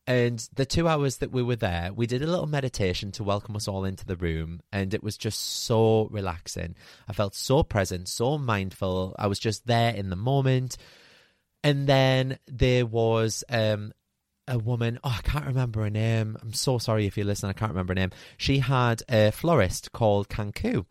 And 0.06 0.38
the 0.54 0.66
two 0.66 0.86
hours 0.86 1.16
that 1.16 1.32
we 1.32 1.42
were 1.42 1.56
there, 1.56 1.90
we 1.92 2.06
did 2.06 2.22
a 2.22 2.28
little 2.28 2.46
meditation 2.46 3.10
to 3.12 3.24
welcome 3.24 3.56
us 3.56 3.66
all 3.66 3.84
into 3.84 4.06
the 4.06 4.16
room, 4.16 4.60
and 4.72 4.94
it 4.94 5.02
was 5.02 5.16
just 5.16 5.40
so 5.64 6.06
relaxing. 6.12 6.76
I 7.08 7.12
felt 7.12 7.34
so 7.34 7.64
present, 7.64 8.08
so 8.08 8.38
mindful. 8.38 9.16
I 9.18 9.26
was 9.26 9.40
just 9.40 9.66
there 9.66 9.92
in 9.92 10.10
the 10.10 10.16
moment. 10.16 10.76
And 11.64 11.88
then 11.88 12.38
there 12.46 12.86
was 12.86 13.42
um, 13.48 13.92
a 14.46 14.58
woman, 14.58 15.00
oh, 15.02 15.16
I 15.18 15.22
can't 15.22 15.46
remember 15.46 15.82
her 15.82 15.90
name. 15.90 16.36
I'm 16.40 16.52
so 16.52 16.78
sorry 16.78 17.06
if 17.06 17.16
you 17.16 17.24
listen, 17.24 17.50
I 17.50 17.54
can't 17.54 17.72
remember 17.72 17.90
her 17.92 17.96
name. 17.96 18.12
She 18.36 18.58
had 18.58 19.02
a 19.08 19.32
florist 19.32 19.90
called 19.90 20.28
Kanku, 20.28 20.86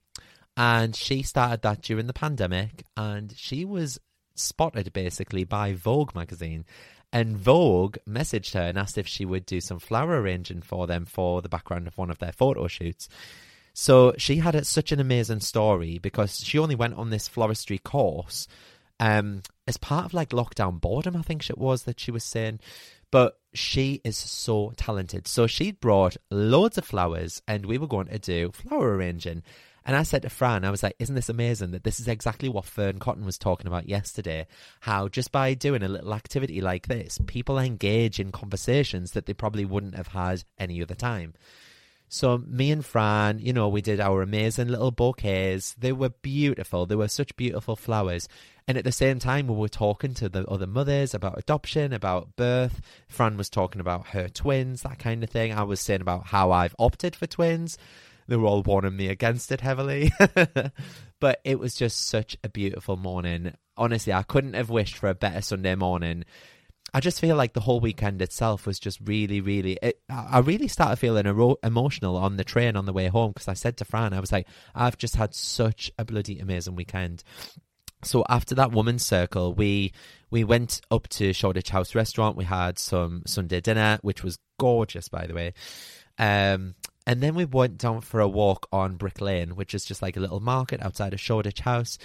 and 0.57 0.93
she 0.93 1.23
started 1.23 1.61
that 1.61 1.81
during 1.81 2.07
the 2.07 2.13
pandemic, 2.13 2.83
and 2.97 3.33
she 3.37 3.63
was 3.63 3.97
spotted 4.35 4.91
basically 4.91 5.45
by 5.45 5.73
Vogue 5.73 6.13
magazine. 6.13 6.65
And 7.15 7.37
Vogue 7.37 7.95
messaged 8.05 8.55
her 8.55 8.59
and 8.59 8.77
asked 8.77 8.97
if 8.97 9.07
she 9.07 9.23
would 9.23 9.45
do 9.45 9.61
some 9.61 9.79
flower 9.79 10.21
arranging 10.21 10.61
for 10.61 10.85
them 10.85 11.05
for 11.05 11.41
the 11.41 11.47
background 11.47 11.87
of 11.87 11.97
one 11.97 12.11
of 12.11 12.17
their 12.19 12.33
photo 12.33 12.67
shoots. 12.67 13.07
So 13.73 14.13
she 14.17 14.35
had 14.35 14.67
such 14.67 14.91
an 14.91 14.99
amazing 14.99 15.39
story 15.39 15.97
because 15.97 16.43
she 16.43 16.59
only 16.59 16.75
went 16.75 16.95
on 16.95 17.11
this 17.11 17.29
floristry 17.29 17.81
course 17.81 18.49
um, 18.99 19.43
as 19.65 19.77
part 19.77 20.03
of 20.03 20.13
like 20.13 20.31
lockdown 20.31 20.81
boredom, 20.81 21.15
I 21.15 21.21
think 21.21 21.49
it 21.49 21.57
was 21.57 21.83
that 21.83 22.01
she 22.01 22.11
was 22.11 22.25
saying. 22.25 22.59
But 23.11 23.39
she 23.53 24.01
is 24.03 24.17
so 24.17 24.73
talented. 24.75 25.25
So 25.25 25.47
she 25.47 25.71
brought 25.71 26.17
loads 26.29 26.77
of 26.77 26.83
flowers 26.83 27.41
and 27.47 27.65
we 27.65 27.77
were 27.77 27.87
going 27.87 28.07
to 28.07 28.19
do 28.19 28.51
flower 28.51 28.93
arranging. 28.93 29.43
And 29.85 29.95
I 29.95 30.01
said 30.03 30.23
to 30.23 30.29
Fran, 30.29 30.65
I 30.65 30.71
was 30.71 30.81
like, 30.81 30.95
isn't 30.97 31.13
this 31.13 31.29
amazing 31.29 31.71
that 31.71 31.83
this 31.83 31.99
is 31.99 32.07
exactly 32.07 32.49
what 32.49 32.65
Fearne 32.65 32.99
Cotton 32.99 33.23
was 33.23 33.37
talking 33.37 33.67
about 33.67 33.87
yesterday? 33.87 34.47
How 34.79 35.07
just 35.07 35.31
by 35.31 35.53
doing 35.53 35.83
a 35.83 35.87
little 35.87 36.13
activity 36.13 36.59
like 36.59 36.87
this, 36.87 37.19
people 37.27 37.59
engage 37.59 38.19
in 38.19 38.31
conversations 38.31 39.11
that 39.11 39.27
they 39.27 39.33
probably 39.33 39.63
wouldn't 39.63 39.95
have 39.95 40.07
had 40.07 40.43
any 40.57 40.81
other 40.81 40.95
time. 40.95 41.35
So 42.07 42.37
me 42.37 42.71
and 42.71 42.85
Fran, 42.85 43.39
you 43.39 43.53
know, 43.53 43.67
we 43.67 43.81
did 43.81 43.99
our 43.99 44.21
amazing 44.21 44.69
little 44.69 44.91
bouquets. 44.91 45.73
They 45.73 45.91
were 45.91 46.09
beautiful. 46.09 46.85
They 46.85 46.95
were 46.95 47.07
such 47.07 47.35
beautiful 47.35 47.75
flowers. 47.75 48.27
And 48.67 48.77
at 48.77 48.83
the 48.83 48.91
same 48.91 49.19
time, 49.19 49.47
we 49.47 49.55
were 49.55 49.69
talking 49.69 50.13
to 50.15 50.29
the 50.29 50.45
other 50.47 50.65
mothers 50.65 51.13
about 51.13 51.37
adoption, 51.37 51.93
about 51.93 52.35
birth. 52.35 52.81
Fran 53.07 53.37
was 53.37 53.49
talking 53.49 53.81
about 53.81 54.07
her 54.07 54.29
twins, 54.29 54.81
that 54.81 54.97
kind 54.97 55.23
of 55.23 55.29
thing. 55.29 55.53
I 55.53 55.63
was 55.63 55.79
saying 55.79 56.01
about 56.01 56.27
how 56.27 56.51
I've 56.51 56.75
opted 56.79 57.15
for 57.15 57.27
twins. 57.27 57.77
They 58.27 58.35
were 58.35 58.47
all 58.47 58.63
warning 58.63 58.95
me 58.95 59.07
against 59.07 59.51
it 59.51 59.61
heavily. 59.61 60.11
but 61.19 61.41
it 61.43 61.59
was 61.59 61.75
just 61.75 62.07
such 62.07 62.37
a 62.43 62.49
beautiful 62.49 62.97
morning. 62.97 63.53
Honestly, 63.77 64.13
I 64.13 64.23
couldn't 64.23 64.53
have 64.53 64.69
wished 64.69 64.97
for 64.97 65.09
a 65.09 65.15
better 65.15 65.41
Sunday 65.41 65.75
morning. 65.75 66.25
I 66.93 67.01
just 67.01 67.19
feel 67.19 67.35
like 67.35 67.53
the 67.53 67.59
whole 67.59 67.81
weekend 67.81 68.21
itself 68.21 68.65
was 68.65 68.79
just 68.79 68.99
really, 69.03 69.41
really. 69.41 69.77
It, 69.81 69.99
I 70.09 70.39
really 70.39 70.69
started 70.69 70.95
feeling 70.95 71.25
ero- 71.25 71.57
emotional 71.61 72.15
on 72.15 72.37
the 72.37 72.43
train 72.43 72.75
on 72.77 72.85
the 72.85 72.93
way 72.93 73.07
home 73.07 73.31
because 73.31 73.49
I 73.49 73.53
said 73.53 73.77
to 73.77 73.85
Fran, 73.85 74.13
I 74.13 74.19
was 74.19 74.31
like, 74.31 74.47
I've 74.73 74.97
just 74.97 75.17
had 75.17 75.35
such 75.35 75.91
a 75.99 76.05
bloody 76.05 76.39
amazing 76.39 76.75
weekend. 76.75 77.23
So 78.03 78.23
after 78.29 78.55
that 78.55 78.71
woman's 78.71 79.05
circle, 79.05 79.53
we 79.53 79.91
we 80.29 80.43
went 80.43 80.79
up 80.91 81.07
to 81.09 81.33
Shoreditch 81.33 81.69
House 81.69 81.95
restaurant. 81.95 82.37
We 82.37 82.45
had 82.45 82.79
some 82.79 83.23
Sunday 83.25 83.61
dinner, 83.61 83.99
which 84.01 84.23
was 84.23 84.37
gorgeous, 84.59 85.09
by 85.09 85.27
the 85.27 85.33
way. 85.33 85.53
Um, 86.17 86.75
and 87.07 87.21
then 87.21 87.35
we 87.35 87.45
went 87.45 87.77
down 87.77 88.01
for 88.01 88.19
a 88.19 88.27
walk 88.27 88.67
on 88.71 88.95
Brick 88.95 89.21
Lane, 89.21 89.55
which 89.55 89.73
is 89.73 89.85
just 89.85 90.01
like 90.01 90.17
a 90.17 90.19
little 90.19 90.39
market 90.39 90.81
outside 90.81 91.13
of 91.13 91.19
Shoreditch 91.19 91.59
House. 91.59 91.97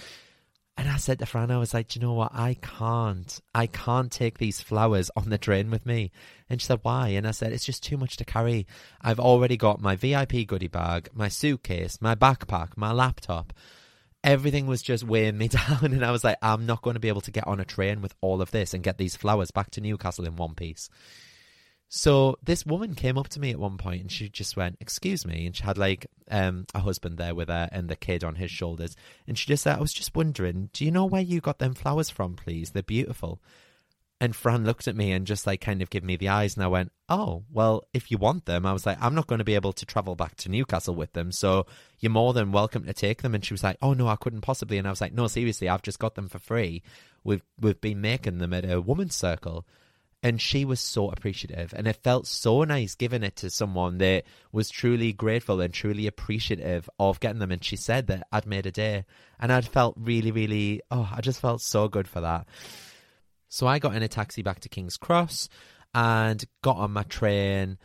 And 0.77 0.87
I 0.89 0.97
said 0.97 1.19
to 1.19 1.25
Fran, 1.25 1.51
I 1.51 1.57
was 1.57 1.73
like, 1.73 1.89
Do 1.89 1.99
you 1.99 2.05
know 2.05 2.13
what? 2.13 2.31
I 2.33 2.55
can't. 2.61 3.39
I 3.53 3.67
can't 3.67 4.11
take 4.11 4.37
these 4.37 4.61
flowers 4.61 5.11
on 5.15 5.29
the 5.29 5.37
train 5.37 5.69
with 5.69 5.85
me. 5.85 6.11
And 6.49 6.61
she 6.61 6.67
said, 6.67 6.79
Why? 6.83 7.09
And 7.09 7.27
I 7.27 7.31
said, 7.31 7.51
It's 7.51 7.65
just 7.65 7.83
too 7.83 7.97
much 7.97 8.17
to 8.17 8.25
carry. 8.25 8.67
I've 9.01 9.19
already 9.19 9.57
got 9.57 9.81
my 9.81 9.95
VIP 9.95 10.47
goodie 10.47 10.67
bag, 10.67 11.09
my 11.13 11.27
suitcase, 11.27 11.99
my 12.01 12.15
backpack, 12.15 12.77
my 12.77 12.91
laptop. 12.91 13.53
Everything 14.23 14.67
was 14.67 14.81
just 14.83 15.03
weighing 15.03 15.37
me 15.37 15.47
down. 15.49 15.79
And 15.83 16.05
I 16.05 16.11
was 16.11 16.23
like, 16.23 16.37
I'm 16.41 16.65
not 16.65 16.83
going 16.83 16.93
to 16.93 16.99
be 16.99 17.09
able 17.09 17.21
to 17.21 17.31
get 17.31 17.47
on 17.47 17.59
a 17.59 17.65
train 17.65 18.01
with 18.01 18.13
all 18.21 18.41
of 18.41 18.51
this 18.51 18.73
and 18.73 18.83
get 18.83 18.97
these 18.97 19.15
flowers 19.15 19.51
back 19.51 19.71
to 19.71 19.81
Newcastle 19.81 20.25
in 20.25 20.35
one 20.35 20.55
piece. 20.55 20.89
So 21.93 22.37
this 22.41 22.65
woman 22.65 22.95
came 22.95 23.17
up 23.17 23.27
to 23.27 23.39
me 23.41 23.51
at 23.51 23.59
one 23.59 23.77
point 23.77 23.99
and 23.99 24.09
she 24.09 24.29
just 24.29 24.55
went, 24.55 24.77
"Excuse 24.79 25.25
me," 25.25 25.45
and 25.45 25.53
she 25.53 25.63
had 25.63 25.77
like 25.77 26.07
um, 26.29 26.65
a 26.73 26.79
husband 26.79 27.17
there 27.17 27.35
with 27.35 27.49
her 27.49 27.67
and 27.69 27.89
the 27.89 27.97
kid 27.97 28.23
on 28.23 28.35
his 28.35 28.49
shoulders, 28.49 28.95
and 29.27 29.37
she 29.37 29.45
just 29.45 29.63
said, 29.63 29.77
"I 29.77 29.81
was 29.81 29.91
just 29.91 30.15
wondering, 30.15 30.69
do 30.71 30.85
you 30.85 30.91
know 30.91 31.03
where 31.03 31.21
you 31.21 31.41
got 31.41 31.59
them 31.59 31.73
flowers 31.73 32.09
from, 32.09 32.37
please? 32.37 32.71
They're 32.71 32.81
beautiful." 32.81 33.41
And 34.21 34.33
Fran 34.33 34.63
looked 34.63 34.87
at 34.87 34.95
me 34.95 35.11
and 35.11 35.27
just 35.27 35.45
like 35.45 35.59
kind 35.59 35.81
of 35.81 35.89
gave 35.89 36.05
me 36.05 36.15
the 36.15 36.29
eyes, 36.29 36.55
and 36.55 36.63
I 36.63 36.67
went, 36.67 36.93
"Oh, 37.09 37.43
well, 37.51 37.83
if 37.93 38.09
you 38.09 38.17
want 38.17 38.45
them," 38.45 38.65
I 38.65 38.71
was 38.71 38.85
like, 38.85 38.97
"I'm 39.01 39.15
not 39.15 39.27
going 39.27 39.39
to 39.39 39.43
be 39.43 39.55
able 39.55 39.73
to 39.73 39.85
travel 39.85 40.15
back 40.15 40.35
to 40.37 40.49
Newcastle 40.49 40.95
with 40.95 41.11
them, 41.11 41.33
so 41.33 41.65
you're 41.99 42.09
more 42.09 42.31
than 42.31 42.53
welcome 42.53 42.85
to 42.85 42.93
take 42.93 43.21
them." 43.21 43.35
And 43.35 43.43
she 43.43 43.53
was 43.53 43.65
like, 43.65 43.75
"Oh 43.81 43.91
no, 43.91 44.07
I 44.07 44.15
couldn't 44.15 44.41
possibly," 44.41 44.77
and 44.77 44.87
I 44.87 44.91
was 44.91 45.01
like, 45.01 45.11
"No, 45.11 45.27
seriously, 45.27 45.67
I've 45.67 45.81
just 45.81 45.99
got 45.99 46.15
them 46.15 46.29
for 46.29 46.39
free. 46.39 46.83
We've 47.25 47.43
we've 47.59 47.81
been 47.81 47.99
making 47.99 48.37
them 48.37 48.53
at 48.53 48.63
a 48.63 48.79
woman's 48.79 49.15
circle." 49.15 49.65
And 50.23 50.39
she 50.39 50.65
was 50.65 50.79
so 50.79 51.09
appreciative. 51.09 51.73
And 51.75 51.87
it 51.87 51.95
felt 52.03 52.27
so 52.27 52.63
nice 52.63 52.95
giving 52.95 53.23
it 53.23 53.37
to 53.37 53.49
someone 53.49 53.97
that 53.99 54.23
was 54.51 54.69
truly 54.69 55.13
grateful 55.13 55.61
and 55.61 55.73
truly 55.73 56.07
appreciative 56.07 56.89
of 56.99 57.19
getting 57.19 57.39
them. 57.39 57.51
And 57.51 57.63
she 57.63 57.75
said 57.75 58.07
that 58.07 58.27
i'd 58.31 58.45
made 58.45 58.65
a 58.65 58.71
day. 58.71 59.05
And 59.39 59.51
i'd 59.51 59.67
felt 59.67 59.95
really 59.97 60.31
really 60.31 60.81
oh 60.91 61.09
i 61.11 61.21
just 61.21 61.41
felt 61.41 61.61
so 61.61 61.87
good 61.87 62.07
for 62.07 62.21
that. 62.21 62.47
So 63.49 63.67
i 63.67 63.79
got 63.79 63.95
in 63.95 64.03
a 64.03 64.07
taxi 64.07 64.43
back 64.43 64.59
to 64.61 64.69
king's 64.69 64.97
cross 64.97 65.49
and 65.93 66.43
got 66.61 66.77
on 66.77 66.91
my 66.91 67.03
train. 67.03 67.77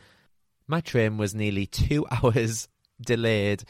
My 0.69 0.81
train 0.81 1.17
was 1.17 1.35
nearly 1.35 1.67
two 1.67 2.07
hours 2.11 2.69
delayed 3.01 3.65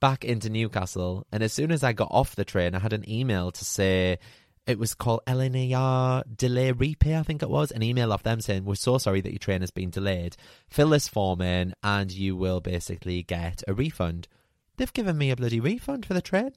back 0.00 0.24
into 0.24 0.48
newcastle. 0.50 1.26
And 1.32 1.42
as 1.42 1.54
soon 1.54 1.72
as 1.72 1.82
i 1.82 1.94
got 1.94 2.08
off 2.10 2.36
the 2.36 2.44
train 2.44 2.74
i 2.74 2.78
had 2.78 2.92
an 2.92 3.08
email 3.08 3.50
to 3.52 3.64
say 3.64 4.18
it 4.66 4.78
was 4.78 4.94
called 4.94 5.22
LNER 5.26 6.24
Delay 6.36 6.72
Repay, 6.72 7.18
I 7.18 7.22
think 7.22 7.42
it 7.42 7.50
was, 7.50 7.70
an 7.70 7.82
email 7.82 8.12
off 8.12 8.22
them 8.22 8.40
saying, 8.40 8.64
We're 8.64 8.74
so 8.76 8.98
sorry 8.98 9.20
that 9.20 9.32
your 9.32 9.38
train 9.38 9.60
has 9.62 9.70
been 9.70 9.90
delayed. 9.90 10.36
Fill 10.68 10.90
this 10.90 11.08
form 11.08 11.40
in 11.40 11.74
and 11.82 12.12
you 12.12 12.36
will 12.36 12.60
basically 12.60 13.22
get 13.22 13.62
a 13.66 13.74
refund. 13.74 14.28
They've 14.76 14.92
given 14.92 15.18
me 15.18 15.30
a 15.30 15.36
bloody 15.36 15.60
refund 15.60 16.06
for 16.06 16.14
the 16.14 16.22
train. 16.22 16.52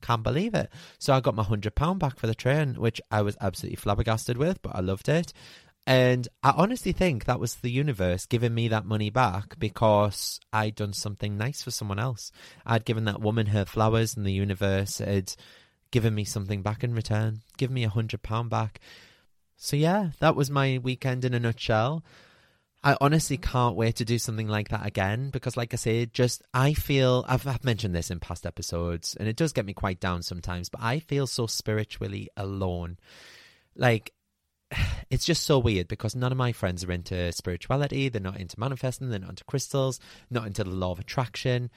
Can't 0.00 0.22
believe 0.22 0.54
it. 0.54 0.70
So 0.98 1.12
I 1.12 1.20
got 1.20 1.34
my 1.34 1.42
£100 1.42 1.98
back 1.98 2.18
for 2.18 2.26
the 2.26 2.34
train, 2.34 2.74
which 2.74 3.00
I 3.10 3.22
was 3.22 3.36
absolutely 3.40 3.76
flabbergasted 3.76 4.36
with, 4.36 4.62
but 4.62 4.74
I 4.74 4.80
loved 4.80 5.08
it. 5.08 5.32
And 5.86 6.28
I 6.42 6.52
honestly 6.56 6.92
think 6.92 7.24
that 7.24 7.40
was 7.40 7.56
the 7.56 7.70
universe 7.70 8.26
giving 8.26 8.54
me 8.54 8.68
that 8.68 8.84
money 8.84 9.08
back 9.08 9.58
because 9.58 10.38
I'd 10.52 10.74
done 10.74 10.92
something 10.92 11.38
nice 11.38 11.62
for 11.62 11.70
someone 11.70 11.98
else. 11.98 12.30
I'd 12.66 12.84
given 12.84 13.06
that 13.06 13.22
woman 13.22 13.46
her 13.46 13.64
flowers, 13.64 14.14
and 14.14 14.26
the 14.26 14.32
universe 14.32 14.98
had 14.98 15.34
given 15.90 16.14
me 16.14 16.24
something 16.24 16.62
back 16.62 16.84
in 16.84 16.94
return, 16.94 17.40
give 17.56 17.70
me 17.70 17.84
a 17.84 17.88
hundred 17.88 18.22
pound 18.22 18.50
back. 18.50 18.80
So 19.56 19.76
yeah, 19.76 20.10
that 20.20 20.36
was 20.36 20.50
my 20.50 20.78
weekend 20.82 21.24
in 21.24 21.34
a 21.34 21.40
nutshell. 21.40 22.04
I 22.84 22.96
honestly 23.00 23.36
can't 23.36 23.74
wait 23.74 23.96
to 23.96 24.04
do 24.04 24.18
something 24.18 24.46
like 24.46 24.68
that 24.68 24.86
again 24.86 25.30
because, 25.30 25.56
like 25.56 25.74
I 25.74 25.76
said, 25.76 26.14
just 26.14 26.42
I 26.54 26.74
feel 26.74 27.24
I've, 27.26 27.44
I've 27.46 27.64
mentioned 27.64 27.94
this 27.94 28.10
in 28.10 28.20
past 28.20 28.46
episodes, 28.46 29.16
and 29.18 29.28
it 29.28 29.34
does 29.34 29.52
get 29.52 29.66
me 29.66 29.72
quite 29.72 29.98
down 29.98 30.22
sometimes. 30.22 30.68
But 30.68 30.82
I 30.82 31.00
feel 31.00 31.26
so 31.26 31.46
spiritually 31.46 32.28
alone. 32.36 32.98
Like 33.74 34.12
it's 35.10 35.24
just 35.24 35.44
so 35.44 35.58
weird 35.58 35.88
because 35.88 36.14
none 36.14 36.32
of 36.32 36.38
my 36.38 36.52
friends 36.52 36.84
are 36.84 36.92
into 36.92 37.32
spirituality. 37.32 38.08
They're 38.08 38.20
not 38.20 38.38
into 38.38 38.60
manifesting. 38.60 39.10
They're 39.10 39.18
not 39.18 39.30
into 39.30 39.44
crystals. 39.44 39.98
Not 40.30 40.46
into 40.46 40.64
the 40.64 40.70
law 40.70 40.92
of 40.92 41.00
attraction. 41.00 41.70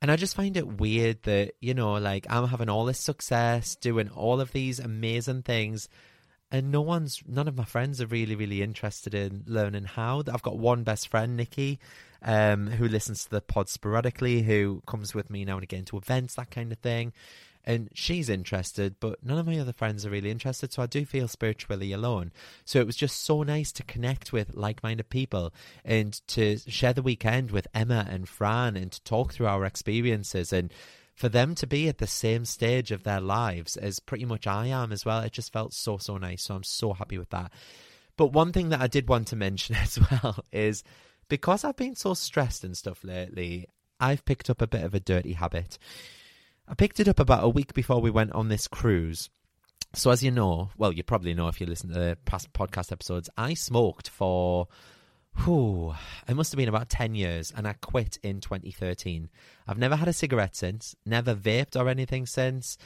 And 0.00 0.10
I 0.10 0.16
just 0.16 0.36
find 0.36 0.56
it 0.56 0.80
weird 0.80 1.22
that, 1.24 1.54
you 1.60 1.74
know, 1.74 1.94
like 1.94 2.26
I'm 2.30 2.46
having 2.46 2.68
all 2.68 2.84
this 2.84 3.00
success, 3.00 3.74
doing 3.74 4.08
all 4.10 4.40
of 4.40 4.52
these 4.52 4.78
amazing 4.78 5.42
things, 5.42 5.88
and 6.50 6.70
no 6.70 6.80
one's, 6.80 7.22
none 7.26 7.48
of 7.48 7.56
my 7.56 7.64
friends 7.64 8.00
are 8.00 8.06
really, 8.06 8.34
really 8.34 8.62
interested 8.62 9.12
in 9.14 9.42
learning 9.46 9.84
how. 9.84 10.22
I've 10.32 10.42
got 10.42 10.56
one 10.56 10.84
best 10.84 11.08
friend, 11.08 11.36
Nikki, 11.36 11.78
um, 12.22 12.68
who 12.68 12.88
listens 12.88 13.24
to 13.24 13.30
the 13.30 13.40
pod 13.40 13.68
sporadically, 13.68 14.42
who 14.42 14.82
comes 14.86 15.14
with 15.14 15.30
me 15.30 15.44
now 15.44 15.54
and 15.54 15.64
again 15.64 15.84
to 15.86 15.98
events, 15.98 16.36
that 16.36 16.50
kind 16.50 16.72
of 16.72 16.78
thing 16.78 17.12
and 17.68 17.90
she's 17.92 18.30
interested, 18.30 18.96
but 18.98 19.22
none 19.22 19.36
of 19.36 19.46
my 19.46 19.58
other 19.58 19.74
friends 19.74 20.06
are 20.06 20.10
really 20.10 20.30
interested. 20.30 20.72
So 20.72 20.82
I 20.82 20.86
do 20.86 21.04
feel 21.04 21.28
spiritually 21.28 21.92
alone. 21.92 22.32
So 22.64 22.80
it 22.80 22.86
was 22.86 22.96
just 22.96 23.22
so 23.22 23.42
nice 23.42 23.72
to 23.72 23.82
connect 23.82 24.32
with 24.32 24.54
like 24.54 24.82
minded 24.82 25.10
people 25.10 25.52
and 25.84 26.18
to 26.28 26.56
share 26.66 26.94
the 26.94 27.02
weekend 27.02 27.50
with 27.50 27.68
Emma 27.74 28.06
and 28.08 28.26
Fran 28.26 28.74
and 28.74 28.90
to 28.92 29.04
talk 29.04 29.34
through 29.34 29.48
our 29.48 29.66
experiences 29.66 30.50
and 30.50 30.72
for 31.14 31.28
them 31.28 31.54
to 31.56 31.66
be 31.66 31.88
at 31.88 31.98
the 31.98 32.06
same 32.06 32.46
stage 32.46 32.90
of 32.90 33.02
their 33.02 33.20
lives 33.20 33.76
as 33.76 34.00
pretty 34.00 34.24
much 34.24 34.46
I 34.46 34.68
am 34.68 34.90
as 34.90 35.04
well. 35.04 35.20
It 35.20 35.32
just 35.32 35.52
felt 35.52 35.74
so, 35.74 35.98
so 35.98 36.16
nice. 36.16 36.44
So 36.44 36.54
I'm 36.54 36.64
so 36.64 36.94
happy 36.94 37.18
with 37.18 37.28
that. 37.30 37.52
But 38.16 38.32
one 38.32 38.50
thing 38.50 38.70
that 38.70 38.80
I 38.80 38.86
did 38.86 39.10
want 39.10 39.28
to 39.28 39.36
mention 39.36 39.74
as 39.82 39.98
well 40.10 40.42
is 40.52 40.84
because 41.28 41.64
I've 41.64 41.76
been 41.76 41.96
so 41.96 42.14
stressed 42.14 42.64
and 42.64 42.74
stuff 42.74 43.04
lately, 43.04 43.66
I've 44.00 44.24
picked 44.24 44.48
up 44.48 44.62
a 44.62 44.66
bit 44.66 44.84
of 44.84 44.94
a 44.94 45.00
dirty 45.00 45.34
habit. 45.34 45.76
I 46.68 46.74
picked 46.74 47.00
it 47.00 47.08
up 47.08 47.18
about 47.18 47.44
a 47.44 47.48
week 47.48 47.72
before 47.72 48.00
we 48.00 48.10
went 48.10 48.32
on 48.32 48.48
this 48.48 48.68
cruise. 48.68 49.30
So, 49.94 50.10
as 50.10 50.22
you 50.22 50.30
know, 50.30 50.70
well, 50.76 50.92
you 50.92 51.02
probably 51.02 51.32
know 51.32 51.48
if 51.48 51.60
you 51.60 51.66
listen 51.66 51.88
to 51.88 51.98
the 51.98 52.18
past 52.26 52.52
podcast 52.52 52.92
episodes, 52.92 53.30
I 53.38 53.54
smoked 53.54 54.10
for 54.10 54.68
whew, 55.44 55.94
it 56.26 56.34
must 56.34 56.52
have 56.52 56.58
been 56.58 56.68
about 56.68 56.90
10 56.90 57.14
years, 57.14 57.52
and 57.56 57.66
I 57.66 57.72
quit 57.74 58.18
in 58.22 58.40
2013. 58.40 59.30
I've 59.66 59.78
never 59.78 59.96
had 59.96 60.08
a 60.08 60.12
cigarette 60.12 60.56
since, 60.56 60.94
never 61.06 61.34
vaped 61.34 61.80
or 61.80 61.88
anything 61.88 62.26
since, 62.26 62.76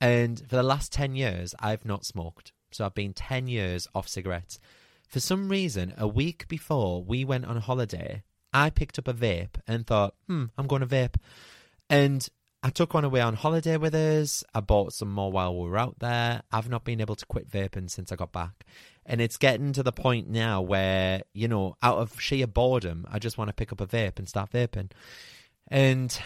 and 0.00 0.40
for 0.40 0.56
the 0.56 0.62
last 0.62 0.92
10 0.92 1.14
years, 1.14 1.54
I've 1.60 1.84
not 1.84 2.04
smoked. 2.04 2.52
So 2.72 2.84
I've 2.84 2.94
been 2.94 3.12
10 3.12 3.48
years 3.48 3.86
off 3.94 4.08
cigarettes. 4.08 4.58
For 5.08 5.20
some 5.20 5.48
reason, 5.48 5.92
a 5.98 6.08
week 6.08 6.48
before 6.48 7.04
we 7.04 7.24
went 7.24 7.44
on 7.44 7.58
holiday, 7.58 8.22
I 8.52 8.70
picked 8.70 8.98
up 8.98 9.08
a 9.08 9.14
vape 9.14 9.60
and 9.66 9.86
thought, 9.86 10.14
hmm, 10.26 10.46
I'm 10.56 10.66
going 10.66 10.80
to 10.80 10.86
vape. 10.86 11.16
And 11.88 12.26
I 12.62 12.68
took 12.68 12.92
one 12.92 13.04
away 13.04 13.22
on 13.22 13.34
holiday 13.34 13.78
with 13.78 13.94
us. 13.94 14.44
I 14.54 14.60
bought 14.60 14.92
some 14.92 15.10
more 15.10 15.32
while 15.32 15.58
we 15.58 15.68
were 15.68 15.78
out 15.78 15.98
there. 15.98 16.42
I've 16.52 16.68
not 16.68 16.84
been 16.84 17.00
able 17.00 17.16
to 17.16 17.26
quit 17.26 17.50
vaping 17.50 17.90
since 17.90 18.12
I 18.12 18.16
got 18.16 18.32
back. 18.32 18.64
And 19.06 19.20
it's 19.20 19.38
getting 19.38 19.72
to 19.72 19.82
the 19.82 19.92
point 19.92 20.28
now 20.28 20.60
where, 20.60 21.22
you 21.32 21.48
know, 21.48 21.76
out 21.82 21.98
of 21.98 22.20
sheer 22.20 22.46
boredom, 22.46 23.06
I 23.10 23.18
just 23.18 23.38
want 23.38 23.48
to 23.48 23.54
pick 23.54 23.72
up 23.72 23.80
a 23.80 23.86
vape 23.86 24.18
and 24.18 24.28
start 24.28 24.52
vaping. 24.52 24.90
And 25.68 26.16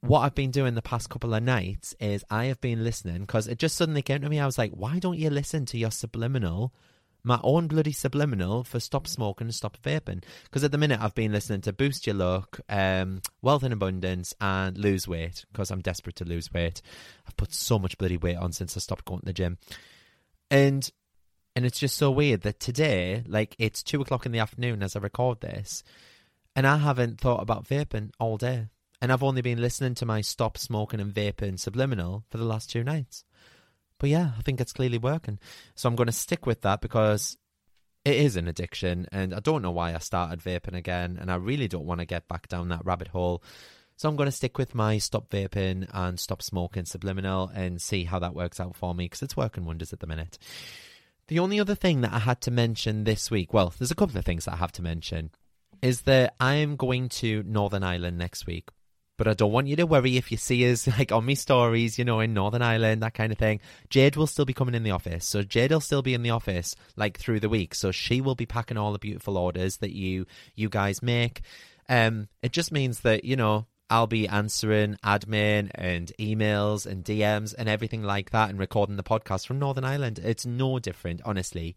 what 0.00 0.20
I've 0.20 0.34
been 0.34 0.50
doing 0.50 0.74
the 0.74 0.82
past 0.82 1.10
couple 1.10 1.32
of 1.32 1.42
nights 1.44 1.94
is 2.00 2.24
I 2.28 2.46
have 2.46 2.60
been 2.60 2.82
listening 2.82 3.20
because 3.20 3.46
it 3.46 3.58
just 3.58 3.76
suddenly 3.76 4.02
came 4.02 4.20
to 4.22 4.28
me. 4.28 4.40
I 4.40 4.46
was 4.46 4.58
like, 4.58 4.72
why 4.72 4.98
don't 4.98 5.18
you 5.18 5.30
listen 5.30 5.64
to 5.66 5.78
your 5.78 5.92
subliminal 5.92 6.74
my 7.24 7.40
own 7.42 7.66
bloody 7.66 7.92
subliminal 7.92 8.62
for 8.62 8.78
stop 8.78 9.08
smoking 9.08 9.46
and 9.46 9.54
stop 9.54 9.78
vaping. 9.82 10.22
Because 10.44 10.62
at 10.62 10.70
the 10.70 10.78
minute 10.78 11.00
I've 11.00 11.14
been 11.14 11.32
listening 11.32 11.62
to 11.62 11.72
Boost 11.72 12.06
Your 12.06 12.14
Luck, 12.14 12.60
um, 12.68 13.22
Wealth 13.42 13.62
and 13.62 13.72
Abundance, 13.72 14.34
and 14.40 14.76
Lose 14.76 15.08
Weight 15.08 15.44
because 15.50 15.70
I'm 15.70 15.80
desperate 15.80 16.16
to 16.16 16.24
lose 16.24 16.52
weight. 16.52 16.82
I've 17.26 17.36
put 17.36 17.52
so 17.52 17.78
much 17.78 17.98
bloody 17.98 18.18
weight 18.18 18.36
on 18.36 18.52
since 18.52 18.76
I 18.76 18.80
stopped 18.80 19.06
going 19.06 19.20
to 19.20 19.26
the 19.26 19.32
gym, 19.32 19.58
and 20.50 20.88
and 21.56 21.64
it's 21.64 21.78
just 21.78 21.96
so 21.96 22.10
weird 22.10 22.42
that 22.42 22.60
today, 22.60 23.24
like 23.26 23.56
it's 23.58 23.82
two 23.82 24.02
o'clock 24.02 24.26
in 24.26 24.32
the 24.32 24.40
afternoon 24.40 24.82
as 24.82 24.94
I 24.94 25.00
record 25.00 25.40
this, 25.40 25.82
and 26.54 26.66
I 26.66 26.76
haven't 26.76 27.20
thought 27.20 27.42
about 27.42 27.66
vaping 27.66 28.10
all 28.20 28.36
day, 28.36 28.66
and 29.00 29.10
I've 29.10 29.22
only 29.22 29.40
been 29.40 29.60
listening 29.60 29.94
to 29.96 30.06
my 30.06 30.20
stop 30.20 30.58
smoking 30.58 31.00
and 31.00 31.14
vaping 31.14 31.58
subliminal 31.58 32.24
for 32.28 32.36
the 32.36 32.44
last 32.44 32.70
two 32.70 32.84
nights. 32.84 33.24
But 34.04 34.10
yeah, 34.10 34.32
I 34.38 34.42
think 34.42 34.60
it's 34.60 34.74
clearly 34.74 34.98
working. 34.98 35.38
So 35.76 35.88
I'm 35.88 35.96
going 35.96 36.08
to 36.08 36.12
stick 36.12 36.44
with 36.44 36.60
that 36.60 36.82
because 36.82 37.38
it 38.04 38.16
is 38.16 38.36
an 38.36 38.48
addiction 38.48 39.06
and 39.12 39.32
I 39.32 39.40
don't 39.40 39.62
know 39.62 39.70
why 39.70 39.94
I 39.94 39.98
started 39.98 40.40
vaping 40.40 40.76
again 40.76 41.16
and 41.18 41.32
I 41.32 41.36
really 41.36 41.68
don't 41.68 41.86
want 41.86 42.00
to 42.00 42.04
get 42.04 42.28
back 42.28 42.46
down 42.48 42.68
that 42.68 42.84
rabbit 42.84 43.08
hole. 43.08 43.42
So 43.96 44.06
I'm 44.06 44.16
going 44.16 44.26
to 44.26 44.30
stick 44.30 44.58
with 44.58 44.74
my 44.74 44.98
stop 44.98 45.30
vaping 45.30 45.88
and 45.90 46.20
stop 46.20 46.42
smoking 46.42 46.84
subliminal 46.84 47.50
and 47.54 47.80
see 47.80 48.04
how 48.04 48.18
that 48.18 48.34
works 48.34 48.60
out 48.60 48.76
for 48.76 48.94
me 48.94 49.06
because 49.06 49.22
it's 49.22 49.38
working 49.38 49.64
wonders 49.64 49.94
at 49.94 50.00
the 50.00 50.06
minute. 50.06 50.36
The 51.28 51.38
only 51.38 51.58
other 51.58 51.74
thing 51.74 52.02
that 52.02 52.12
I 52.12 52.18
had 52.18 52.42
to 52.42 52.50
mention 52.50 53.04
this 53.04 53.30
week, 53.30 53.54
well, 53.54 53.72
there's 53.78 53.90
a 53.90 53.94
couple 53.94 54.18
of 54.18 54.26
things 54.26 54.44
that 54.44 54.52
I 54.52 54.56
have 54.58 54.72
to 54.72 54.82
mention, 54.82 55.30
is 55.80 56.02
that 56.02 56.34
I 56.38 56.56
am 56.56 56.76
going 56.76 57.08
to 57.08 57.42
Northern 57.44 57.82
Ireland 57.82 58.18
next 58.18 58.46
week. 58.46 58.68
But 59.16 59.28
I 59.28 59.34
don't 59.34 59.52
want 59.52 59.68
you 59.68 59.76
to 59.76 59.86
worry 59.86 60.16
if 60.16 60.30
you 60.30 60.36
see 60.36 60.70
us 60.70 60.86
like 60.98 61.12
on 61.12 61.26
my 61.26 61.34
stories, 61.34 61.98
you 61.98 62.04
know, 62.04 62.20
in 62.20 62.34
Northern 62.34 62.62
Ireland, 62.62 63.02
that 63.02 63.14
kind 63.14 63.32
of 63.32 63.38
thing. 63.38 63.60
Jade 63.90 64.16
will 64.16 64.26
still 64.26 64.44
be 64.44 64.52
coming 64.52 64.74
in 64.74 64.82
the 64.82 64.90
office. 64.90 65.26
So 65.26 65.42
Jade 65.42 65.72
will 65.72 65.80
still 65.80 66.02
be 66.02 66.14
in 66.14 66.22
the 66.22 66.30
office 66.30 66.74
like 66.96 67.18
through 67.18 67.40
the 67.40 67.48
week. 67.48 67.74
So 67.74 67.92
she 67.92 68.20
will 68.20 68.34
be 68.34 68.46
packing 68.46 68.76
all 68.76 68.92
the 68.92 68.98
beautiful 68.98 69.38
orders 69.38 69.78
that 69.78 69.92
you 69.92 70.26
you 70.54 70.68
guys 70.68 71.02
make. 71.02 71.42
Um 71.88 72.28
it 72.42 72.52
just 72.52 72.72
means 72.72 73.00
that, 73.00 73.24
you 73.24 73.36
know, 73.36 73.66
I'll 73.90 74.06
be 74.06 74.26
answering 74.26 74.96
admin 75.04 75.70
and 75.74 76.10
emails 76.18 76.86
and 76.86 77.04
DMs 77.04 77.54
and 77.56 77.68
everything 77.68 78.02
like 78.02 78.30
that 78.30 78.50
and 78.50 78.58
recording 78.58 78.96
the 78.96 79.02
podcast 79.02 79.46
from 79.46 79.58
Northern 79.58 79.84
Ireland. 79.84 80.18
It's 80.18 80.46
no 80.46 80.78
different, 80.78 81.20
honestly. 81.24 81.76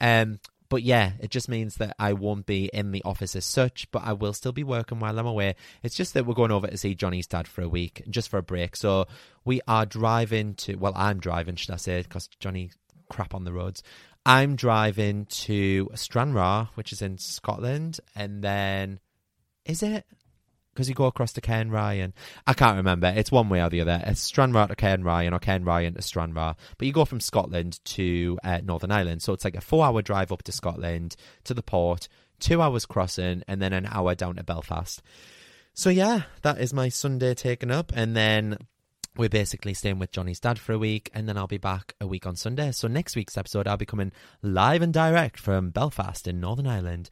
Um, 0.00 0.38
but 0.68 0.82
yeah, 0.82 1.12
it 1.20 1.30
just 1.30 1.48
means 1.48 1.76
that 1.76 1.94
I 1.98 2.12
won't 2.12 2.46
be 2.46 2.70
in 2.72 2.92
the 2.92 3.02
office 3.04 3.36
as 3.36 3.44
such, 3.44 3.90
but 3.90 4.02
I 4.04 4.12
will 4.12 4.32
still 4.32 4.52
be 4.52 4.64
working 4.64 4.98
while 4.98 5.18
I'm 5.18 5.26
away. 5.26 5.54
It's 5.82 5.94
just 5.94 6.14
that 6.14 6.26
we're 6.26 6.34
going 6.34 6.50
over 6.50 6.66
to 6.66 6.76
see 6.76 6.94
Johnny's 6.94 7.26
dad 7.26 7.48
for 7.48 7.62
a 7.62 7.68
week, 7.68 8.02
just 8.08 8.28
for 8.28 8.38
a 8.38 8.42
break. 8.42 8.76
So 8.76 9.06
we 9.44 9.60
are 9.68 9.86
driving 9.86 10.54
to, 10.56 10.76
well, 10.76 10.92
I'm 10.96 11.20
driving, 11.20 11.56
should 11.56 11.72
I 11.74 11.76
say, 11.76 12.02
because 12.02 12.28
Johnny 12.40 12.70
crap 13.08 13.34
on 13.34 13.44
the 13.44 13.52
roads. 13.52 13.82
I'm 14.24 14.56
driving 14.56 15.26
to 15.26 15.88
Stranraer, 15.94 16.68
which 16.74 16.92
is 16.92 17.00
in 17.00 17.18
Scotland, 17.18 18.00
and 18.16 18.42
then 18.42 18.98
is 19.64 19.82
it? 19.82 20.04
Because 20.76 20.90
you 20.90 20.94
go 20.94 21.06
across 21.06 21.32
to 21.32 21.40
Cairnryan. 21.40 22.12
I 22.46 22.52
can't 22.52 22.76
remember. 22.76 23.06
It's 23.16 23.32
one 23.32 23.48
way 23.48 23.62
or 23.62 23.70
the 23.70 23.80
other. 23.80 24.02
It's 24.04 24.20
Stranraer 24.20 24.66
to 24.66 24.76
Cairnryan 24.76 25.32
or 25.32 25.38
Cairnryan 25.38 25.96
to 25.96 26.02
Stranraer. 26.02 26.54
But 26.76 26.86
you 26.86 26.92
go 26.92 27.06
from 27.06 27.20
Scotland 27.20 27.82
to 27.86 28.38
uh, 28.44 28.60
Northern 28.62 28.92
Ireland. 28.92 29.22
So 29.22 29.32
it's 29.32 29.44
like 29.46 29.56
a 29.56 29.62
four 29.62 29.86
hour 29.86 30.02
drive 30.02 30.32
up 30.32 30.42
to 30.42 30.52
Scotland 30.52 31.16
to 31.44 31.54
the 31.54 31.62
port, 31.62 32.08
two 32.40 32.60
hours 32.60 32.84
crossing, 32.84 33.42
and 33.48 33.62
then 33.62 33.72
an 33.72 33.86
hour 33.90 34.14
down 34.14 34.36
to 34.36 34.44
Belfast. 34.44 35.00
So 35.72 35.88
yeah, 35.88 36.24
that 36.42 36.60
is 36.60 36.74
my 36.74 36.90
Sunday 36.90 37.32
taken 37.32 37.70
up. 37.70 37.90
And 37.96 38.14
then 38.14 38.58
we're 39.16 39.30
basically 39.30 39.72
staying 39.72 39.98
with 39.98 40.12
Johnny's 40.12 40.40
dad 40.40 40.58
for 40.58 40.74
a 40.74 40.78
week, 40.78 41.10
and 41.14 41.26
then 41.26 41.38
I'll 41.38 41.46
be 41.46 41.56
back 41.56 41.94
a 42.02 42.06
week 42.06 42.26
on 42.26 42.36
Sunday. 42.36 42.70
So 42.72 42.86
next 42.86 43.16
week's 43.16 43.38
episode, 43.38 43.66
I'll 43.66 43.78
be 43.78 43.86
coming 43.86 44.12
live 44.42 44.82
and 44.82 44.92
direct 44.92 45.40
from 45.40 45.70
Belfast 45.70 46.28
in 46.28 46.38
Northern 46.38 46.66
Ireland. 46.66 47.08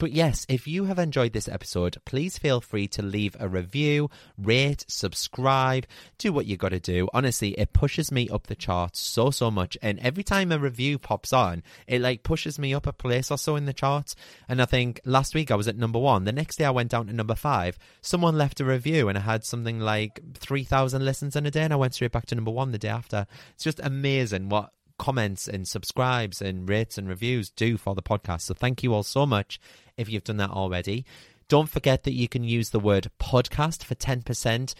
But 0.00 0.12
yes, 0.12 0.46
if 0.48 0.66
you 0.66 0.86
have 0.86 0.98
enjoyed 0.98 1.34
this 1.34 1.46
episode, 1.46 1.98
please 2.06 2.38
feel 2.38 2.62
free 2.62 2.88
to 2.88 3.02
leave 3.02 3.36
a 3.38 3.50
review, 3.50 4.08
rate, 4.38 4.82
subscribe, 4.88 5.84
do 6.16 6.32
what 6.32 6.46
you 6.46 6.56
got 6.56 6.70
to 6.70 6.80
do. 6.80 7.06
Honestly, 7.12 7.50
it 7.50 7.74
pushes 7.74 8.10
me 8.10 8.26
up 8.30 8.46
the 8.46 8.54
charts 8.54 8.98
so, 8.98 9.30
so 9.30 9.50
much. 9.50 9.76
And 9.82 9.98
every 9.98 10.22
time 10.24 10.52
a 10.52 10.58
review 10.58 10.98
pops 10.98 11.34
on, 11.34 11.62
it 11.86 12.00
like 12.00 12.22
pushes 12.22 12.58
me 12.58 12.72
up 12.72 12.86
a 12.86 12.94
place 12.94 13.30
or 13.30 13.36
so 13.36 13.56
in 13.56 13.66
the 13.66 13.74
charts. 13.74 14.16
And 14.48 14.62
I 14.62 14.64
think 14.64 15.02
last 15.04 15.34
week 15.34 15.50
I 15.50 15.54
was 15.54 15.68
at 15.68 15.76
number 15.76 15.98
one. 15.98 16.24
The 16.24 16.32
next 16.32 16.56
day 16.56 16.64
I 16.64 16.70
went 16.70 16.90
down 16.90 17.08
to 17.08 17.12
number 17.12 17.34
five. 17.34 17.78
Someone 18.00 18.38
left 18.38 18.58
a 18.60 18.64
review 18.64 19.10
and 19.10 19.18
I 19.18 19.20
had 19.20 19.44
something 19.44 19.80
like 19.80 20.18
3,000 20.32 21.04
listens 21.04 21.36
in 21.36 21.44
a 21.44 21.50
day. 21.50 21.64
And 21.64 21.74
I 21.74 21.76
went 21.76 21.92
straight 21.92 22.12
back 22.12 22.24
to 22.28 22.34
number 22.34 22.50
one 22.50 22.72
the 22.72 22.78
day 22.78 22.88
after. 22.88 23.26
It's 23.52 23.64
just 23.64 23.80
amazing 23.80 24.48
what 24.48 24.72
comments 25.00 25.48
and 25.48 25.66
subscribes 25.66 26.42
and 26.42 26.68
rates 26.68 26.98
and 26.98 27.08
reviews 27.08 27.48
do 27.48 27.78
for 27.78 27.94
the 27.94 28.02
podcast. 28.02 28.42
So 28.42 28.54
thank 28.54 28.82
you 28.82 28.92
all 28.92 29.02
so 29.02 29.24
much 29.24 29.58
if 29.96 30.10
you've 30.10 30.24
done 30.24 30.36
that 30.36 30.50
already. 30.50 31.06
Don't 31.48 31.70
forget 31.70 32.04
that 32.04 32.12
you 32.12 32.28
can 32.28 32.44
use 32.44 32.70
the 32.70 32.78
word 32.78 33.10
podcast 33.18 33.82
for 33.82 33.94
10% 33.94 34.74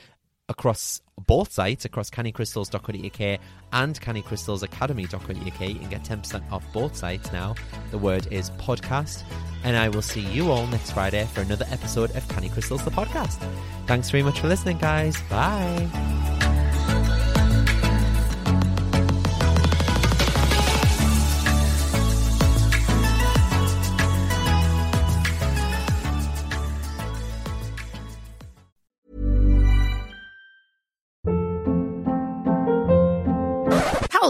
across 0.50 1.00
both 1.18 1.52
sites, 1.52 1.86
across 1.86 2.10
cannycrystals.co.uk 2.10 3.40
and 3.72 4.00
cannycrystalsacademy.co.uk. 4.00 5.68
You 5.68 5.74
can 5.74 5.88
get 5.88 6.04
10% 6.04 6.52
off 6.52 6.70
both 6.72 6.94
sites 6.94 7.32
now. 7.32 7.54
The 7.90 7.98
word 7.98 8.28
is 8.30 8.50
podcast. 8.50 9.22
And 9.64 9.76
I 9.76 9.88
will 9.88 10.02
see 10.02 10.20
you 10.20 10.50
all 10.50 10.66
next 10.66 10.92
Friday 10.92 11.24
for 11.32 11.40
another 11.40 11.66
episode 11.70 12.14
of 12.14 12.28
Canny 12.28 12.50
Crystals, 12.50 12.84
the 12.84 12.90
podcast. 12.90 13.38
Thanks 13.86 14.10
very 14.10 14.22
much 14.22 14.40
for 14.40 14.48
listening, 14.48 14.78
guys. 14.78 15.20
Bye. 15.30 16.39